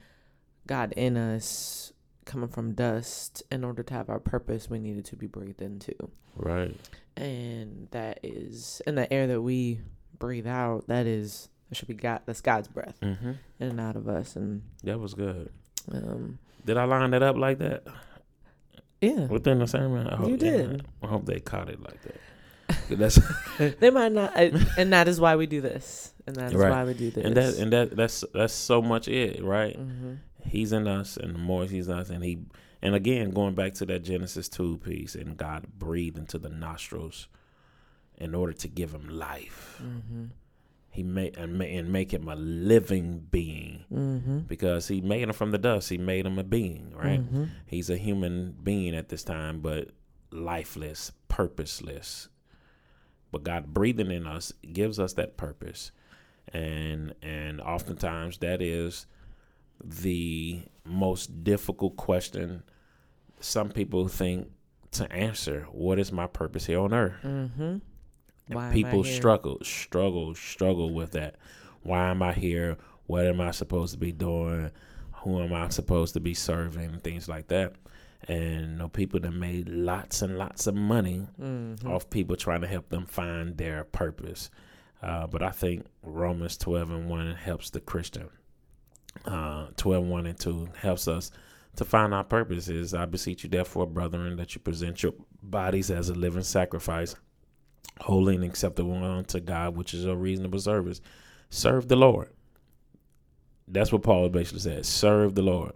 God 0.67 0.93
in 0.97 1.17
us, 1.17 1.93
coming 2.25 2.49
from 2.49 2.73
dust, 2.75 3.43
in 3.51 3.65
order 3.65 3.83
to 3.83 3.95
have 3.95 4.09
our 4.09 4.21
purpose, 4.21 4.69
we 4.71 4.79
needed 4.79 5.05
to 5.07 5.17
be 5.17 5.27
breathed 5.27 5.63
into, 5.63 5.95
Right. 6.37 6.75
and 7.17 7.89
that 7.91 8.21
is, 8.23 8.81
and 8.87 8.97
the 8.99 9.13
air 9.13 9.27
that 9.27 9.41
we 9.43 9.81
breathe 10.19 10.47
out, 10.47 10.87
that 10.89 11.07
is, 11.07 11.49
that 11.69 11.77
should 11.77 11.89
be 11.89 11.95
God. 11.95 12.21
That's 12.27 12.41
God's 12.41 12.69
breath 12.69 12.99
Mm-hmm. 13.01 13.33
in 13.61 13.69
and 13.69 13.81
out 13.81 13.97
of 13.97 14.09
us, 14.09 14.37
and 14.37 14.63
That 14.85 14.99
was 15.01 15.15
good. 15.15 15.51
um, 15.93 16.39
Did 16.65 16.77
I 16.77 16.85
line 16.85 17.11
that 17.13 17.23
up 17.23 17.37
like 17.37 17.59
that 17.59 17.85
yeah, 19.01 19.27
within 19.27 19.59
the 19.61 19.67
sermon? 19.67 20.07
I 20.07 20.17
hope, 20.17 20.29
You 20.29 20.37
did. 20.37 20.87
I 21.03 21.07
hope 21.07 21.25
they 21.27 21.41
caught 21.41 21.69
it 21.71 21.81
like 21.81 22.01
that 22.03 22.21
That's 22.91 23.19
they 23.81 23.91
might 23.91 24.13
not, 24.13 24.37
and 24.37 24.93
that 24.93 25.09
is 25.09 25.21
why 25.21 25.35
we 25.37 25.47
do 25.47 25.61
this, 25.61 26.13
and 26.27 26.37
that 26.37 26.53
is 26.53 26.55
Right. 26.55 26.71
why 26.71 26.85
we 26.85 26.95
do 26.95 27.11
this, 27.11 27.25
and 27.25 27.37
that 27.37 27.55
and 27.57 27.73
that 27.73 27.97
that's 27.97 28.25
that's 28.33 28.53
so 28.55 28.81
much 28.81 29.09
it, 29.09 29.43
right? 29.43 29.75
hmm 29.75 30.15
He's 30.45 30.73
in 30.73 30.87
us, 30.87 31.17
and 31.17 31.35
the 31.35 31.39
more 31.39 31.65
he's 31.67 31.89
in 31.89 31.99
us, 31.99 32.11
and 32.11 32.23
he, 32.25 32.39
and 32.83 32.95
again, 32.95 33.31
going 33.31 33.55
back 33.55 33.75
to 33.75 33.87
that 33.87 34.05
Genesis 34.05 34.49
two 34.49 34.79
piece, 34.79 35.15
and 35.15 35.37
God 35.37 35.67
breathed 35.79 36.19
into 36.19 36.39
the 36.39 36.49
nostrils 36.51 37.29
in 38.17 38.35
order 38.35 38.53
to 38.53 38.69
give 38.69 38.93
him 38.93 39.09
life. 39.09 39.77
hmm 39.81 40.27
He 40.91 41.03
made 41.03 41.37
and, 41.39 41.57
ma- 41.59 41.65
and 41.65 41.93
make 41.93 42.13
him 42.13 42.29
a 42.29 42.35
living 42.37 43.27
being 43.31 43.85
hmm 43.89 44.39
because 44.41 44.89
he 44.89 45.01
made 45.01 45.23
him 45.23 45.33
from 45.33 45.51
the 45.53 45.59
dust. 45.59 45.89
He 45.89 45.99
made 45.99 46.27
him 46.27 46.39
a 46.39 46.45
being, 46.45 46.93
right? 46.97 47.21
hmm 47.21 47.45
He's 47.67 47.89
a 47.91 47.97
human 47.97 48.57
being 48.63 48.95
at 48.97 49.09
this 49.09 49.23
time, 49.25 49.61
but 49.61 49.91
lifeless, 50.33 51.13
purposeless. 51.29 52.29
But 53.33 53.45
God 53.45 53.73
breathing 53.73 54.11
in 54.11 54.27
us 54.27 54.53
gives 54.73 54.99
us 54.99 55.13
that 55.15 55.37
purpose, 55.37 55.93
and 56.53 57.15
and 57.23 57.61
oftentimes 57.61 58.39
that 58.39 58.61
is 58.61 59.07
the 59.83 60.63
most 60.85 61.45
difficult 61.45 61.97
question 61.97 62.63
some 63.41 63.71
people 63.71 64.09
think 64.09 64.49
to 64.93 65.11
answer. 65.13 65.67
What 65.73 65.99
is 65.99 66.13
my 66.13 66.27
purpose 66.27 66.67
here 66.67 66.81
on 66.81 66.93
earth? 66.93 67.15
Mm-hmm. 67.23 67.77
Why 68.49 68.73
people 68.73 69.05
struggle, 69.05 69.59
struggle, 69.63 70.35
struggle 70.35 70.93
with 70.93 71.13
that. 71.13 71.37
Why 71.83 72.11
am 72.11 72.23
I 72.23 72.33
here? 72.33 72.77
What 73.07 73.25
am 73.27 73.41
I 73.41 73.53
supposed 73.53 73.93
to 73.93 73.99
be 73.99 74.13
doing? 74.13 74.71
Who 75.23 75.41
am 75.43 75.53
I 75.53 75.69
supposed 75.69 76.15
to 76.15 76.21
be 76.21 76.35
serving? 76.35 76.99
Things 77.01 77.29
like 77.29 77.49
that. 77.49 77.75
And 78.29 78.61
you 78.73 78.77
know, 78.77 78.89
people 78.89 79.21
that 79.21 79.31
made 79.31 79.69
lots 79.69 80.21
and 80.23 80.37
lots 80.37 80.67
of 80.67 80.75
money 80.75 81.27
Mhm. 81.41 81.87
off 81.87 82.11
people 82.11 82.37
trying 82.37 82.61
to 82.63 82.67
help 82.67 82.89
them 82.91 83.07
find 83.07 83.57
their 83.57 83.85
purpose. 83.85 84.51
Uh, 85.03 85.27
but 85.27 85.43
I 85.43 85.51
think 85.51 85.87
Romans 86.03 86.59
12 86.59 86.91
and 86.91 87.09
1 87.09 87.35
helps 87.35 87.71
the 87.71 87.81
Christian. 87.81 88.29
Uh, 89.25 89.67
12, 89.77 90.05
1 90.05 90.27
and 90.27 90.39
2 90.39 90.69
helps 90.77 91.09
us 91.09 91.31
to 91.77 91.85
find 91.85 92.15
our 92.15 92.25
purposes. 92.25 92.95
I 92.95 93.07
beseech 93.07 93.45
you, 93.45 93.51
therefore, 93.51 93.87
brethren, 93.87 94.37
that 94.37 94.55
you 94.55 94.61
present 94.61 95.03
your 95.03 95.13
bodies 95.43 95.91
as 95.91 96.09
a 96.09 96.15
living 96.15 96.43
sacrifice, 96.43 97.15
holy 98.01 98.37
and 98.37 98.45
acceptable 98.45 99.03
unto 99.03 99.41
God, 99.41 99.77
which 99.77 99.95
is 99.95 100.05
a 100.05 100.17
reasonable 100.17 100.61
service. 100.61 101.01
Serve 101.51 101.89
the 101.89 101.97
Lord. 101.97 102.31
That's 103.67 103.93
what 103.93 104.03
Paul 104.03 104.29
basically 104.29 104.61
says. 104.61 104.89
Serve 104.89 105.35
the 105.35 105.43
Lord. 105.43 105.73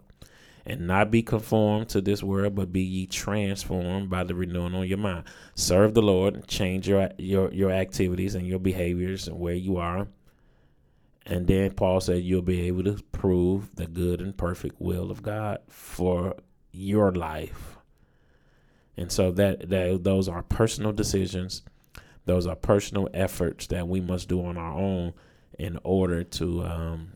And 0.67 0.87
not 0.87 1.11
be 1.11 1.21
conformed 1.21 1.89
to 1.89 2.01
this 2.01 2.23
world, 2.23 2.55
but 2.55 2.73
be 2.73 2.81
ye 2.81 3.05
transformed 3.05 4.09
by 4.09 4.23
the 4.23 4.33
renewing 4.33 4.73
of 4.73 4.85
your 4.85 4.97
mind. 4.97 5.25
Serve 5.53 5.93
the 5.93 6.01
Lord, 6.01 6.47
change 6.47 6.87
your 6.87 7.11
your 7.19 7.53
your 7.53 7.69
activities 7.69 8.33
and 8.33 8.47
your 8.47 8.57
behaviors 8.57 9.27
and 9.27 9.39
where 9.39 9.53
you 9.53 9.77
are. 9.77 10.07
And 11.25 11.47
then 11.47 11.71
Paul 11.71 12.01
said 12.01 12.23
you'll 12.23 12.41
be 12.43 12.67
able 12.67 12.83
to 12.83 13.01
prove 13.11 13.75
the 13.75 13.87
good 13.87 14.21
and 14.21 14.37
perfect 14.37 14.79
will 14.79 15.09
of 15.09 15.23
God 15.23 15.59
for 15.67 16.35
your 16.71 17.11
life. 17.11 17.77
And 18.95 19.11
so 19.11 19.31
that, 19.31 19.69
that 19.69 20.03
those 20.03 20.29
are 20.29 20.43
personal 20.43 20.91
decisions. 20.91 21.63
Those 22.25 22.45
are 22.47 22.55
personal 22.55 23.09
efforts 23.13 23.67
that 23.67 23.87
we 23.87 24.01
must 24.01 24.29
do 24.29 24.45
on 24.45 24.57
our 24.57 24.77
own 24.77 25.13
in 25.57 25.79
order 25.83 26.23
to 26.23 26.63
um, 26.63 27.09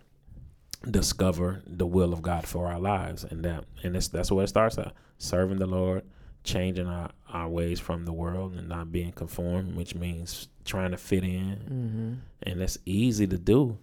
discover 0.90 1.62
the 1.68 1.86
will 1.86 2.14
of 2.14 2.22
God 2.22 2.48
for 2.48 2.68
our 2.68 2.80
lives, 2.80 3.24
and 3.24 3.44
that 3.44 3.66
and 3.84 3.96
that's 3.96 4.08
that's 4.08 4.32
where 4.32 4.44
it 4.46 4.50
starts 4.50 4.78
at. 4.78 4.94
Serving 5.18 5.58
the 5.58 5.66
Lord, 5.66 6.04
changing 6.44 6.88
our, 6.88 7.10
our 7.28 7.50
ways 7.50 7.80
from 7.80 8.06
the 8.06 8.14
world, 8.14 8.54
and 8.54 8.70
not 8.70 8.92
being 8.92 9.12
conformed, 9.12 9.76
which 9.76 9.96
means 9.96 10.48
trying 10.64 10.92
to 10.92 10.98
fit 10.98 11.24
in, 11.24 11.56
Mm-hmm. 11.58 12.14
and 12.44 12.62
that's 12.62 12.78
easy 12.86 13.28
to 13.28 13.38
do 13.38 13.78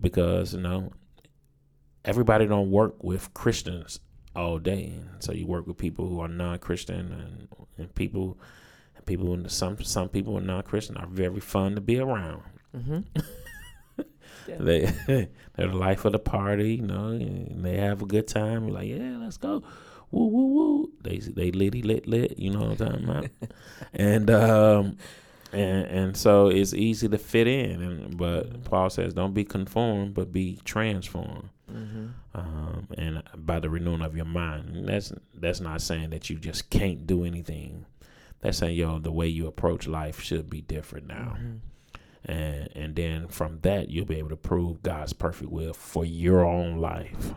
because 0.00 0.54
you 0.54 0.60
know 0.60 0.92
everybody 2.04 2.46
don't 2.46 2.70
work 2.70 3.02
with 3.02 3.32
Christians 3.34 4.00
all 4.34 4.58
day, 4.58 4.94
so 5.18 5.32
you 5.32 5.46
work 5.46 5.66
with 5.66 5.76
people 5.76 6.08
who 6.08 6.20
are 6.20 6.28
non-Christian 6.28 7.12
and, 7.12 7.48
and 7.78 7.94
people. 7.94 8.38
People, 9.04 9.36
some 9.48 9.82
some 9.82 10.08
people 10.08 10.38
are 10.38 10.40
non-Christian 10.40 10.96
are 10.96 11.08
very 11.08 11.40
fun 11.40 11.74
to 11.74 11.80
be 11.80 11.98
around. 11.98 12.42
Mm-hmm. 12.72 13.00
They 14.46 14.80
they're 15.06 15.28
the 15.56 15.66
life 15.76 16.04
of 16.04 16.12
the 16.12 16.18
party, 16.18 16.76
you 16.76 16.82
know. 16.82 17.08
And 17.08 17.64
they 17.64 17.76
have 17.76 18.02
a 18.02 18.06
good 18.06 18.28
time. 18.28 18.64
You're 18.64 18.74
like, 18.74 18.88
yeah, 18.88 19.18
let's 19.20 19.36
go, 19.36 19.62
woo 20.10 20.26
woo 20.26 20.46
woo. 20.46 20.92
They 21.02 21.18
they 21.18 21.50
litty 21.50 21.82
lit 21.82 22.06
lit. 22.06 22.38
You 22.38 22.50
know 22.50 22.60
what 22.60 22.80
I'm 22.80 22.86
talking 22.86 23.04
about? 23.04 23.26
and 23.94 24.30
um 24.30 24.96
and 25.52 25.86
and 25.86 26.16
so 26.16 26.48
it's 26.48 26.74
easy 26.74 27.08
to 27.08 27.18
fit 27.18 27.46
in. 27.46 27.82
And 27.82 28.16
but 28.16 28.64
Paul 28.64 28.90
says, 28.90 29.14
don't 29.14 29.34
be 29.34 29.44
conformed, 29.44 30.14
but 30.14 30.32
be 30.32 30.58
transformed. 30.64 31.50
Mm-hmm. 31.70 32.06
Um, 32.34 32.88
and 32.98 33.22
by 33.34 33.60
the 33.60 33.70
renewing 33.70 34.02
of 34.02 34.16
your 34.16 34.24
mind, 34.26 34.76
And 34.76 34.88
that's 34.88 35.12
that's 35.34 35.60
not 35.60 35.80
saying 35.82 36.10
that 36.10 36.30
you 36.30 36.36
just 36.36 36.70
can't 36.70 37.06
do 37.06 37.24
anything. 37.24 37.86
That's 38.40 38.58
saying, 38.58 38.76
yo, 38.76 38.98
the 38.98 39.12
way 39.12 39.28
you 39.28 39.46
approach 39.46 39.86
life 39.86 40.20
should 40.20 40.50
be 40.50 40.60
different 40.62 41.06
now 41.06 41.36
Mm-hmm. 41.38 42.32
and 42.32 42.68
and 42.74 42.96
then 42.96 43.28
from 43.28 43.58
that 43.62 43.90
you'll 43.90 44.04
be 44.06 44.16
able 44.18 44.30
to 44.30 44.36
prove 44.36 44.82
God's 44.82 45.12
perfect 45.12 45.50
will 45.50 45.74
for 45.74 46.04
your 46.04 46.44
own 46.44 46.78
life. 46.78 47.34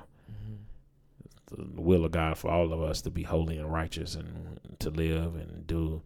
The 1.51 1.81
will 1.81 2.05
of 2.05 2.11
God 2.11 2.37
for 2.37 2.49
all 2.51 2.73
of 2.73 2.81
us 2.81 3.01
to 3.03 3.11
be 3.11 3.23
holy 3.23 3.57
and 3.57 3.71
righteous 3.71 4.15
and 4.15 4.59
to 4.79 4.89
live 4.89 5.35
and 5.35 5.65
do 5.67 6.01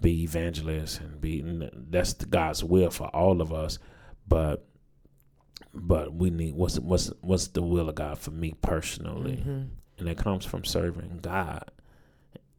be 0.00 0.22
evangelists 0.22 0.98
and 0.98 1.20
be 1.20 1.42
that's 1.90 2.14
the 2.14 2.26
God's 2.26 2.62
will 2.64 2.90
for 2.90 3.08
all 3.08 3.40
of 3.40 3.52
us. 3.52 3.78
But 4.28 4.66
but 5.72 6.14
we 6.14 6.30
need 6.30 6.54
what's 6.54 6.78
what's 6.78 7.12
what's 7.20 7.48
the 7.48 7.62
will 7.62 7.88
of 7.88 7.94
God 7.94 8.18
for 8.18 8.30
me 8.30 8.54
personally, 8.62 9.36
Mm-hmm. 9.36 9.62
and 9.98 10.08
it 10.08 10.16
comes 10.18 10.44
from 10.44 10.64
serving 10.64 11.18
God. 11.22 11.64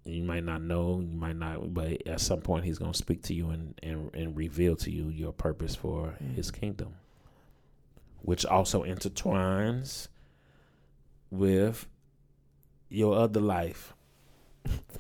You 0.04 0.24
might 0.24 0.44
not 0.44 0.62
know, 0.64 1.00
you 1.00 1.16
might 1.16 1.36
not, 1.36 1.74
but 1.76 2.08
at 2.08 2.20
some 2.22 2.42
point 2.42 2.66
He's 2.66 2.78
gonna 2.80 2.94
speak 2.94 3.22
to 3.24 3.34
you 3.34 3.50
and 3.52 3.74
and, 3.84 4.14
and 4.16 4.38
reveal 4.38 4.76
to 4.78 4.92
you 4.92 5.10
your 5.10 5.32
purpose 5.34 5.76
for 5.76 6.16
His 6.36 6.52
kingdom, 6.52 6.96
which 8.22 8.46
also 8.46 8.84
intertwines 8.84 10.08
with 11.30 11.88
your 12.90 13.16
other 13.16 13.40
life, 13.40 13.94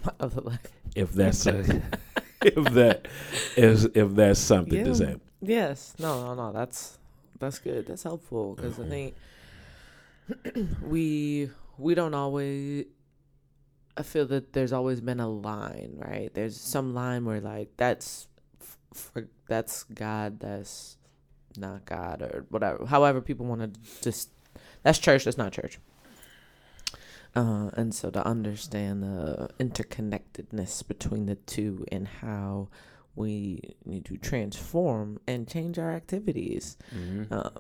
My 0.06 0.14
other 0.20 0.42
life. 0.42 0.60
if 0.96 1.12
that's 1.14 1.46
a, 1.48 1.60
if 2.42 2.56
that 2.74 3.08
is 3.56 3.86
if 3.86 4.16
that's 4.16 4.40
something 4.40 4.80
Yeah. 4.80 4.86
to 4.86 4.96
say. 4.96 5.16
Yes. 5.42 5.94
No, 6.00 6.24
no, 6.26 6.34
no. 6.36 6.52
That's 6.52 6.98
that's 7.40 7.60
good. 7.60 7.88
That's 7.88 8.04
helpful 8.04 8.56
because 8.56 8.80
I 8.80 8.88
think 8.88 9.16
we 10.82 11.50
we 11.78 11.96
don't 11.96 12.14
always. 12.14 12.86
I 13.98 14.04
feel 14.04 14.26
that 14.28 14.54
there's 14.54 14.72
always 14.72 15.02
been 15.02 15.20
a 15.20 15.30
line, 15.30 15.94
right? 15.98 16.34
There's 16.34 16.56
some 16.60 16.94
line 16.94 17.26
where 17.26 17.42
like 17.42 17.70
that's 17.78 18.28
for 18.94 19.28
that's 19.48 19.84
God, 19.84 20.40
that's 20.40 20.98
not 21.58 21.86
God, 21.86 22.22
or 22.22 22.46
whatever. 22.50 22.86
However, 22.86 23.20
people 23.22 23.46
want 23.46 23.62
to 23.74 23.80
just 24.02 24.30
that's 24.84 24.98
church, 25.00 25.26
that's 25.26 25.38
not 25.38 25.52
church. 25.52 25.78
Uh, 27.34 27.70
and 27.76 27.96
so 27.96 28.10
to 28.10 28.26
understand 28.28 29.04
the 29.04 29.50
interconnectedness 29.60 30.86
between 30.88 31.28
the 31.28 31.36
two 31.36 31.86
and 31.92 32.08
how 32.08 32.68
we 33.16 33.62
need 33.86 34.04
to 34.06 34.18
transform 34.18 35.20
and 35.28 35.48
change 35.48 35.80
our 35.80 35.92
activities. 35.92 36.78
Mm-hmm. 36.94 37.34
Um, 37.34 37.52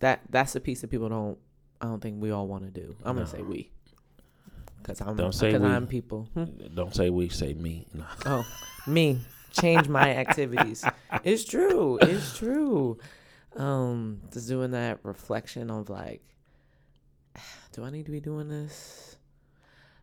that 0.00 0.20
that's 0.30 0.52
the 0.54 0.60
piece 0.60 0.80
that 0.80 0.88
people 0.90 1.08
don't. 1.08 1.38
I 1.80 1.86
don't 1.86 2.00
think 2.00 2.20
we 2.20 2.30
all 2.32 2.46
want 2.48 2.64
to 2.64 2.70
do. 2.70 2.96
I'm 3.04 3.14
No. 3.16 3.22
gonna 3.22 3.30
say 3.36 3.42
we, 3.42 3.70
because 4.82 5.00
I'm 5.00 5.16
Don't 5.16 5.32
say 5.32 5.56
we. 5.56 5.66
I'm 5.66 5.86
people. 5.86 6.28
Hmm? 6.34 6.44
Don't 6.74 6.94
say 6.94 7.10
we, 7.10 7.28
say 7.28 7.54
me. 7.54 7.86
No. 7.94 8.04
Oh, 8.26 8.46
me 8.86 9.20
change 9.52 9.88
my 9.88 10.10
activities. 10.16 10.84
It's 11.22 11.44
true. 11.44 11.98
It's 12.02 12.36
true. 12.36 12.98
Um, 13.56 14.22
just 14.32 14.48
doing 14.48 14.70
that 14.72 14.98
reflection 15.04 15.70
of 15.70 15.90
like, 15.90 16.22
do 17.72 17.84
I 17.84 17.90
need 17.90 18.06
to 18.06 18.12
be 18.12 18.20
doing 18.20 18.48
this? 18.48 19.11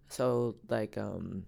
So 0.09 0.55
like, 0.67 0.97
um, 0.97 1.45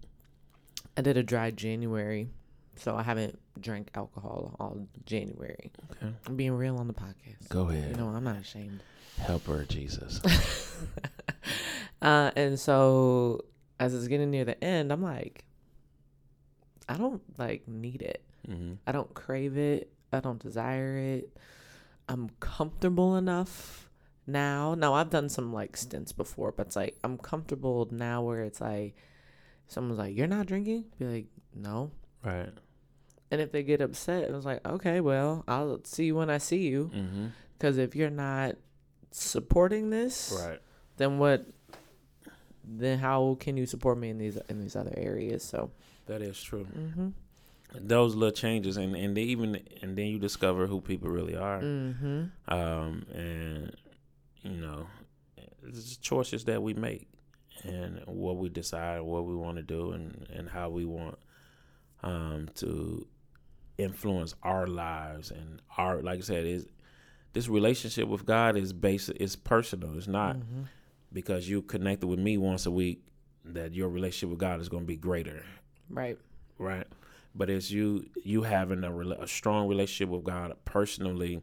I 0.97 1.01
did 1.01 1.17
a 1.17 1.23
dry 1.23 1.51
January, 1.51 2.29
so 2.75 2.95
I 2.95 3.03
haven't 3.03 3.37
drank 3.59 3.89
alcohol 3.95 4.55
all 4.59 4.87
January. 5.05 5.71
Okay. 5.91 6.13
I'm 6.25 6.35
being 6.35 6.53
real 6.53 6.77
on 6.77 6.87
the 6.87 6.93
podcast. 6.93 7.49
Go 7.49 7.69
ahead. 7.69 7.91
You 7.91 7.97
know, 7.97 8.09
I'm 8.09 8.23
not 8.23 8.37
ashamed. 8.37 8.81
Help 9.19 9.45
her, 9.47 9.65
Jesus. 9.65 10.21
uh, 12.01 12.31
and 12.35 12.59
so 12.59 13.45
as 13.79 13.93
it's 13.93 14.07
getting 14.07 14.31
near 14.31 14.45
the 14.45 14.61
end, 14.63 14.91
I'm 14.91 15.01
like, 15.01 15.43
I 16.87 16.97
don't 16.97 17.21
like 17.37 17.67
need 17.67 18.01
it. 18.01 18.23
mm-hmm. 18.47 18.73
I 18.85 18.91
don't 18.91 19.13
crave 19.13 19.57
it. 19.57 19.91
I 20.13 20.19
don't 20.19 20.41
desire 20.41 20.97
it. 20.97 21.37
I'm 22.09 22.29
comfortable 22.39 23.15
enough 23.15 23.89
now. 24.27 24.73
Now 24.75 24.93
I've 24.93 25.09
done 25.09 25.29
some 25.29 25.51
like 25.53 25.75
stints 25.77 26.11
before, 26.11 26.51
but 26.51 26.67
it's 26.67 26.75
like 26.75 26.97
I'm 27.03 27.17
comfortable 27.17 27.87
now 27.91 28.21
where 28.21 28.41
it's 28.43 28.61
like 28.61 28.95
someone's 29.67 29.99
like, 29.99 30.15
"You're 30.15 30.27
not 30.27 30.45
drinking?" 30.47 30.85
Be 30.99 31.05
like, 31.05 31.25
"No." 31.55 31.91
Right. 32.23 32.49
And 33.31 33.39
if 33.41 33.51
they 33.51 33.63
get 33.63 33.81
upset, 33.81 34.23
it 34.23 34.31
was 34.31 34.45
like, 34.45 34.65
"Okay, 34.67 34.99
well, 35.01 35.43
I'll 35.47 35.79
see 35.85 36.05
you 36.05 36.15
when 36.15 36.29
I 36.29 36.37
see 36.37 36.67
you." 36.67 36.91
Mm-hmm. 36.93 37.25
Because 37.57 37.77
if 37.77 37.95
you're 37.95 38.09
not 38.09 38.55
supporting 39.11 39.89
this, 39.89 40.33
Right. 40.45 40.59
then 40.97 41.17
what? 41.19 41.45
Then 42.63 42.99
how 42.99 43.37
can 43.39 43.57
you 43.57 43.65
support 43.65 43.97
me 43.97 44.09
in 44.09 44.17
these 44.17 44.37
in 44.49 44.59
these 44.61 44.75
other 44.75 44.93
areas? 44.95 45.43
So, 45.43 45.71
That 46.05 46.21
is 46.21 46.41
true. 46.41 46.65
mm-hmm. 46.65 47.09
Those 47.73 48.15
little 48.15 48.33
changes, 48.35 48.75
and 48.77 48.95
and 48.95 49.15
they 49.15 49.23
even 49.23 49.59
and 49.81 49.97
then 49.97 50.07
you 50.07 50.19
discover 50.19 50.67
who 50.67 50.81
people 50.81 51.09
really 51.09 51.35
are. 51.37 51.61
Mm-hmm. 51.61 52.23
Um, 52.53 53.05
and 53.13 53.75
you 54.43 54.57
know, 54.61 54.87
it's 55.67 55.97
choices 55.97 56.45
that 56.45 56.61
we 56.63 56.73
make, 56.73 57.07
and 57.63 58.01
what 58.05 58.37
we 58.37 58.49
decide, 58.49 59.01
what 59.01 59.25
we 59.25 59.35
want 59.35 59.57
to 59.57 59.63
do, 59.63 59.91
and 59.91 60.27
and 60.33 60.49
how 60.49 60.69
we 60.69 60.85
want 60.85 61.17
um 62.03 62.49
to 62.55 63.05
influence 63.77 64.35
our 64.43 64.67
lives 64.67 65.31
and 65.31 65.61
our 65.77 66.01
like 66.01 66.19
I 66.19 66.21
said 66.21 66.45
is 66.45 66.65
this 67.33 67.47
relationship 67.47 68.07
with 68.07 68.25
God 68.25 68.57
is 68.57 68.73
basic 68.73 69.17
is 69.19 69.35
personal. 69.35 69.97
It's 69.97 70.07
not 70.07 70.35
Mm-hmm. 70.37 70.63
because 71.13 71.49
you 71.49 71.61
connected 71.61 72.07
with 72.07 72.19
me 72.19 72.37
once 72.37 72.65
a 72.65 72.71
week 72.71 73.03
that 73.45 73.73
your 73.73 73.89
relationship 73.89 74.29
with 74.29 74.39
God 74.39 74.59
is 74.61 74.69
going 74.69 74.83
to 74.83 74.87
be 74.87 74.97
greater, 74.97 75.43
Right. 75.89 76.17
right? 76.57 76.85
But 77.33 77.49
it's 77.49 77.71
you 77.71 78.05
you 78.23 78.43
having 78.43 78.83
a, 78.83 78.91
a 79.21 79.27
strong 79.27 79.67
relationship 79.67 80.09
with 80.09 80.23
God 80.25 80.55
personally, 80.65 81.41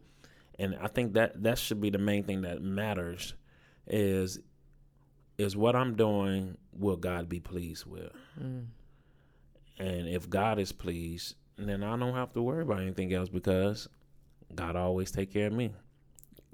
and 0.58 0.76
I 0.80 0.88
think 0.88 1.14
that 1.14 1.42
that 1.42 1.58
should 1.58 1.80
be 1.80 1.90
the 1.90 1.98
main 1.98 2.24
thing 2.24 2.42
that 2.42 2.62
matters 2.62 3.34
is 3.86 4.38
is 5.38 5.56
what 5.56 5.76
I'm 5.76 5.94
doing 5.94 6.56
will 6.72 6.96
God 6.96 7.28
be 7.28 7.38
pleased 7.40 7.86
with, 7.86 8.12
Mm. 8.40 8.66
and 9.78 10.08
if 10.08 10.28
God 10.28 10.58
is 10.58 10.72
pleased, 10.72 11.36
then 11.56 11.82
I 11.82 11.96
don't 11.96 12.14
have 12.14 12.32
to 12.34 12.42
worry 12.42 12.62
about 12.62 12.80
anything 12.80 13.12
else 13.12 13.28
because 13.28 13.88
God 14.54 14.74
always 14.76 15.10
take 15.10 15.32
care 15.32 15.46
of 15.46 15.52
me, 15.52 15.72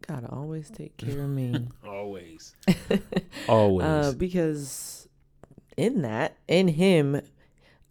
Gotta 0.06 0.28
always 0.30 0.68
take 0.70 0.96
care 0.98 1.22
of 1.22 1.30
me. 1.30 1.66
always, 1.86 2.54
always. 3.48 3.86
Uh, 3.86 4.12
because 4.18 5.08
in 5.78 6.02
that, 6.02 6.36
in 6.46 6.68
him, 6.68 7.20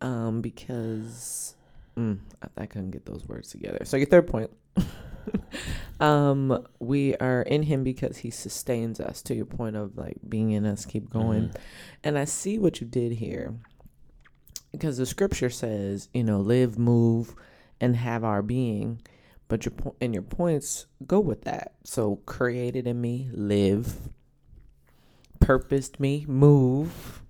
um, 0.01 0.41
because 0.41 1.55
mm, 1.97 2.19
I, 2.43 2.61
I 2.63 2.65
couldn't 2.67 2.91
get 2.91 3.05
those 3.07 3.25
words 3.27 3.49
together. 3.49 3.79
So 3.85 3.97
your 3.97 4.05
third 4.05 4.27
point, 4.27 4.51
um, 5.99 6.65
we 6.79 7.15
are 7.17 7.41
in 7.43 7.63
him 7.63 7.83
because 7.83 8.17
he 8.17 8.29
sustains 8.29 8.99
us. 8.99 9.21
To 9.23 9.35
your 9.35 9.45
point 9.45 9.75
of 9.75 9.97
like 9.97 10.17
being 10.27 10.51
in 10.51 10.65
us, 10.65 10.85
keep 10.85 11.09
going. 11.09 11.49
Mhm. 11.49 11.55
And 12.03 12.17
I 12.17 12.25
see 12.25 12.57
what 12.59 12.81
you 12.81 12.87
did 12.87 13.13
here, 13.13 13.55
because 14.71 14.97
the 14.97 15.05
scripture 15.05 15.49
says, 15.49 16.09
you 16.13 16.23
know, 16.23 16.39
live, 16.39 16.77
move, 16.77 17.35
and 17.79 17.95
have 17.95 18.23
our 18.23 18.41
being. 18.41 19.01
But 19.47 19.65
your 19.65 19.73
po- 19.73 19.95
and 20.01 20.13
your 20.13 20.23
points 20.23 20.87
go 21.05 21.19
with 21.19 21.43
that. 21.43 21.73
So 21.83 22.17
created 22.25 22.87
in 22.87 22.99
me, 23.01 23.29
live, 23.31 23.97
purposed 25.39 25.99
me, 25.99 26.25
move. 26.27 27.21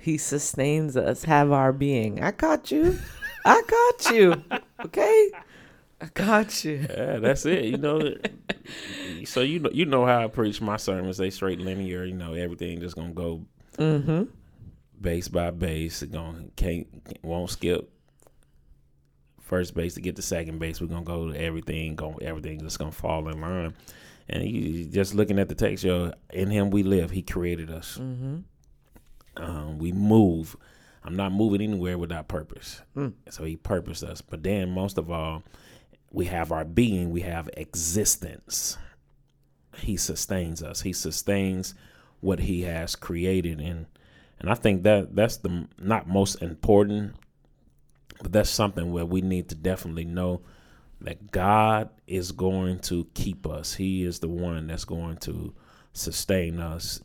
He 0.00 0.18
sustains 0.18 0.96
us, 0.96 1.24
have 1.24 1.52
our 1.52 1.72
being. 1.72 2.22
I 2.22 2.30
caught 2.32 2.70
you. 2.70 2.98
I 3.44 3.62
caught 3.66 4.14
you. 4.14 4.42
Okay, 4.84 5.30
I 6.00 6.06
got 6.12 6.64
you. 6.64 6.86
Yeah, 6.90 7.18
that's 7.18 7.46
it. 7.46 7.64
You 7.64 7.78
know. 7.78 8.14
so 9.24 9.40
you 9.40 9.60
know, 9.60 9.70
you 9.72 9.86
know 9.86 10.04
how 10.04 10.24
I 10.24 10.26
preach 10.28 10.60
my 10.60 10.76
sermons. 10.76 11.16
They 11.16 11.30
straight 11.30 11.58
linear. 11.58 12.04
You 12.04 12.14
know, 12.14 12.34
everything 12.34 12.80
just 12.80 12.96
gonna 12.96 13.12
go 13.12 13.44
Mm-hmm. 13.78 14.24
base 15.00 15.28
by 15.28 15.50
base. 15.50 16.02
It 16.02 16.12
Gonna 16.12 16.44
can't 16.56 16.86
won't 17.22 17.50
skip 17.50 17.90
first 19.42 19.74
base 19.74 19.94
to 19.94 20.00
get 20.00 20.16
to 20.16 20.22
second 20.22 20.58
base. 20.58 20.80
We're 20.80 20.86
gonna 20.88 21.04
go 21.04 21.30
to 21.32 21.38
everything. 21.40 21.94
Go 21.94 22.18
everything 22.20 22.60
just 22.60 22.78
gonna 22.78 22.92
fall 22.92 23.28
in 23.28 23.40
line. 23.40 23.74
And 24.28 24.44
you 24.44 24.86
just 24.86 25.14
looking 25.14 25.38
at 25.38 25.48
the 25.48 25.54
text, 25.54 25.84
yo, 25.84 26.12
in 26.32 26.50
Him 26.50 26.70
we 26.70 26.82
live. 26.82 27.10
He 27.10 27.22
created 27.22 27.70
us. 27.70 27.96
Mm-hmm. 28.00 28.38
Um, 29.36 29.78
we 29.78 29.92
move. 29.92 30.56
I'm 31.04 31.14
not 31.14 31.30
moving 31.32 31.60
anywhere 31.60 31.96
without 31.96 32.26
purpose. 32.26 32.82
Mm. 32.96 33.12
So 33.30 33.44
He 33.44 33.56
purposed 33.56 34.02
us. 34.02 34.20
But 34.22 34.42
then, 34.42 34.70
most 34.70 34.98
of 34.98 35.10
all, 35.10 35.44
we 36.10 36.26
have 36.26 36.52
our 36.52 36.64
being. 36.64 37.10
We 37.10 37.22
have 37.22 37.50
existence. 37.56 38.78
He 39.78 39.96
sustains 39.96 40.62
us. 40.62 40.82
He 40.82 40.92
sustains 40.92 41.74
what 42.20 42.40
He 42.40 42.62
has 42.62 42.96
created, 42.96 43.60
and 43.60 43.86
and 44.38 44.50
I 44.50 44.54
think 44.54 44.82
that 44.84 45.14
that's 45.14 45.38
the 45.38 45.66
not 45.78 46.08
most 46.08 46.36
important, 46.36 47.14
but 48.22 48.32
that's 48.32 48.50
something 48.50 48.92
where 48.92 49.04
we 49.04 49.20
need 49.20 49.48
to 49.50 49.54
definitely 49.54 50.04
know 50.04 50.42
that 51.00 51.30
God 51.30 51.90
is 52.06 52.32
going 52.32 52.78
to 52.80 53.06
keep 53.14 53.46
us. 53.46 53.74
He 53.74 54.04
is 54.04 54.18
the 54.18 54.28
one 54.28 54.66
that's 54.66 54.84
going 54.84 55.18
to 55.18 55.54
sustain 55.92 56.60
us. 56.60 57.02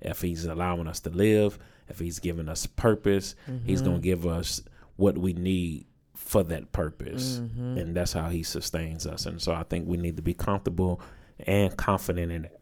If 0.00 0.20
He's 0.20 0.44
allowing 0.44 0.86
us 0.86 1.00
to 1.00 1.10
live, 1.10 1.58
if 1.88 1.98
He's 1.98 2.18
giving 2.18 2.48
us 2.48 2.66
purpose, 2.66 3.34
He's 3.64 3.82
going 3.82 4.00
to 4.00 4.08
mm-hmm. 4.08 4.24
give 4.24 4.26
us 4.26 4.62
what 4.96 5.18
we 5.18 5.32
need 5.32 5.86
for 6.14 6.42
that 6.44 6.72
purpose. 6.72 7.38
Mm-hmm. 7.38 7.78
And 7.78 7.96
that's 7.96 8.12
how 8.12 8.28
He 8.28 8.42
sustains 8.42 9.06
us. 9.06 9.26
And 9.26 9.40
so 9.40 9.52
I 9.52 9.64
think 9.64 9.86
we 9.86 9.96
need 9.96 10.16
to 10.16 10.22
be 10.22 10.34
comfortable 10.34 11.00
and 11.38 11.76
confident 11.76 12.32
in 12.32 12.44
it. 12.46 12.60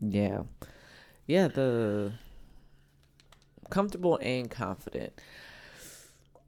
Yeah. 0.00 0.42
Yeah, 1.26 1.48
the 1.48 2.12
comfortable 3.70 4.18
and 4.20 4.50
confident. 4.50 5.20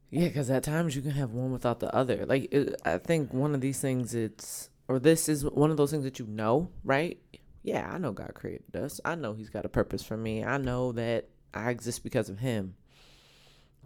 Yeah, 0.09 0.27
because 0.27 0.49
at 0.49 0.63
times 0.63 0.95
you 0.95 1.01
can 1.01 1.11
have 1.11 1.31
one 1.31 1.51
without 1.51 1.79
the 1.79 1.93
other. 1.93 2.25
Like, 2.25 2.53
it, 2.53 2.79
I 2.85 2.97
think 2.97 3.33
one 3.33 3.53
of 3.53 3.61
these 3.61 3.79
things, 3.79 4.15
it's, 4.15 4.69
or 4.87 4.99
this 4.99 5.27
is 5.27 5.43
one 5.43 5.71
of 5.71 5.77
those 5.77 5.91
things 5.91 6.05
that 6.05 6.19
you 6.19 6.27
know, 6.27 6.69
right? 6.83 7.19
Yeah, 7.63 7.89
I 7.91 7.97
know 7.97 8.13
God 8.13 8.33
created 8.33 8.75
us. 8.75 9.01
I 9.03 9.15
know 9.15 9.33
He's 9.33 9.49
got 9.49 9.65
a 9.65 9.69
purpose 9.69 10.03
for 10.03 10.15
me. 10.15 10.45
I 10.45 10.57
know 10.57 10.93
that 10.93 11.27
I 11.53 11.71
exist 11.71 12.03
because 12.03 12.29
of 12.29 12.39
Him. 12.39 12.75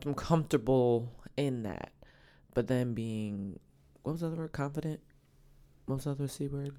I'm 0.05 0.13
comfortable 0.13 1.11
in 1.37 1.63
that. 1.63 1.91
But 2.53 2.67
then 2.67 2.93
being, 2.93 3.59
what 4.03 4.13
was 4.13 4.21
the 4.21 4.27
other 4.27 4.37
word? 4.37 4.51
Confident? 4.51 4.99
What 5.85 5.95
was 5.95 6.03
the 6.05 6.11
other 6.11 6.27
C 6.27 6.47
word? 6.47 6.75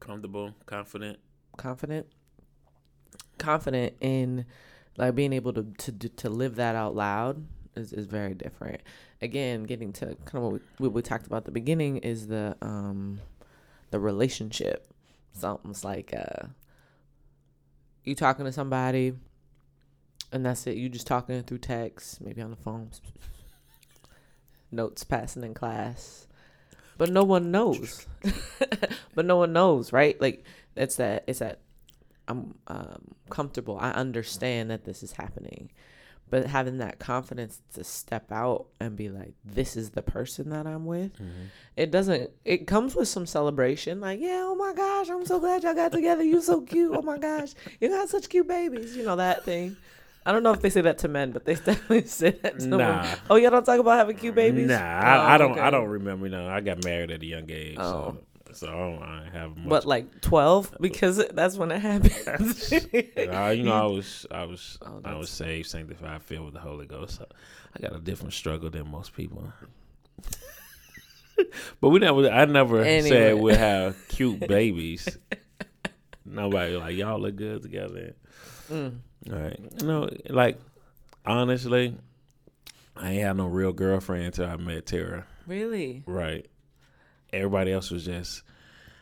Comfortable, 0.00 0.54
confident. 0.66 1.18
confident 1.56 2.06
confident 3.38 3.94
in 4.00 4.44
like 4.96 5.14
being 5.14 5.32
able 5.32 5.52
to 5.52 5.64
to 5.78 5.92
to 5.92 6.28
live 6.28 6.56
that 6.56 6.74
out 6.76 6.94
loud 6.94 7.44
is, 7.74 7.92
is 7.92 8.06
very 8.06 8.34
different 8.34 8.80
again 9.22 9.64
getting 9.64 9.92
to 9.92 10.06
kind 10.26 10.34
of 10.34 10.42
what 10.42 10.52
we, 10.52 10.60
what 10.78 10.92
we 10.92 11.02
talked 11.02 11.26
about 11.26 11.38
at 11.38 11.44
the 11.46 11.50
beginning 11.50 11.96
is 11.98 12.26
the 12.28 12.56
um 12.62 13.20
the 13.90 13.98
relationship 13.98 14.86
something's 15.32 15.84
like 15.84 16.12
uh 16.14 16.46
you 18.04 18.14
talking 18.14 18.44
to 18.44 18.52
somebody 18.52 19.14
and 20.32 20.44
that's 20.44 20.66
it 20.66 20.76
you 20.76 20.88
just 20.88 21.06
talking 21.06 21.42
through 21.42 21.58
text 21.58 22.20
maybe 22.20 22.42
on 22.42 22.50
the 22.50 22.56
phone 22.56 22.90
notes 24.72 25.04
passing 25.04 25.44
in 25.44 25.54
class. 25.54 26.26
But 26.98 27.10
no 27.10 27.24
one 27.24 27.50
knows. 27.50 28.06
But 29.14 29.26
no 29.26 29.36
one 29.36 29.52
knows 29.52 29.92
right? 29.92 30.20
Like 30.20 30.44
it's 30.76 30.96
that 30.96 31.24
it's 31.26 31.40
that 31.40 31.60
i'm 32.28 32.54
um, 32.68 33.14
comfortable. 33.28 33.76
I 33.80 33.90
understand 33.90 34.70
that 34.70 34.84
this 34.84 35.02
is 35.02 35.12
happening. 35.12 35.70
But 36.30 36.46
having 36.46 36.78
that 36.78 37.00
confidence 37.00 37.60
to 37.74 37.82
step 37.82 38.30
out 38.30 38.66
and 38.78 38.96
be 38.96 39.08
like 39.08 39.34
this 39.44 39.76
is 39.76 39.90
the 39.90 40.02
person 40.02 40.50
that 40.50 40.64
i'm 40.64 40.86
with 40.86 41.10
it 41.76 41.90
doesn't 41.90 42.30
it 42.44 42.68
comes 42.68 42.94
with 42.94 43.08
some 43.08 43.26
celebration 43.26 44.00
like 44.00 44.20
yeah 44.20 44.44
oh 44.44 44.54
my 44.54 44.72
gosh 44.72 45.08
i'm 45.10 45.26
so 45.26 45.40
glad 45.40 45.64
y'all 45.64 45.74
got 45.74 45.90
together. 45.90 46.22
You're 46.22 46.40
so 46.40 46.60
cute. 46.60 46.94
Oh 46.96 47.02
my 47.02 47.18
gosh. 47.18 47.50
You 47.80 47.88
got 47.88 48.08
such 48.08 48.28
cute 48.28 48.46
babies 48.46 48.96
you 48.96 49.04
know 49.04 49.16
that 49.16 49.44
thing 49.44 49.76
i 50.26 50.32
don't 50.32 50.42
know 50.42 50.52
if 50.52 50.60
they 50.60 50.70
say 50.70 50.80
that 50.82 50.98
to 50.98 51.08
men 51.08 51.30
but 51.32 51.44
they 51.44 51.54
definitely 51.66 52.04
say 52.06 52.30
that 52.42 52.58
to 52.58 52.66
Nah. 52.66 52.76
women. 53.02 53.18
oh 53.30 53.36
y'all 53.36 53.50
don't 53.50 53.64
talk 53.64 53.78
about 53.80 53.96
having 53.98 54.16
cute 54.16 54.34
babies 54.34 54.68
Nah, 54.68 54.74
Oh, 54.76 54.78
I, 54.78 55.34
I 55.34 55.38
don't. 55.38 55.58
I 55.58 55.70
don't 55.70 55.88
remember. 55.88 56.28
No, 56.28 56.46
I 56.48 56.60
got 56.60 56.84
married 56.84 57.10
at 57.10 57.22
a 57.22 57.26
young 57.26 57.50
age, 57.50 57.76
Oh. 57.78 58.16
so 58.52 58.52
so 58.52 58.66
I 58.68 58.72
don't 58.72 59.02
I 59.02 59.28
have 59.32 59.56
much. 59.56 59.66
What 59.66 59.86
like 59.86 60.20
twelve? 60.20 60.74
Because 60.80 61.24
that's 61.32 61.56
when 61.56 61.70
it 61.70 61.78
happens. 61.80 62.72
Uh, 63.30 63.50
you 63.56 63.62
know, 63.62 63.72
I 63.72 63.86
was, 63.86 64.26
I 64.30 64.44
was, 64.44 64.76
Oh, 64.82 65.00
I 65.04 65.14
was 65.14 65.30
saved, 65.30 65.68
sanctified, 65.68 66.20
filled 66.22 66.46
with 66.46 66.54
the 66.54 66.60
Holy 66.60 66.86
Ghost. 66.86 67.18
So 67.18 67.26
I 67.76 67.80
got 67.80 67.94
a 67.94 68.00
different 68.00 68.32
struggle 68.32 68.68
than 68.70 68.90
most 68.90 69.14
people. 69.14 69.52
but 71.80 71.88
we 71.90 72.00
never, 72.00 72.28
I 72.28 72.44
never 72.44 72.82
Anyway. 72.82 73.08
said 73.08 73.38
we 73.38 73.54
have 73.54 73.96
cute 74.08 74.40
babies. 74.48 75.16
Nobody 76.24 76.76
like 76.76 76.96
y'all 76.96 77.20
look 77.20 77.36
good 77.36 77.62
together. 77.62 78.14
Mm. 78.70 78.98
All 79.30 79.38
right, 79.38 79.60
you 79.80 79.86
know, 79.86 80.08
like 80.28 80.58
honestly, 81.26 81.94
I 82.96 83.10
ain't 83.12 83.22
had 83.22 83.36
no 83.36 83.46
real 83.46 83.72
girlfriend 83.72 84.24
until 84.26 84.46
I 84.46 84.56
met 84.56 84.86
Tara. 84.86 85.26
Really? 85.46 86.02
Right. 86.06 86.46
Everybody 87.32 87.72
else 87.72 87.90
was 87.90 88.04
just 88.04 88.42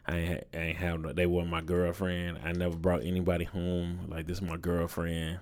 I 0.07 0.17
ain't, 0.17 0.45
I 0.55 0.57
ain't 0.59 0.79
have 0.79 1.01
no, 1.01 1.13
they 1.13 1.27
weren't 1.27 1.51
my 1.51 1.61
girlfriend. 1.61 2.39
I 2.45 2.53
never 2.53 2.77
brought 2.77 3.05
anybody 3.05 3.45
home 3.45 4.07
like 4.09 4.27
this 4.27 4.39
is 4.39 4.43
my 4.43 4.57
girlfriend. 4.57 5.39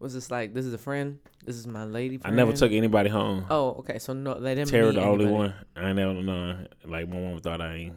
Was 0.00 0.14
this 0.14 0.30
like 0.30 0.54
this 0.54 0.64
is 0.64 0.72
a 0.74 0.78
friend? 0.78 1.18
This 1.44 1.56
is 1.56 1.66
my 1.66 1.84
lady. 1.84 2.18
Friend? 2.18 2.32
I 2.32 2.36
never 2.36 2.52
took 2.52 2.72
anybody 2.72 3.10
home. 3.10 3.46
Oh, 3.50 3.70
okay. 3.80 3.98
So 3.98 4.12
no, 4.12 4.38
they 4.40 4.54
didn't. 4.54 4.70
Tara 4.70 4.92
the 4.92 5.02
only 5.02 5.26
one. 5.26 5.54
I 5.76 5.88
ain't 5.88 5.96
never 5.96 6.14
know. 6.14 6.56
Like 6.84 7.08
my 7.08 7.16
mom 7.16 7.38
thought 7.40 7.60
I 7.60 7.74
ain't, 7.74 7.94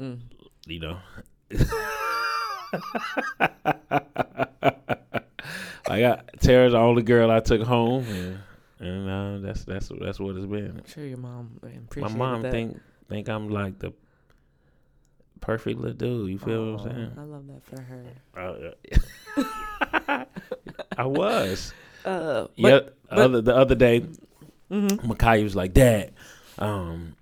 Mm. 0.00 0.18
you 0.66 0.80
know. 0.80 0.98
I 5.86 6.00
got 6.00 6.28
Tara's 6.40 6.72
the 6.72 6.78
only 6.78 7.02
girl 7.02 7.30
I 7.30 7.40
took 7.40 7.62
home, 7.62 8.04
and, 8.06 8.38
and 8.80 9.10
uh, 9.10 9.46
that's 9.46 9.64
that's 9.64 9.90
that's 10.00 10.18
what 10.18 10.36
it's 10.36 10.46
been. 10.46 10.78
I'm 10.78 10.86
sure 10.86 11.04
your 11.04 11.18
mom 11.18 11.60
My 11.96 12.08
mom 12.08 12.42
that. 12.42 12.52
think 12.52 12.80
think 13.08 13.28
I'm 13.28 13.48
like 13.50 13.78
the 13.78 13.92
perfect 15.40 15.78
little 15.78 15.96
dude. 15.96 16.30
You 16.30 16.38
feel 16.38 16.72
what 16.74 16.86
I'm 16.86 16.90
saying? 16.90 17.12
I 17.18 17.22
love 17.22 17.46
that 17.48 17.64
for 17.64 17.80
her. 17.82 18.74
Uh, 20.08 20.24
I 20.98 21.04
was. 21.06 21.74
Uh, 22.04 22.46
yeah. 22.56 22.70
but, 22.70 22.96
but- 23.10 23.18
other 23.18 23.40
the 23.42 23.54
other 23.54 23.74
day, 23.74 24.06
mhm. 24.70 24.88
Makai 25.00 25.42
was 25.42 25.54
like, 25.54 25.74
"Dad, 25.74 26.12
um, 26.58 27.14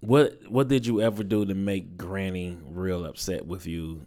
what 0.00 0.38
what 0.48 0.68
did 0.68 0.86
you 0.86 1.00
ever 1.00 1.22
do 1.22 1.44
to 1.44 1.54
make 1.54 1.96
Granny 1.96 2.58
real 2.64 3.04
upset 3.04 3.46
with 3.46 3.66
you? 3.66 4.06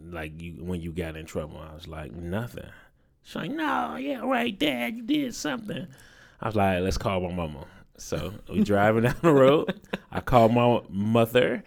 Like 0.00 0.40
you 0.40 0.62
when 0.64 0.80
you 0.80 0.92
got 0.92 1.16
in 1.16 1.26
trouble?" 1.26 1.58
I 1.58 1.74
was 1.74 1.88
like, 1.88 2.12
"Nothing." 2.12 2.70
She's 3.22 3.36
like, 3.36 3.50
"No, 3.50 3.96
yeah, 3.96 4.20
right, 4.20 4.56
Dad, 4.56 4.96
you 4.96 5.02
did 5.02 5.34
something." 5.34 5.86
I 6.40 6.46
was 6.46 6.56
like, 6.56 6.80
"Let's 6.80 6.98
call 6.98 7.20
my 7.20 7.32
mama." 7.32 7.66
So 7.96 8.34
we 8.48 8.62
driving 8.64 9.04
down 9.04 9.16
the 9.22 9.32
road. 9.32 9.80
I 10.10 10.20
called 10.20 10.52
my 10.52 10.80
mother, 10.88 11.64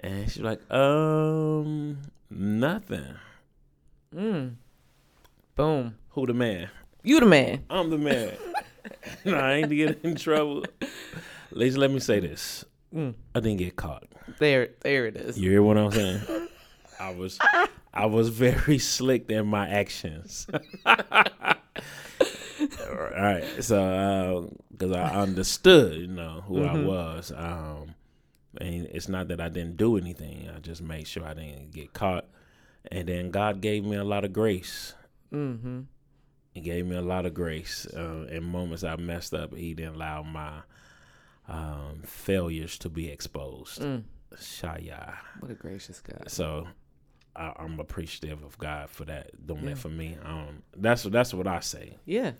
and 0.00 0.30
she's 0.30 0.42
like, 0.42 0.60
"Um, 0.72 1.98
nothing." 2.30 3.14
Mm. 4.14 4.54
Boom. 5.54 5.96
Who 6.10 6.26
the 6.26 6.34
man? 6.34 6.70
You 7.02 7.20
the 7.20 7.26
man. 7.26 7.64
I'm 7.68 7.90
the 7.90 7.98
man. 7.98 8.32
no, 9.24 9.34
I 9.34 9.54
ain't 9.54 9.68
to 9.70 9.76
get 9.76 10.00
in 10.02 10.16
trouble. 10.16 10.64
At 10.80 11.56
least 11.56 11.76
let 11.76 11.90
me 11.90 12.00
say 12.00 12.20
this. 12.20 12.64
Mm. 12.94 13.14
I 13.34 13.40
didn't 13.40 13.58
get 13.58 13.76
caught. 13.76 14.04
There, 14.38 14.70
there 14.80 15.06
it 15.06 15.16
is. 15.16 15.38
You 15.38 15.50
hear 15.50 15.62
what 15.62 15.76
I'm 15.76 15.92
saying? 15.92 16.48
I 17.00 17.10
was 17.14 17.38
I 17.94 18.06
was 18.06 18.28
very 18.30 18.78
slick 18.94 19.30
in 19.30 19.46
my 19.46 19.68
actions. 19.68 20.46
All 20.86 20.96
right. 22.94 23.44
So 23.60 24.52
because 24.72 24.92
I 24.92 25.14
understood, 25.20 25.94
you 25.96 26.06
know, 26.08 26.42
who 26.46 26.64
I 26.64 26.74
Mhm. 26.74 26.86
was. 26.86 27.32
Um 27.34 27.94
and 28.60 28.86
it's 28.86 29.08
not 29.08 29.28
that 29.28 29.40
I 29.40 29.48
didn't 29.48 29.76
do 29.76 29.96
anything. 29.96 30.48
I 30.54 30.58
just 30.58 30.82
made 30.82 31.06
sure 31.06 31.24
I 31.24 31.34
didn't 31.34 31.70
get 31.72 31.92
caught. 31.92 32.26
And 32.90 33.08
then 33.08 33.30
God 33.30 33.60
gave 33.60 33.84
me 33.84 33.96
a 33.96 34.04
lot 34.04 34.24
of 34.24 34.32
grace. 34.32 34.94
Mm-hmm. 35.32 35.80
He 36.54 36.60
gave 36.60 36.86
me 36.86 36.96
a 36.96 37.02
lot 37.02 37.26
of 37.26 37.34
grace. 37.34 37.86
Uh, 37.94 38.26
in 38.30 38.42
moments 38.42 38.82
I 38.82 38.96
messed 38.96 39.34
up, 39.34 39.54
he 39.54 39.74
didn't 39.74 39.96
allow 39.96 40.22
my 40.22 40.62
um, 41.48 42.02
failures 42.04 42.78
to 42.78 42.88
be 42.88 43.08
exposed. 43.08 43.80
Mm. 43.80 44.04
Shaya. 44.36 45.14
What 45.40 45.50
a 45.50 45.54
gracious 45.54 46.00
God. 46.00 46.24
So 46.30 46.68
I, 47.34 47.52
I'm 47.58 47.80
appreciative 47.80 48.42
of 48.44 48.58
God 48.58 48.90
for 48.90 49.04
that, 49.06 49.30
doing 49.46 49.62
Yeah. 49.64 49.70
that 49.70 49.78
for 49.78 49.88
me. 49.88 50.16
Um, 50.24 50.62
that's 50.76 51.02
that's 51.04 51.32
what 51.32 51.46
I 51.46 51.60
say. 51.60 51.96
Yeah. 52.04 52.32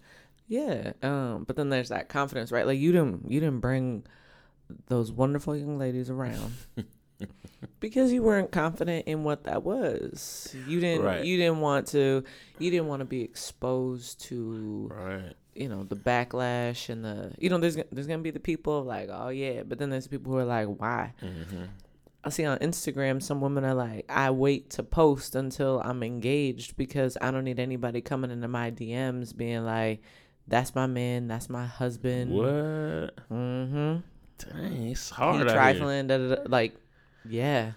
Yeah. 0.46 0.92
Um, 1.02 1.44
but 1.46 1.56
then 1.56 1.70
there's 1.70 1.88
that 1.88 2.09
confidence, 2.09 2.52
right? 2.52 2.66
Like 2.66 2.78
you 2.78 2.92
didn't 2.92 3.30
you 3.30 3.40
didn't 3.40 3.61
bring 3.61 4.04
those 4.86 5.11
wonderful 5.11 5.56
young 5.56 5.78
ladies 5.78 6.11
around 6.11 6.52
because 7.80 8.12
you 8.12 8.22
weren't 8.22 8.52
confident 8.52 9.06
in 9.06 9.24
what 9.24 9.44
that 9.44 9.62
was. 9.62 10.54
You 10.66 10.80
didn't 10.80 11.04
Right. 11.04 11.24
you 11.24 11.36
didn't 11.38 11.61
want 11.61 11.86
to 11.88 12.22
you 12.59 12.70
didn't 12.70 12.86
want 12.88 13.00
to 13.00 13.06
be 13.06 13.22
exposed 13.22 14.20
to 14.26 14.90
Right. 14.92 15.34
You 15.59 15.68
know 15.68 15.82
the 15.84 15.96
backlash 15.96 16.88
and 16.88 17.04
the 17.04 17.32
you 17.38 17.50
know 17.50 17.59
there's 17.59 17.76
there's 17.92 18.06
gonna 18.06 18.22
be 18.22 18.30
the 18.30 18.40
people 18.40 18.82
like 18.84 19.09
oh 19.12 19.28
yeah 19.28 19.62
but 19.64 19.78
then 19.78 19.90
there's 19.90 20.06
people 20.06 20.32
who 20.32 20.38
are 20.38 20.44
like 20.44 20.66
why 20.68 21.12
Mm-hmm. 21.22 21.64
I 22.24 22.30
see 22.30 22.44
on 22.44 22.59
Instagram 22.59 23.22
some 23.22 23.40
women 23.40 23.64
are 23.64 23.74
like 23.74 24.04
I 24.09 24.30
wait 24.30 24.70
to 24.70 24.82
post 24.82 25.34
until 25.34 25.80
I'm 25.84 26.02
engaged 26.02 26.76
because 26.76 27.16
I 27.20 27.30
don't 27.30 27.44
need 27.44 27.61
anybody 27.61 28.00
coming 28.00 28.30
into 28.30 28.48
my 28.48 28.70
DMs 28.70 29.34
being 29.36 29.64
like 29.64 30.02
that's 30.46 30.74
my 30.74 30.86
man 30.86 31.28
that's 31.28 31.48
my 31.48 31.66
husband 31.66 32.32
What? 32.32 33.16
mm-hmm 33.30 33.98
Dang, 34.38 34.86
it's 34.88 35.11
hard 35.11 35.36
here. 35.46 35.54
trifling 35.54 36.06
da, 36.09 36.18
da, 36.18 36.34
da, 36.36 36.42
like 36.48 36.74
yeah 37.28 37.72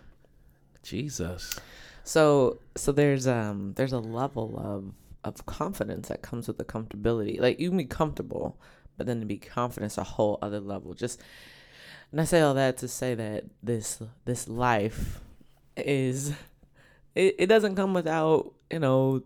Jesus. 0.83 1.59
So 2.03 2.59
so 2.75 2.91
there's 2.91 3.27
um 3.27 3.73
there's 3.75 3.93
a 3.93 3.99
level 3.99 4.57
of 4.57 4.93
of 5.23 5.45
confidence 5.45 6.07
that 6.07 6.21
comes 6.21 6.47
with 6.47 6.57
the 6.57 6.65
comfortability. 6.65 7.39
Like 7.39 7.59
you 7.59 7.69
can 7.69 7.77
be 7.77 7.85
comfortable, 7.85 8.59
but 8.97 9.07
then 9.07 9.19
to 9.19 9.25
be 9.25 9.37
confident 9.37 9.91
is 9.91 9.97
a 9.97 10.03
whole 10.03 10.39
other 10.41 10.59
level. 10.59 10.93
Just 10.93 11.21
and 12.11 12.19
I 12.19 12.25
say 12.25 12.41
all 12.41 12.53
that 12.55 12.77
to 12.77 12.87
say 12.87 13.15
that 13.15 13.45
this 13.63 14.01
this 14.25 14.47
life 14.47 15.21
is 15.77 16.33
it, 17.15 17.35
it 17.39 17.47
doesn't 17.47 17.75
come 17.75 17.93
without, 17.93 18.53
you 18.71 18.79
know, 18.79 19.21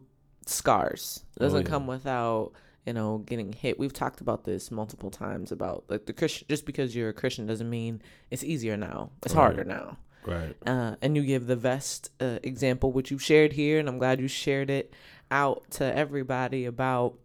scars. 0.46 1.24
It 1.36 1.41
Oh, 1.41 1.46
doesn't 1.46 1.62
yeah. 1.64 1.70
come 1.70 1.88
without 1.88 2.52
you 2.86 2.93
know, 2.93 3.18
getting 3.26 3.52
hit. 3.52 3.80
We've 3.80 3.91
talked 3.91 4.22
about 4.22 4.43
this 4.43 4.70
multiple 4.70 5.10
times 5.10 5.52
about 5.52 5.86
like 5.89 6.06
the 6.06 6.14
Christian. 6.14 6.46
Just 6.48 6.68
because 6.68 6.96
you're 6.96 7.10
a 7.10 7.14
Christian 7.14 7.48
doesn't 7.48 7.68
mean 7.70 8.00
it's 8.30 8.43
easier 8.43 8.78
now. 8.78 9.10
It's 9.24 9.34
Right. 9.34 9.41
harder 9.41 9.64
now 9.64 9.98
Right. 10.24 10.56
uh, 10.68 10.96
and 11.02 11.16
you 11.16 11.24
give 11.26 11.48
the 11.48 11.56
vest 11.56 12.12
uh, 12.20 12.38
example, 12.43 12.91
which 12.91 13.10
you 13.10 13.18
shared 13.18 13.54
here, 13.54 13.80
and 13.80 13.89
I'm 13.89 13.98
glad 13.98 14.20
you 14.20 14.28
shared 14.28 14.70
it 14.70 14.93
out 15.32 15.70
to 15.72 15.84
everybody 15.98 16.66
about 16.66 17.16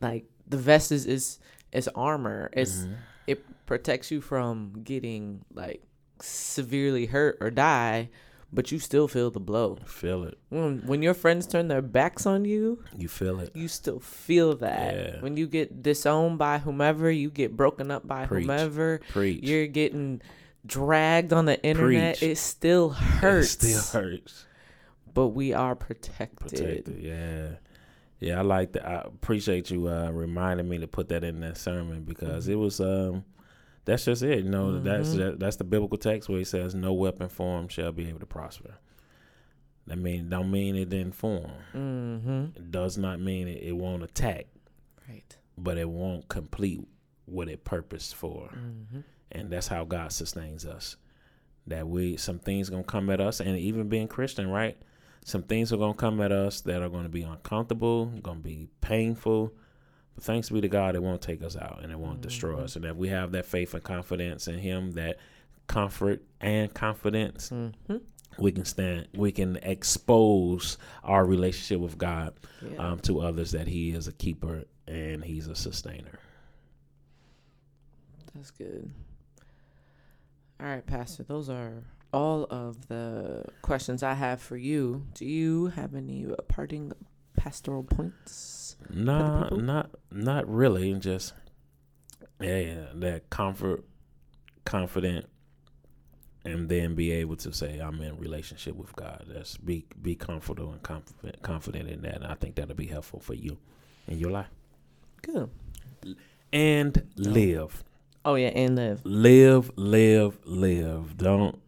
like 0.00 0.24
the 0.46 0.56
vest 0.56 0.92
is 0.92 1.06
is, 1.06 1.38
is 1.72 1.88
armor. 1.94 2.50
It's 2.52 2.78
Mhm. 2.84 2.96
it 3.26 3.66
protects 3.66 4.10
you 4.10 4.20
from 4.20 4.80
getting 4.84 5.44
like 5.52 5.82
severely 6.20 7.06
hurt 7.06 7.36
or 7.40 7.50
die, 7.50 8.08
but 8.52 8.72
you 8.72 8.78
still 8.78 9.06
feel 9.08 9.30
the 9.30 9.40
blow. 9.40 9.76
Feel 9.86 10.24
it. 10.24 10.38
When, 10.48 10.78
when 10.86 11.02
your 11.02 11.14
friends 11.14 11.46
turn 11.46 11.68
their 11.68 11.82
backs 11.82 12.24
on 12.26 12.44
you, 12.44 12.82
You 12.96 13.08
feel 13.08 13.38
it. 13.40 13.50
you 13.54 13.68
still 13.68 14.00
feel 14.00 14.56
that. 14.56 14.94
Yeah. 14.94 15.20
When 15.20 15.36
you 15.36 15.46
get 15.46 15.82
disowned 15.82 16.38
by 16.38 16.58
whomever, 16.58 17.10
you 17.10 17.30
get 17.30 17.56
broken 17.56 17.90
up 17.90 18.06
by 18.06 18.26
Preach. 18.26 18.42
whomever, 18.44 19.00
Preach. 19.10 19.44
you're 19.44 19.66
getting 19.66 20.22
dragged 20.66 21.32
on 21.32 21.44
the 21.44 21.62
internet, 21.62 22.18
Preach. 22.18 22.30
it 22.32 22.38
still 22.38 22.92
It 22.92 22.96
hurts. 22.96 23.50
still 23.50 23.80
hurts. 23.82 24.46
But 25.18 25.28
we 25.28 25.52
are 25.52 25.74
protected. 25.74 26.38
Protected. 26.38 26.98
Yeah. 27.02 27.48
Yeah, 28.20 28.38
I 28.38 28.42
like 28.42 28.72
that. 28.72 28.86
I 28.86 28.94
appreciate 29.04 29.68
you 29.70 29.88
uh, 29.88 30.10
reminding 30.12 30.68
me 30.68 30.78
to 30.78 30.86
put 30.86 31.08
that 31.08 31.24
in 31.24 31.40
that 31.40 31.56
sermon 31.56 32.02
because 32.04 32.44
Mm-hmm. 32.44 32.52
it 32.52 32.56
was. 32.56 32.80
um 32.80 33.24
That's 33.84 34.04
just 34.04 34.22
it. 34.22 34.44
You 34.44 34.50
know, 34.50 34.78
that's 34.80 35.08
Mhm. 35.10 35.16
that, 35.16 35.38
that's 35.40 35.56
the 35.56 35.64
biblical 35.64 35.98
text 35.98 36.28
where 36.28 36.40
it 36.40 36.46
says, 36.46 36.74
"No 36.74 36.92
weapon 36.92 37.28
formed 37.28 37.72
shall 37.72 37.90
be 37.90 38.08
able 38.08 38.20
to 38.20 38.26
prosper." 38.26 38.74
That 39.88 39.96
mean 39.98 40.28
don't 40.28 40.50
mean 40.50 40.76
it 40.76 40.88
didn't 40.90 41.14
form. 41.14 41.50
Mm-hmm. 41.74 42.44
It 42.56 42.70
does 42.70 42.98
not 42.98 43.18
mean 43.20 43.48
it, 43.48 43.62
it 43.62 43.72
won't 43.72 44.02
attack, 44.02 44.46
Right. 45.08 45.36
but 45.56 45.78
it 45.78 45.88
won't 45.88 46.28
complete 46.28 46.86
what 47.24 47.48
it 47.48 47.64
purposed 47.64 48.14
for. 48.14 48.50
Mm-hmm. 48.50 49.00
and 49.32 49.50
that's 49.50 49.68
how 49.68 49.84
God 49.84 50.12
sustains 50.12 50.64
us. 50.66 50.96
That 51.66 51.86
we 51.88 52.16
some 52.18 52.38
things 52.38 52.68
gonna 52.70 52.82
come 52.82 53.10
at 53.10 53.20
us, 53.20 53.40
and 53.40 53.56
even 53.58 53.88
being 53.88 54.08
Christian, 54.08 54.48
right? 54.48 54.76
Some 55.24 55.42
things 55.42 55.72
are 55.72 55.76
gonna 55.76 55.94
come 55.94 56.20
at 56.20 56.32
us 56.32 56.60
that 56.62 56.82
are 56.82 56.88
gonna 56.88 57.08
be 57.08 57.22
uncomfortable, 57.22 58.06
gonna 58.22 58.40
be 58.40 58.68
painful. 58.80 59.52
But 60.14 60.24
thanks 60.24 60.48
be 60.50 60.60
to 60.60 60.68
God, 60.68 60.94
it 60.96 61.02
won't 61.02 61.20
take 61.22 61.42
us 61.42 61.56
out 61.56 61.80
and 61.82 61.92
it 61.92 61.98
won't 61.98 62.20
destroy 62.20 62.54
Mhm. 62.56 62.62
us. 62.64 62.76
And 62.76 62.84
if 62.84 62.96
we 62.96 63.08
have 63.08 63.32
that 63.32 63.44
faith 63.46 63.74
and 63.74 63.82
confidence 63.82 64.48
in 64.48 64.58
Him, 64.58 64.92
that 64.92 65.18
comfort 65.66 66.22
and 66.40 66.72
confidence, 66.72 67.50
Mm-hmm. 67.50 67.98
we 68.38 68.50
can 68.52 68.64
stand. 68.64 69.08
We 69.14 69.30
can 69.32 69.56
expose 69.56 70.78
our 71.04 71.24
relationship 71.26 71.80
with 71.80 71.98
God 71.98 72.34
Yeah. 72.62 72.92
um, 72.92 73.00
to 73.00 73.20
others 73.20 73.50
that 73.52 73.68
He 73.68 73.90
is 73.90 74.08
a 74.08 74.12
keeper 74.12 74.64
and 74.86 75.22
He's 75.24 75.46
a 75.46 75.54
sustainer. 75.54 76.18
That's 78.34 78.50
good. 78.50 78.90
All 80.60 80.66
right, 80.66 80.84
Pastor. 80.86 81.22
Those 81.22 81.48
are 81.48 81.84
all 82.12 82.44
of 82.50 82.88
the 82.88 83.44
questions 83.62 84.02
I 84.02 84.14
have 84.14 84.40
for 84.40 84.56
you. 84.56 85.06
Do 85.14 85.24
you 85.24 85.66
have 85.68 85.94
any 85.94 86.26
parting 86.48 86.92
pastoral 87.36 87.82
points? 87.82 88.76
No, 88.90 89.42
people? 89.44 89.58
not 89.58 89.90
not 90.10 90.48
really. 90.48 90.94
Just 90.94 91.34
yeah, 92.40 92.58
yeah, 92.58 92.86
that 92.94 93.30
comfort, 93.30 93.84
confident, 94.64 95.26
and 96.44 96.68
then 96.68 96.94
be 96.94 97.10
able 97.12 97.36
to 97.36 97.52
say 97.52 97.78
I'm 97.78 98.00
in 98.00 98.16
relationship 98.18 98.76
with 98.76 98.94
God. 98.96 99.26
That's 99.28 99.56
be 99.56 99.86
be 100.00 100.14
comfortable 100.14 100.72
and 100.72 100.82
confident 100.82 101.42
confident 101.42 101.88
in 101.88 102.02
that. 102.02 102.16
And 102.16 102.26
I 102.26 102.34
think 102.34 102.54
that'll 102.54 102.74
be 102.74 102.86
helpful 102.86 103.20
for 103.20 103.34
you 103.34 103.58
in 104.06 104.18
your 104.18 104.30
life 104.30 104.48
Good. 105.20 105.50
and 106.52 107.02
live, 107.16 107.84
Oh 108.24 108.36
yeah, 108.36 108.48
and 108.48 108.74
live. 108.76 109.04
live, 109.04 109.70
live, 109.76 110.38
live. 110.44 111.16
Don't 111.16 111.60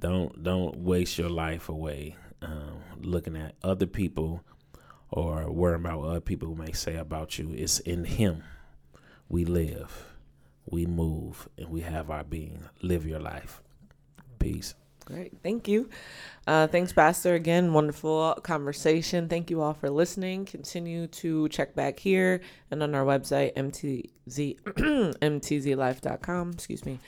don't 0.00 0.42
don't 0.42 0.78
waste 0.78 1.18
your 1.18 1.30
life 1.30 1.68
away 1.68 2.16
um, 2.42 2.82
looking 3.00 3.36
at 3.36 3.54
other 3.62 3.86
people 3.86 4.42
or 5.10 5.50
worrying 5.50 5.84
about 5.84 6.00
what 6.00 6.08
other 6.10 6.20
people 6.20 6.54
may 6.54 6.72
say 6.72 6.96
about 6.96 7.38
you. 7.38 7.52
It's 7.54 7.80
in 7.80 8.04
Him 8.04 8.42
we 9.28 9.44
live, 9.44 10.06
we 10.66 10.86
move, 10.86 11.48
and 11.58 11.68
we 11.68 11.82
have 11.82 12.10
our 12.10 12.24
being. 12.24 12.64
Live 12.82 13.06
your 13.06 13.20
life. 13.20 13.62
Peace. 14.38 14.74
Great. 15.04 15.32
Thank 15.42 15.68
you. 15.68 15.88
Uh, 16.46 16.66
thanks, 16.66 16.92
Pastor. 16.92 17.34
Again, 17.34 17.72
wonderful 17.72 18.34
conversation. 18.42 19.28
Thank 19.28 19.50
you 19.50 19.62
all 19.62 19.72
for 19.72 19.88
listening. 19.88 20.44
Continue 20.44 21.06
to 21.08 21.48
check 21.48 21.74
back 21.74 21.98
here 21.98 22.42
and 22.70 22.82
on 22.82 22.94
our 22.94 23.04
website, 23.04 23.54
mtz, 23.54 24.10
mtzlife.com, 25.16 26.50
excuse 26.50 26.84
me, 26.84 26.98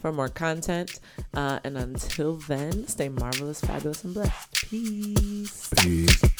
for 0.00 0.12
more 0.12 0.28
content. 0.28 1.00
Uh, 1.34 1.60
and 1.64 1.76
until 1.76 2.34
then, 2.36 2.86
stay 2.88 3.08
marvelous, 3.08 3.60
fabulous, 3.60 4.04
and 4.04 4.14
blessed. 4.14 4.52
Peace. 4.52 5.70
Peace. 5.76 6.39